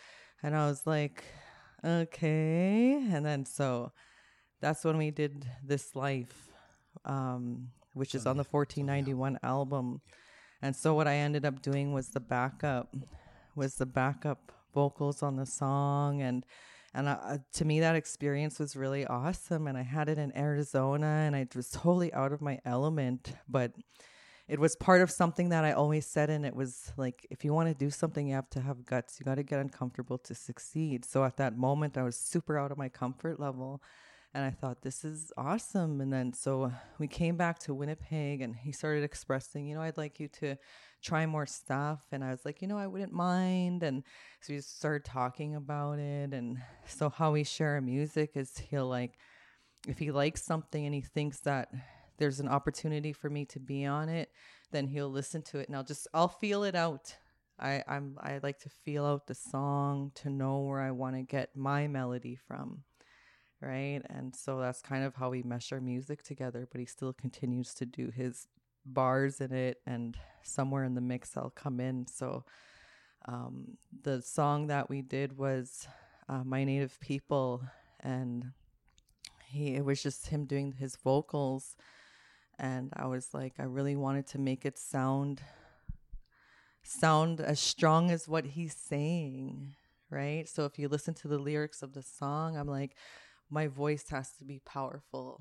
And 0.43 0.57
I 0.57 0.67
was 0.67 0.87
like, 0.87 1.25
okay. 1.85 2.95
And 3.11 3.25
then 3.25 3.45
so 3.45 3.93
that's 4.61 4.85
when 4.85 4.97
we 4.99 5.11
did 5.11 5.47
This 5.65 5.95
Life, 5.97 6.50
um, 7.05 7.69
which 7.95 8.15
is 8.15 8.27
on 8.27 8.37
the 8.37 8.45
1491 8.45 9.39
album. 9.43 10.01
And 10.63 10.75
so 10.77 10.95
what 10.95 11.09
I 11.09 11.17
ended 11.17 11.45
up 11.45 11.63
doing 11.63 11.93
was 11.93 12.09
the 12.09 12.21
backup, 12.21 12.95
was 13.55 13.77
the 13.77 13.87
backup 13.87 14.53
vocals 14.75 15.23
on 15.23 15.37
the 15.37 15.47
song. 15.47 16.23
And 16.23 16.45
and 16.93 17.09
uh, 17.09 17.39
to 17.53 17.65
me, 17.65 17.81
that 17.81 17.95
experience 17.95 18.59
was 18.59 18.75
really 18.75 19.07
awesome. 19.07 19.69
And 19.69 19.79
I 19.79 19.83
had 19.83 20.09
it 20.09 20.19
in 20.19 20.37
Arizona, 20.37 21.07
and 21.07 21.37
I 21.37 21.47
was 21.55 21.71
totally 21.71 22.13
out 22.13 22.33
of 22.33 22.41
my 22.41 22.59
element. 22.65 23.33
But 23.49 23.73
it 24.49 24.59
was 24.59 24.75
part 24.75 25.01
of 25.01 25.11
something 25.11 25.51
that 25.51 25.65
I 25.65 25.73
always 25.73 26.05
said, 26.05 26.31
and 26.31 26.45
it 26.45 26.57
was 26.57 26.93
like, 26.97 27.25
if 27.31 27.45
you 27.45 27.55
want 27.55 27.69
to 27.69 27.75
do 27.75 27.91
something, 27.91 28.27
you 28.27 28.35
have 28.35 28.51
to 28.51 28.61
have 28.61 28.85
guts. 28.85 29.21
You 29.21 29.25
got 29.25 29.37
to 29.37 29.45
get 29.45 29.61
uncomfortable 29.61 30.19
to 30.19 30.35
succeed. 30.35 31.05
So 31.05 31.23
at 31.23 31.37
that 31.37 31.57
moment, 31.57 31.97
I 31.97 32.03
was 32.03 32.17
super 32.17 32.59
out 32.59 32.73
of 32.73 32.79
my 32.79 32.89
comfort 32.89 33.39
level, 33.39 33.81
and 34.33 34.45
I 34.45 34.51
thought 34.51 34.83
this 34.83 35.05
is 35.05 35.33
awesome. 35.37 36.01
And 36.01 36.13
then 36.13 36.33
so 36.33 36.73
we 36.99 37.09
came 37.09 37.37
back 37.37 37.59
to 37.61 37.75
Winnipeg, 37.75 38.41
and 38.41 38.55
he 38.55 38.73
started 38.73 39.03
expressing, 39.03 39.67
you 39.67 39.75
know, 39.75 39.83
I'd 39.83 39.97
like 39.97 40.21
you 40.21 40.29
to 40.41 40.57
try 41.03 41.27
more 41.27 41.47
stuff. 41.47 42.07
And 42.13 42.23
I 42.23 42.31
was 42.31 42.45
like, 42.45 42.63
you 42.63 42.69
know, 42.69 42.79
I 42.79 42.87
wouldn't 42.87 43.13
mind. 43.13 43.83
And 43.83 44.05
so 44.41 44.53
we 44.53 44.61
started 44.61 45.05
talking 45.05 45.57
about 45.57 45.99
it. 45.99 46.33
And 46.33 46.59
so 46.87 47.09
how 47.11 47.33
we 47.33 47.43
share 47.43 47.75
our 47.75 47.81
music 47.81 48.33
is 48.37 48.57
he'll 48.59 48.89
like, 48.89 49.19
if 49.89 49.99
he 49.99 50.11
likes 50.11 50.43
something 50.43 50.85
and 50.85 50.95
he 50.95 51.01
thinks 51.01 51.41
that 51.41 51.69
there's 52.19 52.39
an 52.39 52.49
opportunity 52.49 53.13
for 53.13 53.31
me 53.31 53.47
to 53.47 53.59
be 53.59 53.87
on 53.87 54.09
it, 54.09 54.31
then 54.71 54.87
he'll 54.87 55.11
listen 55.11 55.43
to 55.43 55.59
it 55.59 55.67
and 55.69 55.77
I'll 55.77 55.83
just 55.83 56.07
I'll 56.15 56.29
feel 56.29 56.65
it 56.65 56.77
out. 56.77 57.17
I, 57.59 57.83
I'm 57.89 58.17
I 58.21 58.39
like 58.43 58.59
to 58.61 58.69
feel 58.69 59.05
out 59.05 59.27
the 59.27 59.35
song 59.35 60.13
to 60.17 60.31
know 60.31 60.61
where 60.61 60.81
I 60.81 60.93
want 60.93 61.17
to 61.17 61.23
get 61.23 61.57
my 61.57 61.89
melody 61.89 62.37
from 62.37 62.85
right? 63.61 64.01
And 64.09 64.35
so 64.35 64.59
that's 64.59 64.83
kind 64.83 65.05
of 65.05 65.15
how 65.15 65.31
we 65.31 65.43
mesh 65.43 65.73
our 65.73 65.81
music 65.81 66.23
together, 66.23 66.67
but 66.71 66.81
he 66.81 66.87
still 66.87 67.13
continues 67.13 67.75
to 67.75 67.87
do 67.87 68.11
his 68.15 68.47
bars 68.87 69.41
in 69.41 69.53
it 69.53 69.79
and 69.87 70.17
somewhere 70.43 70.85
in 70.85 70.95
the 70.95 71.01
mix 71.01 71.37
I'll 71.37 71.51
come 71.51 71.81
in. 71.81 72.07
So 72.07 72.45
um, 73.27 73.77
the 74.03 74.23
song 74.23 74.69
that 74.69 74.89
we 74.89 75.03
did 75.03 75.37
was 75.37 75.87
uh, 76.29 76.43
My 76.45 76.65
Native 76.65 76.99
People 77.01 77.63
and 78.01 78.53
he 79.45 79.75
it 79.75 79.85
was 79.85 80.03
just 80.03 80.29
him 80.29 80.47
doing 80.47 80.73
his 80.73 80.97
vocals 80.97 81.77
and 82.59 82.93
I 82.97 83.07
was 83.07 83.35
like 83.35 83.55
I 83.59 83.65
really 83.65 83.97
wanted 83.97 84.27
to 84.29 84.39
make 84.39 84.65
it 84.65 84.79
sound 84.79 85.43
sound 86.83 87.41
as 87.41 87.61
strong 87.61 88.11
as 88.11 88.27
what 88.27 88.47
he's 88.47 88.75
saying, 88.75 89.75
right? 90.09 90.49
So 90.49 90.65
if 90.65 90.79
you 90.79 90.89
listen 90.89 91.15
to 91.15 91.29
the 91.29 91.39
lyrics 91.39 91.83
of 91.83 91.93
the 91.93 92.03
song, 92.03 92.57
I'm 92.57 92.69
like 92.69 92.97
my 93.51 93.67
voice 93.67 94.05
has 94.11 94.31
to 94.39 94.45
be 94.45 94.61
powerful, 94.65 95.41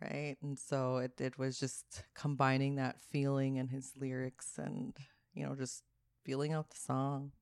right? 0.00 0.36
And 0.42 0.58
so 0.58 0.98
it, 0.98 1.20
it 1.20 1.38
was 1.38 1.58
just 1.58 2.04
combining 2.14 2.76
that 2.76 3.00
feeling 3.00 3.58
and 3.58 3.70
his 3.70 3.92
lyrics 3.98 4.58
and, 4.58 4.94
you 5.34 5.44
know, 5.44 5.54
just 5.54 5.82
feeling 6.24 6.52
out 6.52 6.70
the 6.70 6.76
song. 6.76 7.32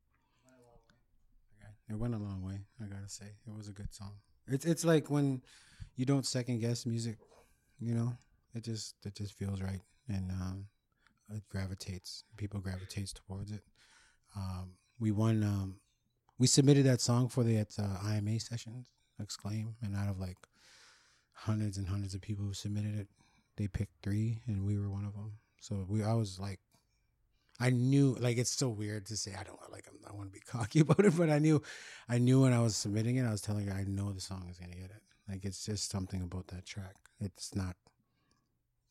It 1.88 1.98
went 1.98 2.14
a 2.14 2.18
long 2.18 2.42
way, 2.42 2.60
I 2.82 2.86
gotta 2.86 3.08
say. 3.08 3.26
It 3.46 3.54
was 3.54 3.68
a 3.68 3.72
good 3.72 3.92
song. 3.92 4.12
It's 4.48 4.64
it's 4.64 4.84
like 4.84 5.10
when 5.10 5.42
you 5.96 6.06
don't 6.06 6.24
second 6.24 6.60
guess 6.60 6.86
music, 6.86 7.18
you 7.78 7.94
know? 7.94 8.16
It 8.54 8.64
just 8.64 8.94
it 9.04 9.14
just 9.14 9.34
feels 9.34 9.60
right 9.60 9.80
and 10.08 10.30
um 10.30 10.66
it 11.30 11.42
gravitates 11.50 12.24
people 12.36 12.60
gravitates 12.60 13.12
towards 13.12 13.52
it. 13.52 13.62
Um 14.34 14.76
we 14.98 15.10
won 15.10 15.42
um 15.42 15.76
we 16.38 16.46
submitted 16.46 16.86
that 16.86 17.02
song 17.02 17.28
for 17.28 17.44
the 17.44 17.58
at 17.58 17.74
uh, 17.78 17.98
IMA 18.02 18.40
sessions 18.40 18.93
exclaim 19.20 19.74
and 19.82 19.96
out 19.96 20.08
of 20.08 20.20
like 20.20 20.36
hundreds 21.32 21.78
and 21.78 21.88
hundreds 21.88 22.14
of 22.14 22.20
people 22.20 22.44
who 22.44 22.52
submitted 22.52 22.98
it 22.98 23.08
they 23.56 23.66
picked 23.66 24.02
three 24.02 24.40
and 24.46 24.64
we 24.64 24.78
were 24.78 24.90
one 24.90 25.04
of 25.04 25.12
them 25.14 25.32
so 25.60 25.84
we 25.88 26.02
i 26.02 26.12
was 26.12 26.38
like 26.38 26.60
i 27.60 27.70
knew 27.70 28.16
like 28.20 28.36
it's 28.38 28.50
so 28.50 28.68
weird 28.68 29.06
to 29.06 29.16
say 29.16 29.32
i 29.38 29.42
don't 29.42 29.58
like 29.70 29.86
I'm, 29.88 29.98
i 30.08 30.16
want 30.16 30.32
to 30.32 30.32
be 30.32 30.40
cocky 30.46 30.80
about 30.80 31.04
it 31.04 31.16
but 31.16 31.30
i 31.30 31.38
knew 31.38 31.62
i 32.08 32.18
knew 32.18 32.42
when 32.42 32.52
i 32.52 32.60
was 32.60 32.76
submitting 32.76 33.16
it 33.16 33.26
i 33.26 33.30
was 33.30 33.40
telling 33.40 33.66
her 33.66 33.74
i 33.74 33.84
know 33.84 34.12
the 34.12 34.20
song 34.20 34.46
is 34.50 34.58
gonna 34.58 34.74
get 34.74 34.90
it. 34.90 35.02
Like 35.28 35.44
it's 35.44 35.64
just 35.64 35.90
something 35.90 36.22
about 36.22 36.48
that 36.48 36.66
track. 36.66 36.96
It's 37.20 37.54
not 37.54 37.76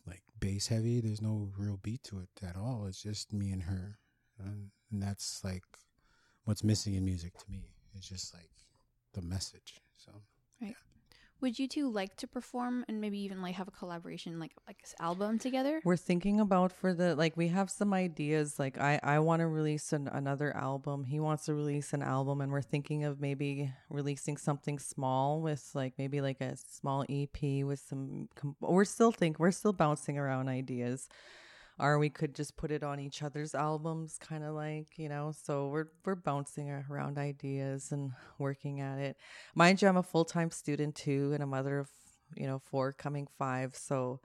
like 0.08 0.24
bass 0.40 0.68
heavy. 0.68 1.00
There's 1.00 1.22
no 1.22 1.50
real 1.58 1.80
beat 1.82 2.04
to 2.06 2.20
it 2.20 2.46
at 2.46 2.56
all. 2.56 2.86
It's 2.88 3.02
just 3.02 3.34
me 3.34 3.52
and 3.52 3.64
her. 3.64 4.00
And, 4.40 4.72
and 4.92 5.02
that's 5.02 5.44
like 5.44 5.64
what's 6.46 6.64
missing 6.64 6.96
in 6.96 7.06
music 7.06 7.38
to 7.38 7.46
me 7.50 7.64
it's 7.96 8.10
just 8.10 8.34
like 8.34 8.50
the 9.14 9.22
message 9.22 9.80
so 10.06 10.12
right. 10.62 10.70
Yeah. 10.70 10.74
Would 11.42 11.60
you 11.60 11.68
two 11.68 11.92
like 11.92 12.16
to 12.18 12.28
perform 12.28 12.86
and 12.88 13.02
maybe 13.02 13.20
even 13.20 13.42
like 13.42 13.56
have 13.56 13.68
a 13.68 13.72
collaboration, 13.72 14.40
like 14.40 14.54
like 14.66 14.80
this 14.80 14.96
album 14.98 15.38
together? 15.38 15.82
We're 15.84 15.98
thinking 15.98 16.40
about 16.40 16.72
for 16.72 16.94
the 16.94 17.18
like 17.18 17.36
we 17.36 17.50
have 17.50 17.70
some 17.70 17.94
ideas. 17.94 18.58
Like 18.58 18.78
I 18.80 18.98
I 19.04 19.20
want 19.20 19.42
to 19.42 19.48
release 19.48 19.92
an, 19.92 20.08
another 20.08 20.56
album. 20.56 21.04
He 21.04 21.20
wants 21.20 21.44
to 21.46 21.54
release 21.54 21.92
an 21.92 22.02
album, 22.02 22.40
and 22.40 22.50
we're 22.50 22.62
thinking 22.62 23.04
of 23.04 23.20
maybe 23.20 23.74
releasing 23.90 24.38
something 24.38 24.80
small 24.80 25.42
with 25.42 25.70
like 25.74 25.96
maybe 25.98 26.22
like 26.22 26.40
a 26.40 26.56
small 26.56 27.04
EP 27.10 27.66
with 27.66 27.80
some. 27.80 28.30
we're 28.62 28.86
still 28.86 29.12
think 29.12 29.38
we're 29.38 29.52
still 29.52 29.74
bouncing 29.74 30.18
around 30.18 30.48
ideas 30.48 31.10
or 31.80 31.98
we 32.00 32.10
could 32.10 32.36
just 32.36 32.56
put 32.58 32.72
it 32.72 32.84
on 32.84 33.00
each 33.00 33.24
other's 33.24 33.56
albums 33.56 34.18
kind 34.20 34.44
of 34.44 34.54
like 34.54 34.98
you 34.98 35.10
know 35.10 35.32
so 35.44 35.68
we're 35.68 35.88
we're 36.06 36.16
bouncing 36.16 36.70
around 36.90 37.18
ideas 37.18 37.92
and 37.92 38.12
working 38.40 38.82
at 38.82 39.00
it. 39.00 39.18
Mind 39.56 39.82
you 39.82 39.88
i'm 39.88 39.98
a 39.98 40.04
full-time 40.04 40.52
student 40.52 40.96
too 40.96 41.32
and 41.34 41.44
a 41.44 41.48
mother 41.48 41.80
of 41.80 41.90
you 42.36 42.48
know 42.48 42.60
four 42.60 42.92
coming 42.92 43.28
five 43.38 43.76
so 43.76 44.20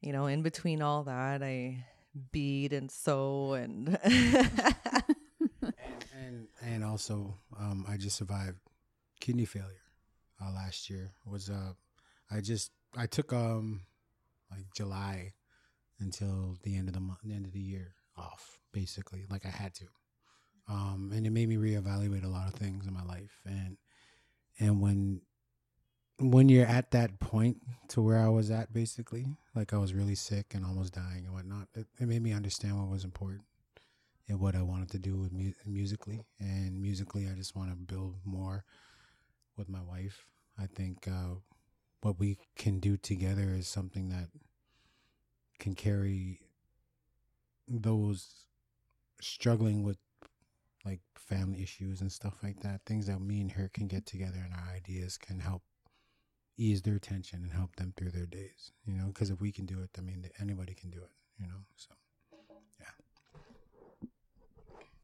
you 0.00 0.12
know 0.12 0.26
in 0.26 0.42
between 0.42 0.82
all 0.82 1.04
that 1.04 1.42
i 1.42 1.82
bead 2.32 2.72
and 2.72 2.90
sew 2.90 3.52
and 3.52 3.98
and, 4.04 5.74
and, 6.14 6.48
and 6.62 6.84
also 6.84 7.34
um 7.58 7.86
i 7.88 7.96
just 7.96 8.16
survived 8.16 8.58
kidney 9.20 9.44
failure 9.44 9.82
uh, 10.40 10.50
last 10.52 10.88
year. 10.90 11.12
Was 11.26 11.50
uh 11.50 11.72
i 12.30 12.40
just 12.40 12.70
i 12.96 13.06
took 13.06 13.32
um 13.32 13.80
like 14.50 14.66
july 14.74 15.32
until 16.00 16.56
the 16.62 16.76
end 16.76 16.88
of 16.88 16.94
the 16.94 17.00
month, 17.00 17.20
the 17.22 17.34
end 17.34 17.46
of 17.46 17.52
the 17.52 17.60
year 17.60 17.94
off, 18.16 18.58
basically, 18.72 19.24
like 19.30 19.44
I 19.46 19.50
had 19.50 19.74
to. 19.74 19.86
Um, 20.68 21.12
and 21.14 21.26
it 21.26 21.30
made 21.30 21.48
me 21.48 21.56
reevaluate 21.56 22.24
a 22.24 22.28
lot 22.28 22.48
of 22.48 22.54
things 22.54 22.86
in 22.86 22.92
my 22.92 23.02
life. 23.02 23.40
And 23.46 23.78
and 24.58 24.80
when 24.80 25.22
when 26.20 26.48
you're 26.48 26.66
at 26.66 26.90
that 26.90 27.20
point 27.20 27.58
to 27.88 28.02
where 28.02 28.18
I 28.18 28.28
was 28.28 28.50
at, 28.50 28.72
basically, 28.72 29.36
like 29.54 29.72
I 29.72 29.78
was 29.78 29.94
really 29.94 30.16
sick 30.16 30.52
and 30.52 30.64
almost 30.64 30.94
dying 30.94 31.24
and 31.24 31.32
whatnot, 31.32 31.68
it, 31.74 31.86
it 31.98 32.06
made 32.06 32.22
me 32.22 32.32
understand 32.32 32.78
what 32.78 32.88
was 32.88 33.04
important 33.04 33.44
and 34.28 34.40
what 34.40 34.56
I 34.56 34.62
wanted 34.62 34.90
to 34.90 34.98
do 34.98 35.16
with 35.16 35.32
mu- 35.32 35.52
musically. 35.64 36.26
And 36.40 36.82
musically, 36.82 37.28
I 37.28 37.34
just 37.34 37.56
want 37.56 37.70
to 37.70 37.76
build 37.76 38.16
more 38.24 38.64
with 39.56 39.68
my 39.68 39.80
wife. 39.80 40.26
I 40.58 40.66
think 40.66 41.06
uh, 41.06 41.36
what 42.02 42.18
we 42.18 42.38
can 42.56 42.80
do 42.80 42.96
together 42.96 43.54
is 43.56 43.68
something 43.68 44.08
that 44.08 44.28
can 45.58 45.74
carry 45.74 46.40
those 47.66 48.46
struggling 49.20 49.82
with 49.82 49.98
like 50.84 51.00
family 51.16 51.62
issues 51.62 52.00
and 52.00 52.10
stuff 52.10 52.34
like 52.42 52.60
that 52.60 52.80
things 52.86 53.06
that 53.06 53.20
me 53.20 53.40
and 53.40 53.52
her 53.52 53.68
can 53.72 53.86
get 53.86 54.06
together 54.06 54.38
and 54.42 54.54
our 54.54 54.74
ideas 54.74 55.18
can 55.18 55.40
help 55.40 55.62
ease 56.56 56.82
their 56.82 56.98
tension 56.98 57.42
and 57.42 57.52
help 57.52 57.76
them 57.76 57.92
through 57.96 58.10
their 58.10 58.26
days 58.26 58.72
you 58.86 58.94
know? 58.94 59.06
Because 59.08 59.30
if 59.30 59.40
we 59.40 59.52
can 59.52 59.66
do 59.66 59.80
it 59.82 59.90
i 59.98 60.00
mean 60.00 60.28
anybody 60.40 60.74
can 60.74 60.90
do 60.90 60.98
it 60.98 61.10
you 61.38 61.46
know? 61.46 61.64
So 61.76 61.94
yeah. 62.80 62.86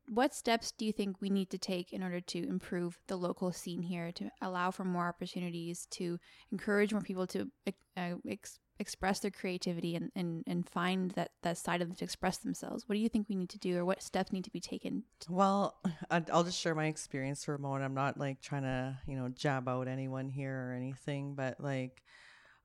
What 0.09 0.34
steps 0.34 0.70
do 0.70 0.84
you 0.84 0.92
think 0.92 1.20
we 1.20 1.30
need 1.30 1.50
to 1.50 1.59
take 1.59 1.92
in 1.92 2.02
order 2.02 2.20
to 2.20 2.46
improve 2.46 2.98
the 3.07 3.16
local 3.16 3.52
scene 3.52 3.82
here 3.82 4.12
to 4.12 4.30
allow 4.42 4.70
for 4.70 4.84
more 4.84 5.09
opportunities 5.09 5.86
to 5.92 6.18
encourage 6.52 6.92
more 6.92 7.00
people 7.00 7.26
to 7.28 7.50
uh, 7.96 8.14
ex- 8.28 8.59
express 8.79 9.20
their 9.20 9.31
creativity 9.31 9.95
and, 9.95 10.11
and, 10.16 10.43
and 10.47 10.68
find 10.68 11.12
that, 11.12 11.31
that 11.43 11.59
side 11.59 11.81
of 11.81 11.89
them 11.89 11.97
to 11.97 12.05
express 12.05 12.39
themselves? 12.39 12.89
What 12.89 12.95
do 12.95 13.01
you 13.01 13.09
think 13.09 13.29
we 13.29 13.37
need 13.37 13.51
to 13.51 13.59
do 13.59 13.79
or 13.79 13.85
what 13.85 14.03
steps 14.03 14.33
need 14.33 14.45
to 14.45 14.51
be 14.51 14.61
taken? 14.61 15.05
Well, 15.29 15.77
I'll 16.11 16.45
just 16.45 16.61
share 16.61 16.75
my 16.75 16.87
experience 16.87 17.45
for 17.45 17.55
a 17.55 17.59
moment. 17.59 17.85
I'm 17.85 17.95
not 17.95 18.18
like 18.18 18.41
trying 18.41 18.62
to, 18.62 18.99
you 19.07 19.16
know, 19.16 19.29
jab 19.29 19.68
out 19.68 19.89
anyone 19.89 20.29
here 20.29 20.68
or 20.70 20.75
anything, 20.75 21.35
but 21.35 21.61
like, 21.61 22.03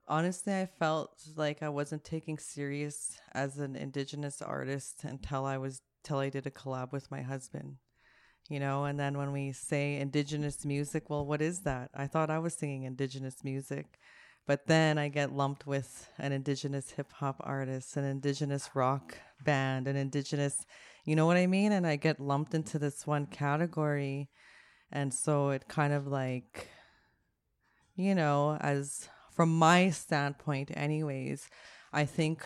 honestly, 0.07 0.53
I 0.53 0.67
felt 0.79 1.21
like 1.35 1.61
I 1.61 1.69
wasn't 1.69 2.03
taking 2.03 2.39
serious 2.39 3.19
as 3.33 3.57
an 3.57 3.75
indigenous 3.75 4.41
artist 4.41 5.03
until 5.03 5.45
I 5.45 5.57
was, 5.57 5.81
till 6.03 6.17
I 6.17 6.29
did 6.29 6.47
a 6.47 6.51
collab 6.51 6.91
with 6.91 7.11
my 7.11 7.21
husband 7.21 7.77
you 8.49 8.59
know 8.59 8.85
and 8.85 8.99
then 8.99 9.17
when 9.17 9.31
we 9.31 9.51
say 9.51 9.97
indigenous 9.97 10.65
music 10.65 11.09
well 11.09 11.25
what 11.25 11.41
is 11.41 11.59
that 11.61 11.89
i 11.93 12.07
thought 12.07 12.29
i 12.29 12.39
was 12.39 12.53
singing 12.53 12.83
indigenous 12.83 13.43
music 13.43 13.99
but 14.45 14.65
then 14.67 14.97
I 14.97 15.09
get 15.09 15.31
lumped 15.31 15.67
with 15.67 16.09
an 16.17 16.31
indigenous 16.31 16.91
hip 16.91 17.11
hop 17.13 17.37
artist, 17.41 17.97
an 17.97 18.03
indigenous 18.03 18.69
rock 18.73 19.17
band, 19.43 19.87
an 19.87 19.95
indigenous, 19.95 20.65
you 21.05 21.15
know 21.15 21.25
what 21.25 21.37
I 21.37 21.47
mean? 21.47 21.71
And 21.71 21.85
I 21.85 21.95
get 21.95 22.19
lumped 22.19 22.53
into 22.53 22.79
this 22.79 23.05
one 23.05 23.27
category. 23.27 24.29
And 24.91 25.13
so 25.13 25.49
it 25.49 25.67
kind 25.67 25.93
of 25.93 26.07
like, 26.07 26.67
you 27.95 28.15
know, 28.15 28.57
as 28.59 29.07
from 29.31 29.57
my 29.57 29.91
standpoint, 29.91 30.71
anyways, 30.73 31.47
I 31.93 32.05
think 32.05 32.43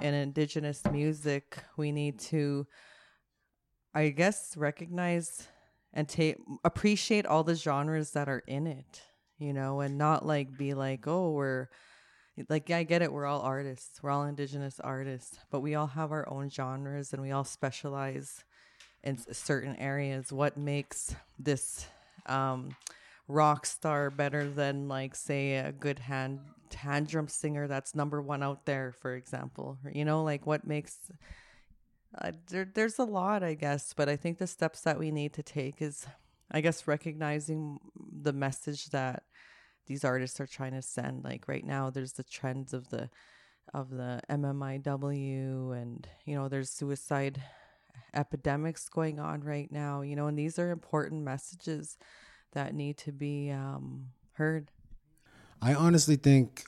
in 0.00 0.14
indigenous 0.14 0.82
music, 0.90 1.58
we 1.76 1.92
need 1.92 2.18
to, 2.18 2.66
I 3.94 4.08
guess, 4.08 4.56
recognize 4.56 5.48
and 5.92 6.08
take 6.08 6.36
appreciate 6.64 7.26
all 7.26 7.44
the 7.44 7.54
genres 7.54 8.10
that 8.10 8.28
are 8.28 8.42
in 8.48 8.66
it 8.66 9.02
you 9.44 9.52
know, 9.52 9.80
and 9.80 9.98
not 9.98 10.26
like 10.26 10.56
be 10.56 10.74
like, 10.74 11.06
oh, 11.06 11.30
we're 11.30 11.68
like, 12.48 12.70
I 12.70 12.82
get 12.82 13.02
it. 13.02 13.12
We're 13.12 13.26
all 13.26 13.42
artists. 13.42 14.02
We're 14.02 14.10
all 14.10 14.24
indigenous 14.24 14.80
artists, 14.80 15.38
but 15.50 15.60
we 15.60 15.74
all 15.74 15.86
have 15.88 16.10
our 16.12 16.28
own 16.28 16.50
genres 16.50 17.12
and 17.12 17.22
we 17.22 17.30
all 17.30 17.44
specialize 17.44 18.44
in 19.02 19.18
certain 19.32 19.76
areas. 19.76 20.32
What 20.32 20.56
makes 20.56 21.14
this 21.38 21.86
um, 22.26 22.74
rock 23.28 23.66
star 23.66 24.10
better 24.10 24.48
than 24.48 24.88
like 24.88 25.14
say 25.14 25.56
a 25.56 25.72
good 25.72 25.98
hand 25.98 26.40
hand 26.74 27.06
drum 27.06 27.28
singer 27.28 27.68
that's 27.68 27.94
number 27.94 28.20
one 28.20 28.42
out 28.42 28.66
there, 28.66 28.92
for 28.92 29.14
example. 29.14 29.78
You 29.92 30.04
know, 30.04 30.24
like 30.24 30.46
what 30.46 30.66
makes 30.66 30.98
uh, 32.20 32.32
there, 32.48 32.68
there's 32.72 32.98
a 32.98 33.04
lot, 33.04 33.42
I 33.42 33.54
guess, 33.54 33.92
but 33.92 34.08
I 34.08 34.16
think 34.16 34.38
the 34.38 34.46
steps 34.46 34.80
that 34.82 34.98
we 34.98 35.10
need 35.10 35.32
to 35.34 35.42
take 35.42 35.82
is, 35.82 36.06
I 36.54 36.60
guess, 36.60 36.86
recognizing 36.86 37.80
the 38.22 38.32
message 38.32 38.86
that 38.90 39.24
these 39.86 40.04
artists 40.04 40.40
are 40.40 40.46
trying 40.46 40.72
to 40.72 40.82
send. 40.82 41.24
Like 41.24 41.48
right 41.48 41.66
now, 41.66 41.90
there's 41.90 42.12
the 42.12 42.22
trends 42.22 42.72
of 42.72 42.90
the 42.90 43.10
of 43.74 43.90
the 43.90 44.20
MMIW, 44.30 45.76
and 45.76 46.08
you 46.24 46.36
know, 46.36 46.48
there's 46.48 46.70
suicide 46.70 47.42
epidemics 48.14 48.88
going 48.88 49.18
on 49.18 49.42
right 49.42 49.70
now. 49.72 50.02
You 50.02 50.14
know, 50.14 50.28
and 50.28 50.38
these 50.38 50.56
are 50.60 50.70
important 50.70 51.24
messages 51.24 51.98
that 52.52 52.72
need 52.72 52.98
to 52.98 53.10
be 53.10 53.50
um, 53.50 54.10
heard. 54.34 54.70
I 55.60 55.74
honestly 55.74 56.14
think 56.14 56.66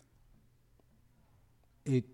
it. 1.85 2.05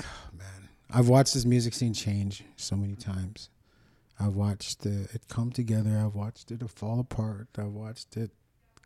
man, 0.32 0.68
I've 0.92 1.08
watched 1.08 1.34
this 1.34 1.44
music 1.44 1.72
scene 1.72 1.94
change 1.94 2.42
so 2.56 2.74
many 2.74 2.96
times. 2.96 3.48
I've 4.20 4.34
watched 4.34 4.84
it 4.84 5.26
come 5.28 5.50
together. 5.50 5.98
I've 5.98 6.14
watched 6.14 6.50
it 6.50 6.68
fall 6.70 7.00
apart. 7.00 7.48
I've 7.56 7.72
watched 7.72 8.16
it 8.16 8.30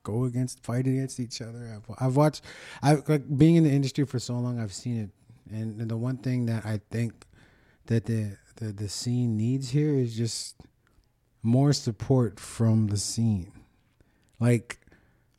go 0.05 0.25
against, 0.25 0.63
fight 0.63 0.87
against 0.87 1.19
each 1.19 1.43
other. 1.43 1.75
I've, 1.75 1.97
I've 1.99 2.17
watched, 2.17 2.45
I 2.83 2.95
like 3.09 3.37
being 3.37 3.57
in 3.57 3.65
the 3.65 3.71
industry 3.71 4.05
for 4.05 4.19
so 4.19 4.35
long. 4.35 4.61
I've 4.61 4.73
seen 4.73 5.01
it, 5.01 5.11
and, 5.53 5.81
and 5.81 5.91
the 5.91 5.97
one 5.97 6.19
thing 6.19 6.47
that 6.47 6.65
I 6.65 6.81
think 6.91 7.27
that 7.87 8.07
the, 8.07 8.37
the 8.57 8.73
the 8.73 8.89
scene 8.89 9.37
needs 9.37 9.71
here 9.71 9.95
is 9.95 10.17
just 10.17 10.57
more 11.43 11.73
support 11.73 12.39
from 12.39 12.87
the 12.87 12.97
scene. 12.97 13.53
Like, 14.41 14.79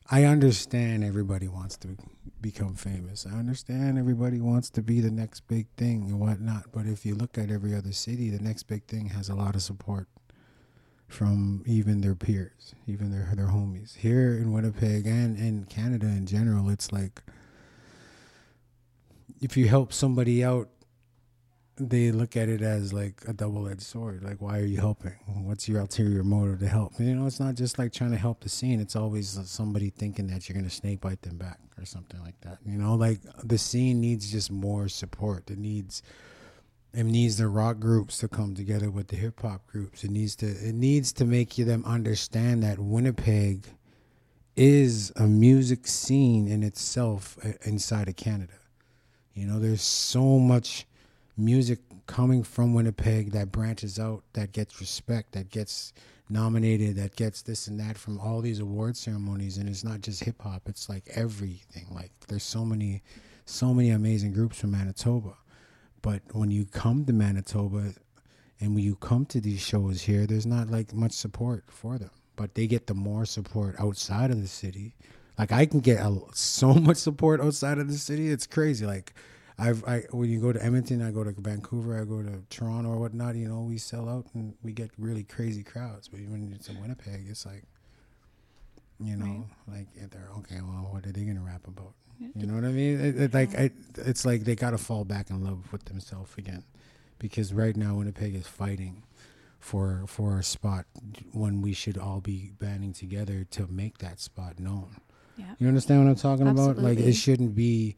I 0.08 0.22
understand 0.24 1.02
everybody 1.02 1.48
wants 1.48 1.76
to 1.78 1.96
become 2.40 2.74
famous. 2.74 3.26
I 3.26 3.36
understand 3.36 3.98
everybody 3.98 4.40
wants 4.40 4.70
to 4.70 4.82
be 4.82 5.00
the 5.00 5.10
next 5.10 5.48
big 5.48 5.66
thing 5.76 6.04
and 6.04 6.20
whatnot. 6.20 6.66
But 6.72 6.86
if 6.86 7.04
you 7.04 7.16
look 7.16 7.36
at 7.36 7.50
every 7.50 7.74
other 7.74 7.90
city, 7.90 8.30
the 8.30 8.42
next 8.42 8.64
big 8.64 8.84
thing 8.84 9.08
has 9.08 9.28
a 9.28 9.34
lot 9.34 9.56
of 9.56 9.62
support 9.62 10.06
from 11.08 11.64
even 11.66 12.02
their 12.02 12.14
peers, 12.14 12.74
even 12.86 13.10
their 13.10 13.32
their 13.34 13.48
homies. 13.48 13.96
Here 13.96 14.36
in 14.38 14.52
Winnipeg 14.52 15.06
and 15.06 15.36
in 15.36 15.64
Canada 15.64 16.06
in 16.06 16.26
general, 16.26 16.68
it's 16.68 16.92
like 16.92 17.22
if 19.40 19.56
you 19.56 19.66
help 19.66 19.92
somebody 19.92 20.44
out 20.44 20.68
they 21.78 22.10
look 22.10 22.36
at 22.36 22.48
it 22.48 22.62
as 22.62 22.92
like 22.92 23.22
a 23.28 23.32
double-edged 23.32 23.82
sword. 23.82 24.22
Like 24.22 24.40
why 24.40 24.58
are 24.58 24.64
you 24.64 24.78
helping? 24.78 25.12
What's 25.26 25.68
your 25.68 25.80
ulterior 25.80 26.24
motive 26.24 26.60
to 26.60 26.68
help? 26.68 26.98
You 26.98 27.14
know 27.14 27.26
it's 27.26 27.40
not 27.40 27.54
just 27.54 27.78
like 27.78 27.92
trying 27.92 28.12
to 28.12 28.16
help 28.16 28.40
the 28.40 28.48
scene. 28.48 28.80
It's 28.80 28.96
always 28.96 29.38
somebody 29.44 29.90
thinking 29.90 30.26
that 30.28 30.48
you're 30.48 30.54
going 30.54 30.68
to 30.68 30.74
snake 30.74 31.00
bite 31.00 31.22
them 31.22 31.36
back 31.36 31.58
or 31.78 31.84
something 31.84 32.20
like 32.22 32.40
that 32.40 32.58
you 32.64 32.78
know? 32.78 32.94
Like 32.94 33.20
the 33.44 33.58
scene 33.58 34.00
needs 34.00 34.30
just 34.30 34.50
more 34.50 34.88
support. 34.88 35.50
It 35.50 35.58
needs 35.58 36.02
it 36.94 37.04
needs 37.04 37.36
the 37.36 37.48
rock 37.48 37.78
groups 37.78 38.18
to 38.18 38.28
come 38.28 38.54
together 38.54 38.90
with 38.90 39.08
the 39.08 39.16
hip-hop 39.16 39.66
groups. 39.66 40.02
It 40.02 40.10
needs 40.10 40.34
to 40.36 40.46
it 40.46 40.74
needs 40.74 41.12
to 41.14 41.24
make 41.24 41.58
you 41.58 41.64
them 41.64 41.84
understand 41.84 42.62
that 42.62 42.78
winnipeg 42.78 43.66
is 44.56 45.12
a 45.16 45.26
music 45.26 45.86
scene 45.86 46.48
in 46.48 46.62
itself 46.62 47.36
uh, 47.44 47.52
inside 47.62 48.08
of 48.08 48.16
canada. 48.16 48.54
You 49.34 49.46
know 49.46 49.58
there's 49.58 49.82
so 49.82 50.38
much 50.38 50.86
music 51.36 51.80
coming 52.06 52.42
from 52.42 52.74
Winnipeg 52.74 53.32
that 53.32 53.52
branches 53.52 53.98
out, 53.98 54.22
that 54.32 54.52
gets 54.52 54.80
respect, 54.80 55.32
that 55.32 55.50
gets 55.50 55.92
nominated, 56.28 56.96
that 56.96 57.16
gets 57.16 57.42
this 57.42 57.66
and 57.68 57.78
that 57.78 57.98
from 57.98 58.18
all 58.18 58.40
these 58.40 58.60
award 58.60 58.96
ceremonies. 58.96 59.58
And 59.58 59.68
it's 59.68 59.84
not 59.84 60.00
just 60.00 60.24
hip 60.24 60.42
hop; 60.42 60.62
it's 60.68 60.88
like 60.88 61.04
everything. 61.14 61.86
Like 61.90 62.12
there's 62.28 62.42
so 62.42 62.64
many, 62.64 63.02
so 63.44 63.74
many 63.74 63.90
amazing 63.90 64.32
groups 64.32 64.58
from 64.60 64.72
Manitoba. 64.72 65.34
But 66.02 66.22
when 66.32 66.50
you 66.50 66.66
come 66.66 67.04
to 67.04 67.12
Manitoba, 67.12 67.94
and 68.60 68.74
when 68.74 68.84
you 68.84 68.96
come 68.96 69.26
to 69.26 69.40
these 69.40 69.60
shows 69.60 70.02
here, 70.02 70.26
there's 70.26 70.46
not 70.46 70.70
like 70.70 70.94
much 70.94 71.12
support 71.12 71.64
for 71.68 71.98
them. 71.98 72.10
But 72.36 72.54
they 72.54 72.66
get 72.66 72.86
the 72.86 72.94
more 72.94 73.26
support 73.26 73.76
outside 73.78 74.30
of 74.30 74.40
the 74.40 74.48
city. 74.48 74.94
Like 75.38 75.52
I 75.52 75.66
can 75.66 75.80
get 75.80 76.00
a, 76.00 76.18
so 76.32 76.74
much 76.74 76.96
support 76.96 77.40
outside 77.40 77.78
of 77.78 77.88
the 77.88 77.98
city. 77.98 78.30
It's 78.30 78.46
crazy. 78.46 78.86
Like 78.86 79.14
I've 79.58 79.84
I 79.84 80.02
when 80.10 80.28
you 80.28 80.40
go 80.40 80.52
to 80.52 80.62
Edmonton, 80.62 81.02
I 81.02 81.10
go 81.10 81.24
to 81.24 81.32
Vancouver, 81.32 82.00
I 82.00 82.04
go 82.04 82.22
to 82.22 82.42
Toronto 82.50 82.90
or 82.90 82.98
whatnot. 82.98 83.36
You 83.36 83.48
know, 83.48 83.60
we 83.60 83.78
sell 83.78 84.08
out 84.08 84.26
and 84.34 84.54
we 84.62 84.72
get 84.72 84.90
really 84.98 85.24
crazy 85.24 85.62
crowds. 85.62 86.08
But 86.08 86.20
when 86.20 86.52
it's 86.54 86.68
in 86.68 86.80
Winnipeg, 86.80 87.26
it's 87.28 87.46
like, 87.46 87.64
you 89.00 89.16
know, 89.16 89.46
right. 89.66 89.86
like 89.96 90.10
they're 90.10 90.28
okay. 90.38 90.56
Well, 90.56 90.88
what 90.90 91.06
are 91.06 91.12
they 91.12 91.22
gonna 91.22 91.40
rap 91.40 91.66
about? 91.66 91.94
You 92.34 92.46
know 92.46 92.54
what 92.54 92.64
I 92.64 92.68
mean? 92.68 93.00
It, 93.00 93.20
it, 93.20 93.34
like 93.34 93.54
I, 93.54 93.70
it's 93.96 94.24
like 94.24 94.44
they 94.44 94.54
gotta 94.56 94.78
fall 94.78 95.04
back 95.04 95.30
in 95.30 95.44
love 95.44 95.70
with 95.72 95.84
themselves 95.84 96.32
again, 96.38 96.64
because 97.18 97.52
right 97.52 97.76
now 97.76 97.96
Winnipeg 97.96 98.34
is 98.34 98.46
fighting 98.46 99.04
for 99.58 100.04
for 100.06 100.38
a 100.38 100.42
spot 100.42 100.86
when 101.32 101.60
we 101.60 101.72
should 101.72 101.98
all 101.98 102.20
be 102.20 102.52
banding 102.58 102.92
together 102.92 103.44
to 103.52 103.66
make 103.66 103.98
that 103.98 104.20
spot 104.20 104.58
known. 104.58 104.96
Yeah. 105.36 105.44
You 105.58 105.68
understand 105.68 106.04
what 106.04 106.10
I'm 106.10 106.16
talking 106.16 106.46
Absolutely. 106.46 106.82
about? 106.82 106.96
Like 106.96 107.06
it 107.06 107.14
shouldn't 107.14 107.54
be 107.54 107.96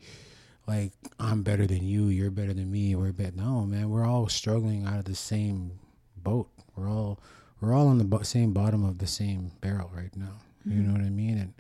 like 0.69 0.93
I'm 1.19 1.43
better 1.43 1.67
than 1.67 1.87
you, 1.87 2.09
you're 2.09 2.31
better 2.31 2.53
than 2.53 2.71
me, 2.71 2.95
we're 2.95 3.13
better. 3.13 3.33
No, 3.35 3.63
man, 3.63 3.89
we're 3.89 4.07
all 4.07 4.29
struggling 4.29 4.85
out 4.85 4.99
of 4.99 5.07
the 5.07 5.15
same 5.15 5.81
boat. 6.17 6.51
We're 6.77 6.91
all 6.91 7.19
we're 7.61 7.75
all 7.75 7.89
on 7.89 7.99
the 7.99 8.05
bo- 8.05 8.23
same 8.23 8.53
bottom 8.53 8.85
of 8.85 8.99
the 8.99 9.07
same 9.07 9.51
barrel 9.61 9.91
right 9.95 10.15
now. 10.15 10.41
Mm-hmm. 10.67 10.73
You 10.73 10.83
know 10.87 10.93
what 10.93 11.01
I 11.01 11.11
mean? 11.11 11.39
And 11.39 11.55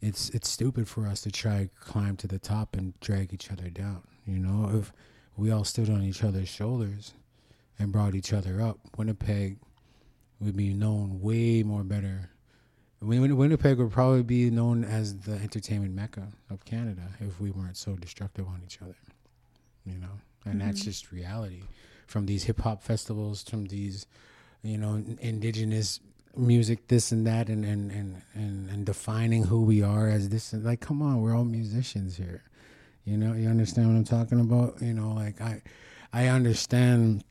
it's 0.00 0.30
it's 0.30 0.48
stupid 0.48 0.88
for 0.88 1.06
us 1.06 1.20
to 1.22 1.30
try 1.30 1.68
climb 1.78 2.16
to 2.16 2.26
the 2.26 2.38
top 2.38 2.74
and 2.74 2.98
drag 3.00 3.34
each 3.34 3.52
other 3.52 3.68
down. 3.68 4.02
You 4.24 4.38
know, 4.38 4.70
if 4.78 4.92
we 5.36 5.50
all 5.52 5.64
stood 5.64 5.90
on 5.90 6.02
each 6.02 6.24
other's 6.24 6.48
shoulders 6.48 7.12
and 7.78 7.92
brought 7.92 8.14
each 8.14 8.32
other 8.32 8.62
up, 8.62 8.78
Winnipeg 8.96 9.58
would 10.40 10.56
be 10.56 10.72
known 10.72 11.20
way 11.20 11.62
more 11.62 11.84
better 11.84 12.30
Winnipeg 13.02 13.78
would 13.78 13.92
probably 13.92 14.22
be 14.22 14.50
known 14.50 14.84
as 14.84 15.18
the 15.20 15.32
entertainment 15.32 15.94
mecca 15.94 16.28
of 16.50 16.64
Canada 16.64 17.02
if 17.20 17.40
we 17.40 17.50
weren't 17.50 17.76
so 17.76 17.94
destructive 17.94 18.46
on 18.46 18.62
each 18.64 18.80
other, 18.80 18.96
you 19.84 19.98
know. 19.98 20.08
And 20.44 20.58
mm-hmm. 20.58 20.66
that's 20.66 20.84
just 20.84 21.12
reality. 21.12 21.62
From 22.06 22.26
these 22.26 22.44
hip 22.44 22.60
hop 22.60 22.82
festivals, 22.82 23.42
from 23.42 23.66
these, 23.66 24.06
you 24.62 24.78
know, 24.78 25.02
indigenous 25.20 26.00
music, 26.36 26.88
this 26.88 27.12
and 27.12 27.26
that, 27.26 27.48
and 27.48 27.64
and, 27.64 27.90
and 27.90 28.22
and 28.34 28.70
and 28.70 28.86
defining 28.86 29.44
who 29.44 29.62
we 29.62 29.82
are 29.82 30.08
as 30.08 30.28
this. 30.28 30.52
And 30.52 30.64
like, 30.64 30.80
come 30.80 31.02
on, 31.02 31.20
we're 31.20 31.36
all 31.36 31.44
musicians 31.44 32.16
here. 32.16 32.44
You 33.04 33.16
know, 33.16 33.34
you 33.34 33.48
understand 33.48 33.88
what 33.88 33.96
I'm 33.96 34.04
talking 34.04 34.40
about? 34.40 34.82
You 34.82 34.92
know, 34.92 35.12
like 35.12 35.40
I, 35.40 35.62
I 36.12 36.26
understand 36.26 37.24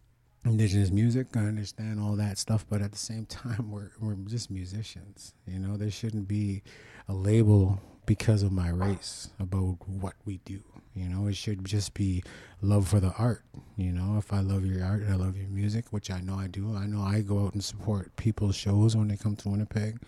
indigenous 0.46 0.92
music. 0.92 1.28
I 1.36 1.40
understand 1.40 2.00
all 2.00 2.16
that 2.16 2.38
stuff, 2.38 2.66
but 2.70 2.82
at 2.82 2.92
the 2.92 2.98
same 2.98 3.26
time, 3.30 3.72
we're 3.72 3.92
we're 4.00 4.16
just 4.28 4.50
musicians. 4.52 5.34
You 5.48 5.60
know, 5.60 5.78
there 5.78 5.92
shouldn't 5.92 6.28
be 6.28 6.64
a 7.08 7.14
label 7.14 7.82
because 8.06 8.44
of 8.44 8.52
my 8.52 8.70
race 8.70 9.30
about 9.40 9.78
what 9.88 10.14
we 10.26 10.38
do. 10.46 10.62
You 10.96 11.10
know, 11.10 11.28
it 11.28 11.36
should 11.36 11.66
just 11.66 11.94
be 11.94 12.24
love 12.62 12.88
for 12.88 13.00
the 13.00 13.12
art. 13.18 13.44
You 13.76 13.92
know, 13.92 14.18
if 14.18 14.32
I 14.32 14.40
love 14.40 14.66
your 14.66 14.84
art, 14.84 15.02
and 15.02 15.12
I 15.12 15.18
love 15.18 15.36
your 15.36 15.50
music, 15.50 15.86
which 15.92 16.10
I 16.10 16.22
know 16.22 16.36
I 16.36 16.48
do. 16.48 16.74
I 16.76 16.86
know 16.86 17.02
I 17.02 17.22
go 17.22 17.46
out 17.46 17.54
and 17.54 17.64
support 17.64 18.16
people's 18.16 18.56
shows 18.56 18.96
when 18.96 19.08
they 19.08 19.18
come 19.18 19.36
to 19.38 19.50
Winnipeg 19.50 20.00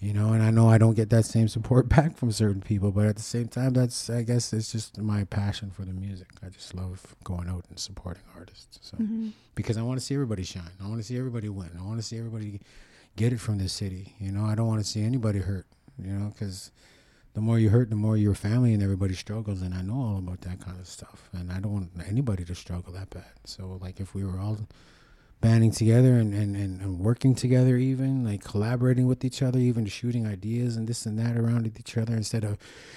you 0.00 0.12
know 0.12 0.32
and 0.32 0.42
i 0.42 0.50
know 0.50 0.68
i 0.68 0.78
don't 0.78 0.94
get 0.94 1.10
that 1.10 1.24
same 1.24 1.48
support 1.48 1.88
back 1.96 2.16
from 2.16 2.30
certain 2.30 2.60
people 2.60 2.90
but 2.90 3.06
at 3.06 3.16
the 3.16 3.22
same 3.22 3.48
time 3.48 3.72
that's 3.72 4.10
i 4.10 4.22
guess 4.22 4.52
it's 4.52 4.72
just 4.72 4.98
my 4.98 5.24
passion 5.24 5.70
for 5.70 5.84
the 5.84 5.92
music. 5.92 6.28
I 6.44 6.48
just 6.48 6.74
love 6.74 7.16
going 7.24 7.48
out 7.48 7.64
and 7.68 7.78
supporting 7.78 8.22
artists 8.36 8.78
so. 8.82 8.96
Mm-hmm. 8.96 9.28
because 9.54 9.76
i 9.76 9.82
want 9.82 9.98
to 9.98 10.04
see 10.04 10.14
everybody 10.14 10.44
shine. 10.44 10.70
I 10.82 10.88
want 10.88 10.98
to 10.98 11.02
see 11.02 11.18
everybody 11.18 11.48
win. 11.48 11.70
I 11.78 11.82
want 11.82 11.98
to 11.98 12.02
see 12.02 12.18
everybody 12.18 12.60
get 13.16 13.32
it 13.32 13.40
from 13.40 13.58
this 13.58 13.72
city 13.72 14.14
you 14.18 14.32
know? 14.32 14.44
I 14.44 14.54
don't 14.54 14.66
want 14.66 14.80
to 14.80 14.86
see 14.86 15.02
anybody 15.02 15.40
hurt 15.40 15.66
you 16.02 16.12
know? 16.12 16.28
Because 16.28 16.70
the 17.34 17.40
more 17.40 17.58
you 17.58 17.70
hurt 17.70 17.90
the 17.90 17.96
more 17.96 18.16
your 18.16 18.34
family 18.34 18.74
and 18.74 18.82
everybody 18.82 19.14
struggles 19.14 19.62
and 19.62 19.74
i 19.74 19.82
know 19.82 20.00
all 20.00 20.18
about 20.18 20.40
that 20.42 20.60
kind 20.60 20.78
of 20.78 20.86
stuff 20.86 21.28
and 21.32 21.52
i 21.52 21.58
don't 21.60 21.72
want 21.72 21.90
anybody 22.06 22.44
to 22.44 22.54
struggle 22.54 22.92
that 22.92 23.10
bad. 23.10 23.32
So 23.44 23.78
like 23.80 24.00
if 24.00 24.14
we 24.14 24.24
were 24.24 24.38
all 24.38 24.58
banding 25.40 25.70
together 25.70 26.14
and, 26.14 26.32
and, 26.32 26.56
and, 26.56 26.80
and, 26.80 26.98
working 26.98 27.34
together 27.34 27.76
even 27.76 28.24
like 28.24 28.42
collaborating 28.42 29.06
with 29.06 29.24
each 29.24 29.42
other 29.42 29.58
even 29.58 29.86
shooting 29.86 30.26
ideas 30.26 30.76
and 30.76 30.88
this 30.88 31.04
and 31.04 31.18
that 31.18 31.36
around 31.36 31.66
each 31.78 31.96
other 31.96 32.14
instead 32.14 32.42
of 32.42 32.56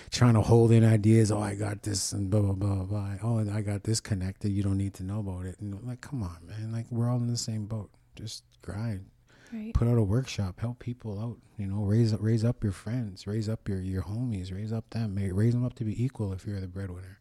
trying 0.09 0.33
to 0.33 0.41
hold 0.41 0.71
in 0.71 0.83
ideas 0.83 1.31
oh 1.31 1.41
i 1.41 1.53
got 1.53 1.83
this 1.83 2.13
and 2.13 2.29
blah 2.29 2.39
blah 2.39 2.53
blah 2.53 2.83
blah 2.83 3.09
oh 3.21 3.39
i 3.53 3.61
got 3.61 3.83
this 3.83 3.99
connected. 3.99 4.49
You 4.49 4.63
don't 4.63 4.77
need 4.77 4.93
to 4.95 5.03
know 5.03 5.19
about 5.19 5.45
it. 5.45 5.59
And 5.59 5.79
like 5.85 6.01
come 6.01 6.23
on 6.23 6.37
man. 6.47 6.71
Like 6.71 6.85
we're 6.89 7.09
all 7.09 7.17
in 7.17 7.27
the 7.27 7.37
same 7.37 7.65
boat. 7.65 7.89
Just 8.15 8.43
grind. 8.61 9.05
Right. 9.51 9.73
put 9.73 9.87
out 9.87 9.97
a 9.97 10.03
workshop. 10.03 10.59
Help 10.59 10.79
people 10.79 11.19
out 11.19 11.37
you 11.57 11.65
know. 11.65 11.83
Raise 11.83 12.13
raise 12.15 12.45
up 12.45 12.63
your 12.63 12.71
friends. 12.71 13.25
Raise 13.27 13.49
up 13.49 13.67
your 13.67 13.81
your 13.81 14.03
homies. 14.03 14.53
Raise 14.53 14.73
up 14.73 14.89
them. 14.91 15.15
Raise 15.15 15.53
them 15.53 15.65
up 15.65 15.75
to 15.75 15.83
be 15.83 16.03
equal 16.03 16.33
if 16.33 16.45
you're 16.45 16.59
the 16.59 16.67
breadwinner 16.67 17.18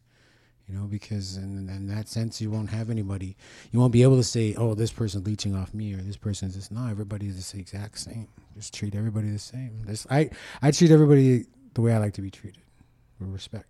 you 0.69 0.77
know, 0.77 0.85
because 0.85 1.37
in, 1.37 1.67
in 1.69 1.87
that 1.87 2.07
sense, 2.07 2.39
you 2.39 2.51
won't 2.51 2.69
have 2.69 2.89
anybody. 2.89 3.35
You 3.71 3.79
won't 3.79 3.91
be 3.91 4.03
able 4.03 4.17
to 4.17 4.23
say, 4.23 4.53
oh, 4.55 4.75
this 4.75 4.91
person's 4.91 5.25
leeching 5.25 5.55
off 5.55 5.73
me 5.73 5.93
or 5.93 5.97
this 5.97 6.17
person's 6.17 6.55
just, 6.55 6.71
no, 6.71 6.87
everybody's 6.87 7.51
the 7.51 7.59
exact 7.59 7.97
same. 7.97 8.27
Just 8.55 8.73
treat 8.73 8.93
everybody 8.93 9.31
the 9.31 9.39
same. 9.39 9.85
I, 10.09 10.29
I 10.61 10.71
treat 10.71 10.91
everybody 10.91 11.45
the 11.73 11.81
way 11.81 11.93
I 11.93 11.97
like 11.97 12.13
to 12.13 12.21
be 12.21 12.29
treated 12.29 12.61
with 13.19 13.29
respect. 13.29 13.65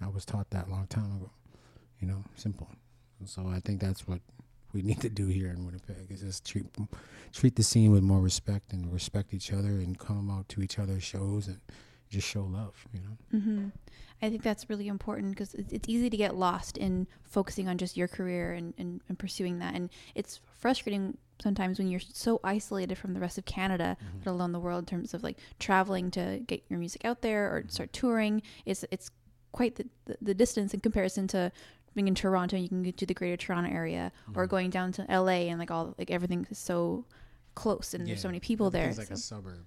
I 0.00 0.08
was 0.08 0.24
taught 0.24 0.48
that 0.50 0.68
a 0.68 0.70
long 0.70 0.86
time 0.86 1.16
ago, 1.16 1.30
you 2.00 2.06
know, 2.06 2.22
simple. 2.36 2.68
So 3.24 3.48
I 3.48 3.60
think 3.60 3.80
that's 3.80 4.06
what 4.06 4.20
we 4.72 4.82
need 4.82 5.00
to 5.00 5.08
do 5.08 5.26
here 5.26 5.48
in 5.48 5.64
Winnipeg 5.64 6.10
is 6.10 6.20
just 6.20 6.44
treat 6.44 6.66
treat 7.32 7.56
the 7.56 7.62
scene 7.62 7.90
with 7.90 8.02
more 8.02 8.20
respect 8.20 8.72
and 8.72 8.92
respect 8.92 9.32
each 9.32 9.52
other 9.52 9.68
and 9.68 9.98
come 9.98 10.30
out 10.30 10.48
to 10.50 10.62
each 10.62 10.78
other's 10.78 11.02
shows 11.02 11.46
and 11.46 11.60
just 12.14 12.28
show 12.28 12.42
love, 12.42 12.86
you 12.92 13.00
know. 13.00 13.38
Mm-hmm. 13.38 13.68
I 14.22 14.30
think 14.30 14.42
that's 14.42 14.70
really 14.70 14.88
important 14.88 15.32
because 15.32 15.54
it's 15.54 15.88
easy 15.88 16.08
to 16.08 16.16
get 16.16 16.34
lost 16.34 16.78
in 16.78 17.06
focusing 17.24 17.68
on 17.68 17.76
just 17.76 17.96
your 17.96 18.08
career 18.08 18.52
and, 18.52 18.72
and, 18.78 19.00
and, 19.08 19.18
pursuing 19.18 19.58
that. 19.58 19.74
And 19.74 19.90
it's 20.14 20.40
frustrating 20.56 21.18
sometimes 21.42 21.78
when 21.78 21.88
you're 21.88 22.00
so 22.00 22.40
isolated 22.42 22.96
from 22.96 23.12
the 23.12 23.20
rest 23.20 23.36
of 23.36 23.44
Canada, 23.44 23.96
mm-hmm. 24.00 24.18
let 24.24 24.32
alone 24.32 24.52
the 24.52 24.60
world, 24.60 24.82
in 24.82 24.86
terms 24.86 25.12
of 25.12 25.22
like 25.22 25.38
traveling 25.58 26.10
to 26.12 26.40
get 26.46 26.62
your 26.70 26.78
music 26.78 27.04
out 27.04 27.20
there 27.20 27.48
or 27.48 27.64
start 27.68 27.92
touring. 27.92 28.40
It's 28.64 28.84
it's 28.90 29.10
quite 29.52 29.76
the, 29.76 29.86
the, 30.06 30.16
the 30.22 30.34
distance 30.34 30.72
in 30.72 30.80
comparison 30.80 31.26
to 31.28 31.52
being 31.94 32.08
in 32.08 32.14
Toronto. 32.14 32.56
And 32.56 32.62
you 32.62 32.68
can 32.68 32.82
get 32.82 32.96
to 32.98 33.06
the 33.06 33.14
Greater 33.14 33.36
Toronto 33.36 33.70
area, 33.70 34.10
mm-hmm. 34.28 34.38
or 34.38 34.46
going 34.46 34.70
down 34.70 34.92
to 34.92 35.02
LA, 35.02 35.50
and 35.50 35.58
like 35.58 35.70
all 35.70 35.94
like 35.98 36.10
everything 36.10 36.46
is 36.50 36.58
so 36.58 37.04
close, 37.54 37.94
and 37.94 38.06
yeah. 38.06 38.14
there's 38.14 38.22
so 38.22 38.28
many 38.28 38.40
people 38.40 38.70
there. 38.70 38.88
It's 38.88 38.98
like 38.98 39.08
so. 39.08 39.14
a 39.14 39.18
suburb, 39.18 39.66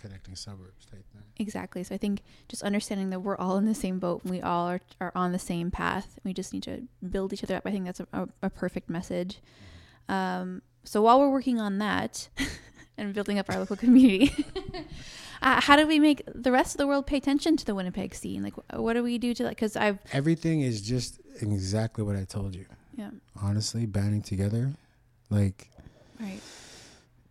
connecting 0.00 0.36
suburbs 0.36 0.86
type 0.86 1.04
thing. 1.12 1.22
Exactly. 1.38 1.82
So 1.84 1.94
I 1.94 1.98
think 1.98 2.22
just 2.48 2.62
understanding 2.62 3.10
that 3.10 3.20
we're 3.20 3.36
all 3.36 3.56
in 3.56 3.66
the 3.66 3.74
same 3.74 3.98
boat, 3.98 4.22
and 4.22 4.30
we 4.30 4.40
all 4.40 4.66
are, 4.66 4.80
are 5.00 5.12
on 5.14 5.32
the 5.32 5.38
same 5.38 5.70
path. 5.70 6.18
We 6.24 6.32
just 6.32 6.52
need 6.52 6.62
to 6.64 6.82
build 7.08 7.32
each 7.32 7.44
other 7.44 7.56
up. 7.56 7.66
I 7.66 7.70
think 7.70 7.86
that's 7.86 8.00
a, 8.00 8.06
a, 8.12 8.28
a 8.42 8.50
perfect 8.50 8.90
message. 8.90 9.40
Um, 10.08 10.62
so 10.84 11.02
while 11.02 11.20
we're 11.20 11.30
working 11.30 11.60
on 11.60 11.78
that 11.78 12.28
and 12.98 13.14
building 13.14 13.38
up 13.38 13.48
our 13.48 13.58
local 13.58 13.76
community, 13.76 14.44
uh, 15.42 15.60
how 15.60 15.76
do 15.76 15.86
we 15.86 15.98
make 15.98 16.22
the 16.26 16.52
rest 16.52 16.74
of 16.74 16.78
the 16.78 16.86
world 16.86 17.06
pay 17.06 17.16
attention 17.16 17.56
to 17.56 17.64
the 17.64 17.74
Winnipeg 17.74 18.14
scene? 18.14 18.42
Like, 18.42 18.54
what 18.72 18.94
do 18.94 19.02
we 19.02 19.18
do 19.18 19.34
to 19.34 19.42
that? 19.44 19.50
Because 19.50 19.76
I've 19.76 19.98
everything 20.12 20.62
is 20.62 20.82
just 20.82 21.20
exactly 21.40 22.04
what 22.04 22.16
I 22.16 22.24
told 22.24 22.54
you. 22.54 22.66
Yeah. 22.96 23.10
Honestly, 23.40 23.86
banding 23.86 24.22
together, 24.22 24.72
like, 25.30 25.70
right. 26.20 26.40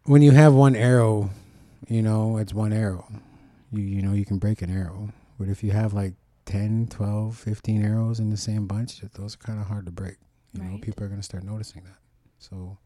When 0.05 0.24
you 0.24 0.32
have 0.32 0.53
one 0.53 0.76
arrow, 0.76 1.30
you 1.89 2.01
know 2.01 2.37
it's 2.37 2.53
one 2.53 2.73
arrow. 2.73 3.07
You 3.71 3.83
you 3.83 4.01
know 4.01 4.13
you 4.13 4.25
can 4.25 4.37
break 4.37 4.61
an 4.61 4.75
arrow. 4.75 5.09
But 5.39 5.49
if 5.49 5.63
you 5.63 5.71
have 5.71 5.93
like 5.93 6.13
10 6.45 6.87
12 6.89 7.37
15 7.37 7.85
arrows 7.85 8.19
in 8.19 8.29
the 8.29 8.37
same 8.37 8.65
bunch 8.65 9.01
those 9.13 9.35
are 9.35 9.37
kind 9.37 9.59
of 9.59 9.67
hard 9.67 9.85
to 9.85 9.91
break. 9.91 10.17
You 10.53 10.61
right. 10.61 10.71
know 10.71 10.77
people 10.79 11.03
are 11.03 11.07
going 11.07 11.19
to 11.19 11.25
start 11.25 11.43
noticing 11.43 11.83
that. 11.83 11.97
So 12.39 12.77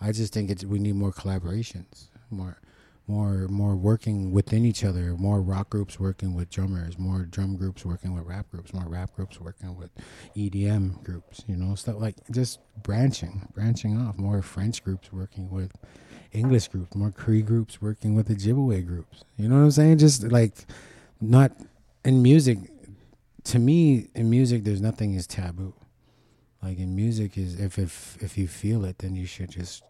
i 0.00 0.12
just 0.12 0.32
think 0.32 0.50
it's 0.50 0.64
we 0.64 0.78
need 0.78 0.94
more 0.94 1.12
collaborations 1.12 2.08
more 2.30 2.58
more 3.06 3.48
more 3.48 3.74
working 3.74 4.32
within 4.32 4.64
each 4.64 4.84
other 4.84 5.14
more 5.16 5.42
rock 5.42 5.70
groups 5.70 5.98
working 5.98 6.34
with 6.34 6.48
drummers 6.48 6.98
more 6.98 7.24
drum 7.24 7.56
groups 7.56 7.84
working 7.84 8.14
with 8.14 8.24
rap 8.24 8.50
groups 8.50 8.72
more 8.72 8.88
rap 8.88 9.14
groups 9.14 9.40
working 9.40 9.76
with 9.76 9.90
edm 10.36 11.02
groups 11.02 11.42
you 11.46 11.56
know 11.56 11.74
stuff 11.74 11.96
like 11.98 12.16
just 12.30 12.60
branching 12.82 13.48
branching 13.52 14.00
off 14.00 14.16
more 14.16 14.42
french 14.42 14.82
groups 14.84 15.12
working 15.12 15.50
with 15.50 15.72
English 16.32 16.68
groups, 16.68 16.94
more 16.94 17.10
Cree 17.10 17.42
groups 17.42 17.82
working 17.82 18.14
with 18.14 18.28
the 18.28 18.34
Ojibwe 18.34 18.86
groups. 18.86 19.24
You 19.36 19.48
know 19.48 19.56
what 19.56 19.62
I'm 19.62 19.70
saying? 19.70 19.98
Just 19.98 20.24
like 20.24 20.52
not 21.20 21.52
in 22.04 22.22
music. 22.22 22.58
To 23.44 23.58
me, 23.58 24.06
in 24.14 24.30
music, 24.30 24.64
there's 24.64 24.80
nothing 24.80 25.14
is 25.14 25.26
taboo. 25.26 25.74
Like 26.62 26.78
in 26.78 26.94
music, 26.94 27.38
is 27.38 27.58
if 27.58 27.78
if 27.78 28.16
if 28.20 28.36
you 28.36 28.46
feel 28.46 28.84
it, 28.84 28.98
then 28.98 29.16
you 29.16 29.26
should 29.26 29.50
just 29.50 29.82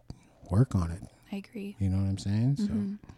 work 0.49 0.73
on 0.73 0.89
it. 0.91 1.01
I 1.31 1.37
agree. 1.37 1.75
You 1.79 1.89
know 1.89 1.97
what 1.97 2.09
I'm 2.09 2.17
saying? 2.17 2.57
Mm-hmm. 2.59 2.93
So. 2.95 3.11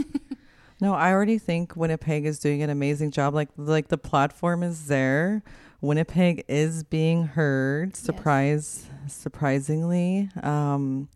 no, 0.80 0.94
I 0.94 1.10
already 1.10 1.38
think 1.38 1.74
Winnipeg 1.74 2.24
is 2.26 2.38
doing 2.38 2.62
an 2.62 2.70
amazing 2.70 3.10
job. 3.10 3.34
Like 3.34 3.48
like 3.56 3.88
the 3.88 3.98
platform 3.98 4.62
is 4.62 4.86
there. 4.86 5.42
Winnipeg 5.80 6.44
is 6.48 6.84
being 6.84 7.24
heard. 7.24 7.96
Surprise, 7.96 8.86
yes. 9.02 9.14
surprisingly. 9.14 10.30
Um, 10.42 11.08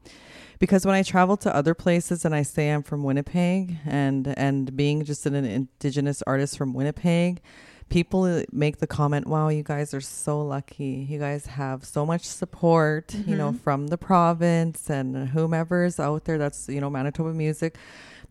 because 0.59 0.85
when 0.85 0.95
I 0.95 1.03
travel 1.03 1.37
to 1.39 1.55
other 1.55 1.75
places 1.75 2.25
and 2.25 2.35
I 2.35 2.43
say 2.43 2.71
I'm 2.71 2.83
from 2.83 3.03
Winnipeg 3.03 3.79
and 3.87 4.33
and 4.37 4.77
being 4.77 5.05
just 5.05 5.25
an 5.27 5.35
indigenous 5.35 6.23
artist 6.27 6.59
from 6.59 6.75
Winnipeg, 6.75 7.41
people 7.89 8.45
make 8.53 8.77
the 8.77 8.87
comment, 8.87 9.27
"Wow, 9.27 9.49
you 9.49 9.63
guys 9.63 9.95
are 9.95 10.03
so 10.03 10.43
lucky. 10.43 11.07
You 11.09 11.19
guys 11.19 11.47
have 11.47 11.85
so 11.85 12.05
much 12.05 12.25
support, 12.25 13.09
mm-hmm. 13.09 13.31
you 13.31 13.37
know, 13.37 13.49
mm-hmm. 13.49 13.59
from 13.59 13.87
the 13.89 13.99
province 13.99 14.91
and 14.91 15.31
whomever's 15.31 15.99
out 15.99 16.25
there 16.27 16.37
that's, 16.37 16.69
you 16.69 16.81
know, 16.81 16.91
Manitoba 16.91 17.33
music." 17.33 17.77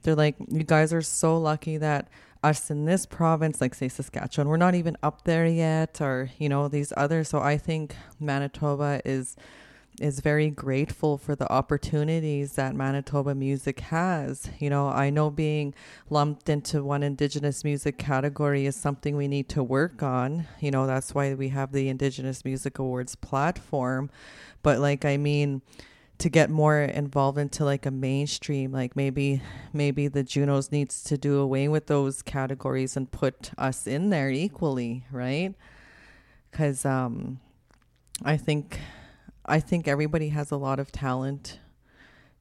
They're 0.03 0.15
like, 0.15 0.35
"You 0.49 0.63
guys 0.63 0.93
are 0.93 1.01
so 1.01 1.37
lucky 1.37 1.77
that 1.77 2.09
us 2.43 2.71
in 2.71 2.85
this 2.85 3.05
province, 3.05 3.61
like 3.61 3.75
say 3.75 3.89
Saskatchewan, 3.89 4.47
we're 4.47 4.57
not 4.57 4.75
even 4.75 4.97
up 5.03 5.23
there 5.25 5.45
yet, 5.45 5.99
or 6.01 6.29
you 6.37 6.49
know 6.49 6.67
these 6.67 6.93
others. 6.95 7.29
So 7.29 7.39
I 7.39 7.57
think 7.57 7.95
Manitoba 8.19 9.01
is 9.05 9.35
is 9.99 10.21
very 10.21 10.49
grateful 10.49 11.17
for 11.17 11.35
the 11.35 11.51
opportunities 11.51 12.53
that 12.53 12.75
Manitoba 12.75 13.35
music 13.35 13.81
has. 13.81 14.49
You 14.59 14.69
know, 14.69 14.87
I 14.87 15.09
know 15.09 15.29
being 15.29 15.73
lumped 16.09 16.49
into 16.49 16.83
one 16.83 17.03
Indigenous 17.03 17.63
music 17.63 17.97
category 17.97 18.65
is 18.65 18.75
something 18.75 19.17
we 19.17 19.27
need 19.27 19.49
to 19.49 19.63
work 19.63 20.01
on. 20.01 20.47
You 20.59 20.71
know, 20.71 20.87
that's 20.87 21.13
why 21.13 21.33
we 21.33 21.49
have 21.49 21.71
the 21.73 21.89
Indigenous 21.89 22.45
Music 22.45 22.79
Awards 22.79 23.15
platform. 23.15 24.09
But 24.63 24.79
like, 24.79 25.05
I 25.05 25.17
mean, 25.17 25.61
to 26.19 26.29
get 26.29 26.49
more 26.49 26.81
involved 26.81 27.37
into 27.37 27.63
like 27.65 27.85
a 27.85 27.91
mainstream 27.91 28.71
like 28.71 28.95
maybe 28.95 29.41
maybe 29.73 30.07
the 30.07 30.21
junos 30.23 30.71
needs 30.71 31.01
to 31.03 31.17
do 31.17 31.39
away 31.39 31.67
with 31.67 31.87
those 31.87 32.21
categories 32.21 32.95
and 32.97 33.09
put 33.11 33.51
us 33.57 33.87
in 33.87 34.09
there 34.09 34.29
equally 34.29 35.05
right? 35.11 35.55
Because 36.51 36.85
um 36.85 37.39
i 38.23 38.35
think 38.35 38.79
i 39.45 39.59
think 39.59 39.87
everybody 39.87 40.29
has 40.29 40.51
a 40.51 40.57
lot 40.57 40.79
of 40.79 40.91
talent 40.91 41.59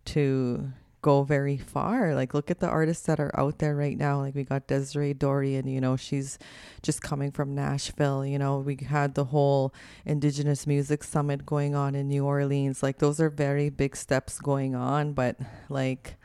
to 0.04 0.72
go 1.08 1.22
very 1.22 1.56
far. 1.56 2.14
Like, 2.14 2.34
look 2.34 2.50
at 2.50 2.60
the 2.60 2.68
artists 2.68 3.06
that 3.06 3.18
are 3.18 3.32
out 3.34 3.60
there 3.60 3.74
right 3.74 3.96
now. 3.96 4.20
Like, 4.20 4.34
we 4.34 4.44
got 4.44 4.66
Desiree 4.66 5.14
Dorion, 5.14 5.66
you 5.66 5.80
know, 5.80 5.96
she's 5.96 6.38
just 6.82 7.00
coming 7.00 7.30
from 7.30 7.54
Nashville. 7.54 8.26
You 8.26 8.38
know, 8.38 8.58
we 8.58 8.76
had 8.76 9.14
the 9.14 9.24
whole 9.24 9.72
Indigenous 10.04 10.66
Music 10.66 11.02
Summit 11.02 11.46
going 11.46 11.74
on 11.74 11.94
in 11.94 12.08
New 12.08 12.26
Orleans. 12.26 12.82
Like, 12.82 12.98
those 12.98 13.20
are 13.20 13.30
very 13.30 13.70
big 13.70 13.96
steps 13.96 14.38
going 14.38 14.74
on. 14.74 15.14
But, 15.14 15.36
like, 15.70 16.16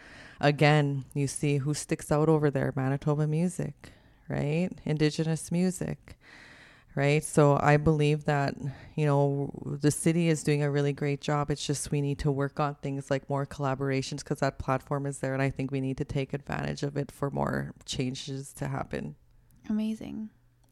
again, 0.41 1.05
you 1.13 1.27
see 1.27 1.59
who 1.59 1.73
sticks 1.73 2.11
out 2.11 2.27
over 2.27 2.51
there 2.51 2.73
Manitoba 2.75 3.25
music, 3.25 3.93
right? 4.27 4.69
Indigenous 4.84 5.49
music 5.49 6.17
right? 6.95 7.23
So 7.23 7.57
I 7.61 7.77
believe 7.77 8.25
that, 8.25 8.55
you 8.95 9.05
know, 9.05 9.51
the 9.65 9.91
city 9.91 10.29
is 10.29 10.43
doing 10.43 10.63
a 10.63 10.69
really 10.69 10.93
great 10.93 11.21
job. 11.21 11.49
It's 11.49 11.65
just 11.65 11.91
we 11.91 12.01
need 12.01 12.19
to 12.19 12.31
work 12.31 12.59
on 12.59 12.75
things 12.75 13.09
like 13.09 13.29
more 13.29 13.45
collaborations 13.45 14.19
because 14.19 14.39
that 14.39 14.59
platform 14.59 15.05
is 15.05 15.19
there. 15.19 15.33
And 15.33 15.41
I 15.41 15.49
think 15.49 15.71
we 15.71 15.81
need 15.81 15.97
to 15.97 16.05
take 16.05 16.33
advantage 16.33 16.83
of 16.83 16.97
it 16.97 17.11
for 17.11 17.31
more 17.31 17.73
changes 17.85 18.53
to 18.53 18.67
happen. 18.67 19.15
Amazing. 19.69 20.29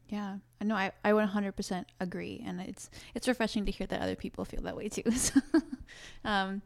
Yeah, 0.08 0.36
I 0.60 0.64
know. 0.64 0.74
I, 0.74 0.92
I 1.04 1.12
100% 1.12 1.84
agree. 1.98 2.42
And 2.46 2.60
it's, 2.60 2.90
it's 3.14 3.26
refreshing 3.26 3.64
to 3.66 3.72
hear 3.72 3.86
that 3.86 4.02
other 4.02 4.16
people 4.16 4.44
feel 4.44 4.62
that 4.62 4.76
way 4.76 4.88
too. 4.88 5.02
So, 5.12 5.40
um, 6.24 6.62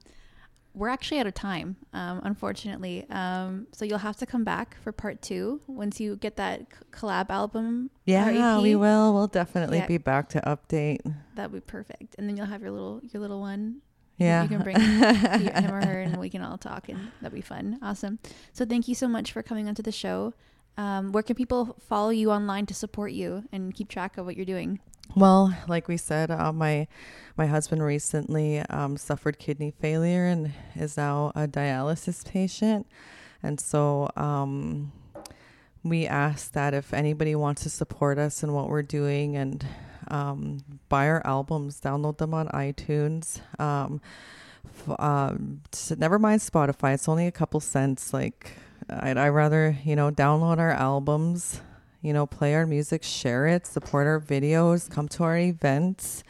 we're 0.77 0.91
actually 0.91 1.19
out 1.19 1.27
of 1.27 1.33
time, 1.33 1.77
um, 1.95 2.21
unfortunately. 2.23 3.07
Um, 3.09 3.67
so 3.73 3.87
you'll 3.87 3.99
have 3.99 4.17
to 4.19 4.27
come 4.27 4.45
back 4.45 4.77
for 4.83 4.93
part 4.93 5.23
two 5.23 5.61
once 5.67 5.99
you 5.99 6.17
get 6.17 6.37
that 6.37 6.67
collab 6.93 7.31
album. 7.31 7.91
Yeah, 8.05 8.61
we 8.61 8.77
will. 8.77 9.15
We'll 9.15 9.27
definitely 9.27 9.79
yeah. 9.79 9.87
be 9.87 9.97
back 9.97 10.29
to 10.31 10.41
update. 10.43 11.01
That'd 11.35 11.53
be 11.53 11.61
perfect. 11.61 12.15
And 12.19 12.29
then 12.29 12.37
you'll 12.37 12.47
have 12.47 12.61
your 12.61 12.71
little 12.71 13.01
your 13.11 13.23
little 13.23 13.41
one. 13.41 13.81
Yeah, 14.19 14.43
you 14.43 14.49
can 14.49 14.63
bring 14.63 14.79
him 14.81 15.75
or 15.75 15.85
her, 15.85 16.01
and 16.01 16.17
we 16.19 16.31
can 16.31 16.43
all 16.43 16.59
talk, 16.59 16.89
and 16.89 17.11
that'd 17.21 17.35
be 17.35 17.41
fun. 17.41 17.79
Awesome. 17.83 18.19
So 18.53 18.65
thank 18.67 18.87
you 18.87 18.95
so 18.95 19.09
much 19.09 19.33
for 19.33 19.43
coming 19.43 19.69
onto 19.69 19.83
the 19.83 19.93
show. 19.93 20.35
Um, 20.79 21.11
where 21.13 21.23
can 21.23 21.37
people 21.37 21.77
follow 21.89 22.11
you 22.11 22.31
online 22.31 22.67
to 22.67 22.75
support 22.75 23.13
you 23.13 23.45
and 23.51 23.75
keep 23.75 23.89
track 23.89 24.19
of 24.19 24.27
what 24.27 24.37
you're 24.37 24.45
doing? 24.45 24.81
Well, 25.15 25.57
like 25.69 25.89
we 25.89 25.97
said, 25.97 26.31
uh, 26.31 26.53
my 26.53 26.89
my 27.37 27.47
husband 27.47 27.83
recently 27.83 28.61
um, 28.71 28.97
suffered 28.97 29.39
kidney 29.39 29.71
failure 29.71 30.27
and 30.27 30.53
is 30.75 30.97
now 30.97 31.33
a 31.35 31.47
dialysis 31.47 32.27
patient, 32.27 32.87
and 33.43 33.61
so 33.61 34.11
um, 34.17 34.93
we 35.83 36.07
ask 36.07 36.53
that 36.53 36.75
if 36.75 36.95
anybody 36.95 37.35
wants 37.35 37.63
to 37.63 37.71
support 37.71 38.19
us 38.19 38.43
in 38.43 38.53
what 38.53 38.69
we're 38.69 38.83
doing 38.83 39.37
and 39.37 39.67
um, 40.09 40.59
buy 40.89 41.09
our 41.09 41.25
albums, 41.27 41.81
download 41.81 42.19
them 42.19 42.33
on 42.33 42.49
iTunes. 42.49 43.41
Um, 43.61 44.01
um, 44.99 45.63
never 45.97 46.19
mind 46.19 46.41
Spotify; 46.41 46.95
it's 46.95 47.09
only 47.09 47.27
a 47.27 47.33
couple 47.33 47.61
cents. 47.61 48.13
Like 48.13 48.53
I'd, 48.89 49.17
I'd 49.17 49.29
rather 49.29 49.77
you 49.85 49.97
know 49.97 50.11
download 50.11 50.59
our 50.59 50.73
albums 50.73 51.61
you 52.07 52.13
know, 52.13 52.25
play 52.25 52.55
our 52.55 52.67
music, 52.67 53.03
share 53.03 53.49
it, 53.49 53.67
support 53.67 54.07
our 54.07 54.21
videos, 54.21 54.89
come 54.89 55.09
to 55.09 55.25
our 55.25 55.37
events, 55.37 56.23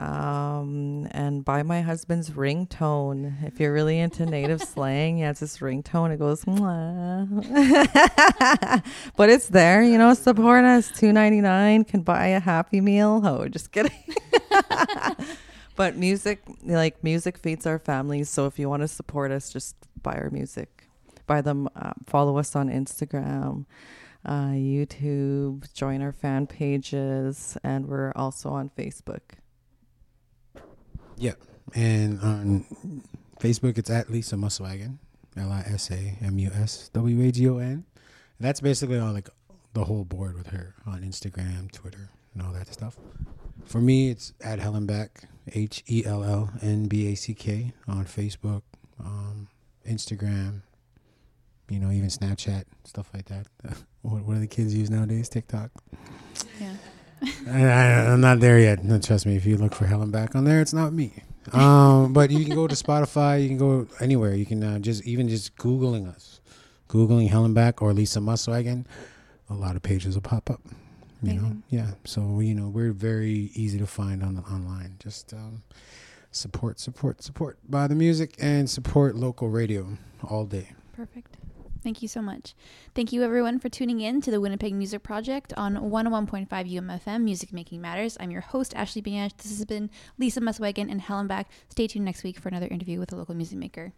um, 0.00 1.06
and 1.10 1.44
buy 1.44 1.62
my 1.62 1.80
husband's 1.80 2.30
ringtone. 2.30 3.46
If 3.46 3.60
you're 3.60 3.72
really 3.72 3.98
into 3.98 4.26
native 4.26 4.62
slang, 4.74 5.18
yeah, 5.18 5.30
it's 5.30 5.40
this 5.40 5.58
ringtone. 5.58 6.12
It 6.12 6.18
goes, 6.18 6.44
but 9.16 9.30
it's 9.30 9.48
there, 9.48 9.82
you 9.82 9.98
know. 9.98 10.14
Support 10.14 10.64
us. 10.64 10.90
Two 10.90 11.12
ninety 11.12 11.40
nine 11.40 11.84
can 11.84 12.02
buy 12.02 12.28
a 12.28 12.40
Happy 12.40 12.80
Meal. 12.80 13.20
Oh, 13.24 13.48
just 13.48 13.72
kidding. 13.72 13.92
but 15.76 15.96
music, 15.96 16.42
like 16.64 17.02
music, 17.02 17.38
feeds 17.38 17.66
our 17.66 17.78
families. 17.78 18.28
So 18.28 18.46
if 18.46 18.58
you 18.58 18.68
want 18.68 18.82
to 18.82 18.88
support 18.88 19.30
us, 19.30 19.52
just 19.52 19.76
buy 20.02 20.14
our 20.14 20.30
music, 20.30 20.88
buy 21.26 21.40
them. 21.40 21.68
Uh, 21.76 21.92
follow 22.06 22.38
us 22.38 22.56
on 22.56 22.68
Instagram 22.68 23.66
uh, 24.24 24.50
YouTube, 24.50 25.72
join 25.74 26.02
our 26.02 26.12
fan 26.12 26.46
pages, 26.46 27.56
and 27.64 27.86
we're 27.86 28.12
also 28.14 28.50
on 28.50 28.70
Facebook. 28.70 29.20
Yeah, 31.22 31.34
and 31.72 32.20
on 32.20 32.66
Facebook 33.38 33.78
it's 33.78 33.90
at 33.90 34.10
Lisa 34.10 34.34
Muswagon, 34.34 34.98
L 35.36 35.52
I 35.52 35.60
S 35.60 35.88
A 35.92 36.18
M 36.20 36.36
U 36.36 36.50
S 36.52 36.90
W 36.94 37.22
A 37.22 37.30
G 37.30 37.48
O 37.48 37.58
N. 37.58 37.84
That's 38.40 38.60
basically 38.60 38.98
all 38.98 39.12
like 39.12 39.28
the 39.72 39.84
whole 39.84 40.02
board 40.04 40.34
with 40.36 40.48
her 40.48 40.74
on 40.84 41.02
Instagram, 41.02 41.70
Twitter, 41.70 42.10
and 42.34 42.42
all 42.42 42.52
that 42.52 42.66
stuff. 42.72 42.96
For 43.64 43.80
me, 43.80 44.10
it's 44.10 44.32
at 44.40 44.58
Hellnback, 44.58 45.10
H 45.54 45.84
E 45.88 46.02
L 46.04 46.24
L 46.24 46.50
N 46.60 46.88
B 46.88 47.12
A 47.12 47.14
C 47.14 47.34
K 47.34 47.72
on 47.86 48.04
Facebook, 48.04 48.62
um, 48.98 49.46
Instagram, 49.88 50.62
you 51.68 51.78
know, 51.78 51.92
even 51.92 52.08
Snapchat, 52.08 52.64
stuff 52.82 53.08
like 53.14 53.26
that. 53.26 53.46
what, 54.02 54.24
what 54.24 54.34
do 54.34 54.40
the 54.40 54.48
kids 54.48 54.74
use 54.74 54.90
nowadays? 54.90 55.28
TikTok. 55.28 55.70
Yeah. 56.60 56.74
I, 57.46 58.12
am 58.12 58.20
not 58.20 58.40
there 58.40 58.58
yet. 58.58 58.84
No, 58.84 58.98
trust 58.98 59.26
me. 59.26 59.36
If 59.36 59.46
you 59.46 59.56
look 59.56 59.74
for 59.74 59.86
Hellnback 59.86 60.34
on 60.34 60.44
there, 60.44 60.60
it's 60.60 60.72
not 60.72 60.92
me. 60.92 61.12
Um, 61.52 62.12
but 62.12 62.30
you 62.30 62.44
can 62.44 62.54
go 62.54 62.66
to 62.66 62.74
Spotify. 62.74 63.42
You 63.42 63.48
can 63.48 63.58
go 63.58 63.86
anywhere. 64.00 64.34
You 64.34 64.46
can 64.46 64.62
uh, 64.62 64.78
just 64.78 65.04
even 65.04 65.28
just 65.28 65.56
googling 65.56 66.08
us, 66.08 66.40
googling 66.88 67.30
Hellnback 67.30 67.82
or 67.82 67.92
Lisa 67.92 68.20
Muswagon. 68.20 68.86
A 69.50 69.54
lot 69.54 69.76
of 69.76 69.82
pages 69.82 70.14
will 70.14 70.22
pop 70.22 70.50
up. 70.50 70.60
You 71.22 71.32
Amazing. 71.32 71.42
know, 71.42 71.56
yeah. 71.68 71.90
So 72.04 72.40
you 72.40 72.54
know, 72.54 72.68
we're 72.68 72.92
very 72.92 73.50
easy 73.54 73.78
to 73.78 73.86
find 73.86 74.22
on 74.22 74.38
online. 74.38 74.96
Just 74.98 75.32
um, 75.32 75.62
support, 76.30 76.80
support, 76.80 77.22
support. 77.22 77.58
Buy 77.68 77.86
the 77.86 77.94
music 77.94 78.34
and 78.40 78.68
support 78.68 79.14
local 79.16 79.48
radio 79.48 79.98
all 80.22 80.44
day. 80.44 80.72
Perfect. 80.96 81.36
Thank 81.82 82.00
you 82.00 82.08
so 82.08 82.22
much. 82.22 82.54
Thank 82.94 83.12
you, 83.12 83.22
everyone, 83.22 83.58
for 83.58 83.68
tuning 83.68 84.00
in 84.00 84.20
to 84.22 84.30
the 84.30 84.40
Winnipeg 84.40 84.72
Music 84.74 85.02
Project 85.02 85.52
on 85.56 85.74
101.5 85.76 86.48
UMFM 86.48 87.22
Music 87.22 87.52
Making 87.52 87.80
Matters. 87.80 88.16
I'm 88.20 88.30
your 88.30 88.40
host, 88.40 88.72
Ashley 88.76 89.02
Binash. 89.02 89.36
This 89.36 89.56
has 89.56 89.64
been 89.64 89.90
Lisa 90.16 90.40
Muswagon 90.40 90.90
and 90.90 91.00
Hellnback. 91.00 91.46
Stay 91.68 91.88
tuned 91.88 92.04
next 92.04 92.22
week 92.22 92.38
for 92.38 92.48
another 92.48 92.68
interview 92.68 93.00
with 93.00 93.12
a 93.12 93.16
local 93.16 93.34
music 93.34 93.58
maker. 93.58 93.92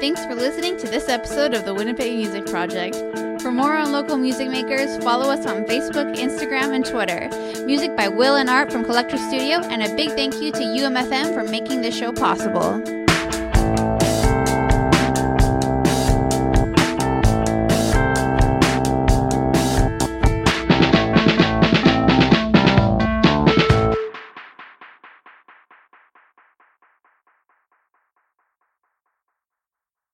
Thanks 0.00 0.24
for 0.24 0.34
listening 0.34 0.78
to 0.78 0.86
this 0.86 1.08
episode 1.08 1.52
of 1.54 1.66
the 1.66 1.74
Winnipeg 1.74 2.14
Music 2.14 2.46
Project. 2.46 3.27
For 3.40 3.52
more 3.52 3.76
on 3.76 3.92
local 3.92 4.16
music 4.16 4.48
makers, 4.50 5.02
follow 5.04 5.30
us 5.30 5.46
on 5.46 5.64
Facebook, 5.64 6.16
Instagram, 6.16 6.74
and 6.74 6.84
Twitter. 6.84 7.28
Music 7.64 7.96
by 7.96 8.08
Will 8.08 8.34
and 8.34 8.50
Art 8.50 8.72
from 8.72 8.84
Collector 8.84 9.16
Studio, 9.16 9.60
and 9.60 9.82
a 9.82 9.94
big 9.94 10.10
thank 10.10 10.34
you 10.42 10.50
to 10.50 10.58
UMFM 10.58 11.32
for 11.34 11.44
making 11.44 11.80
this 11.80 11.96
show 11.96 12.12
possible. 12.12 12.82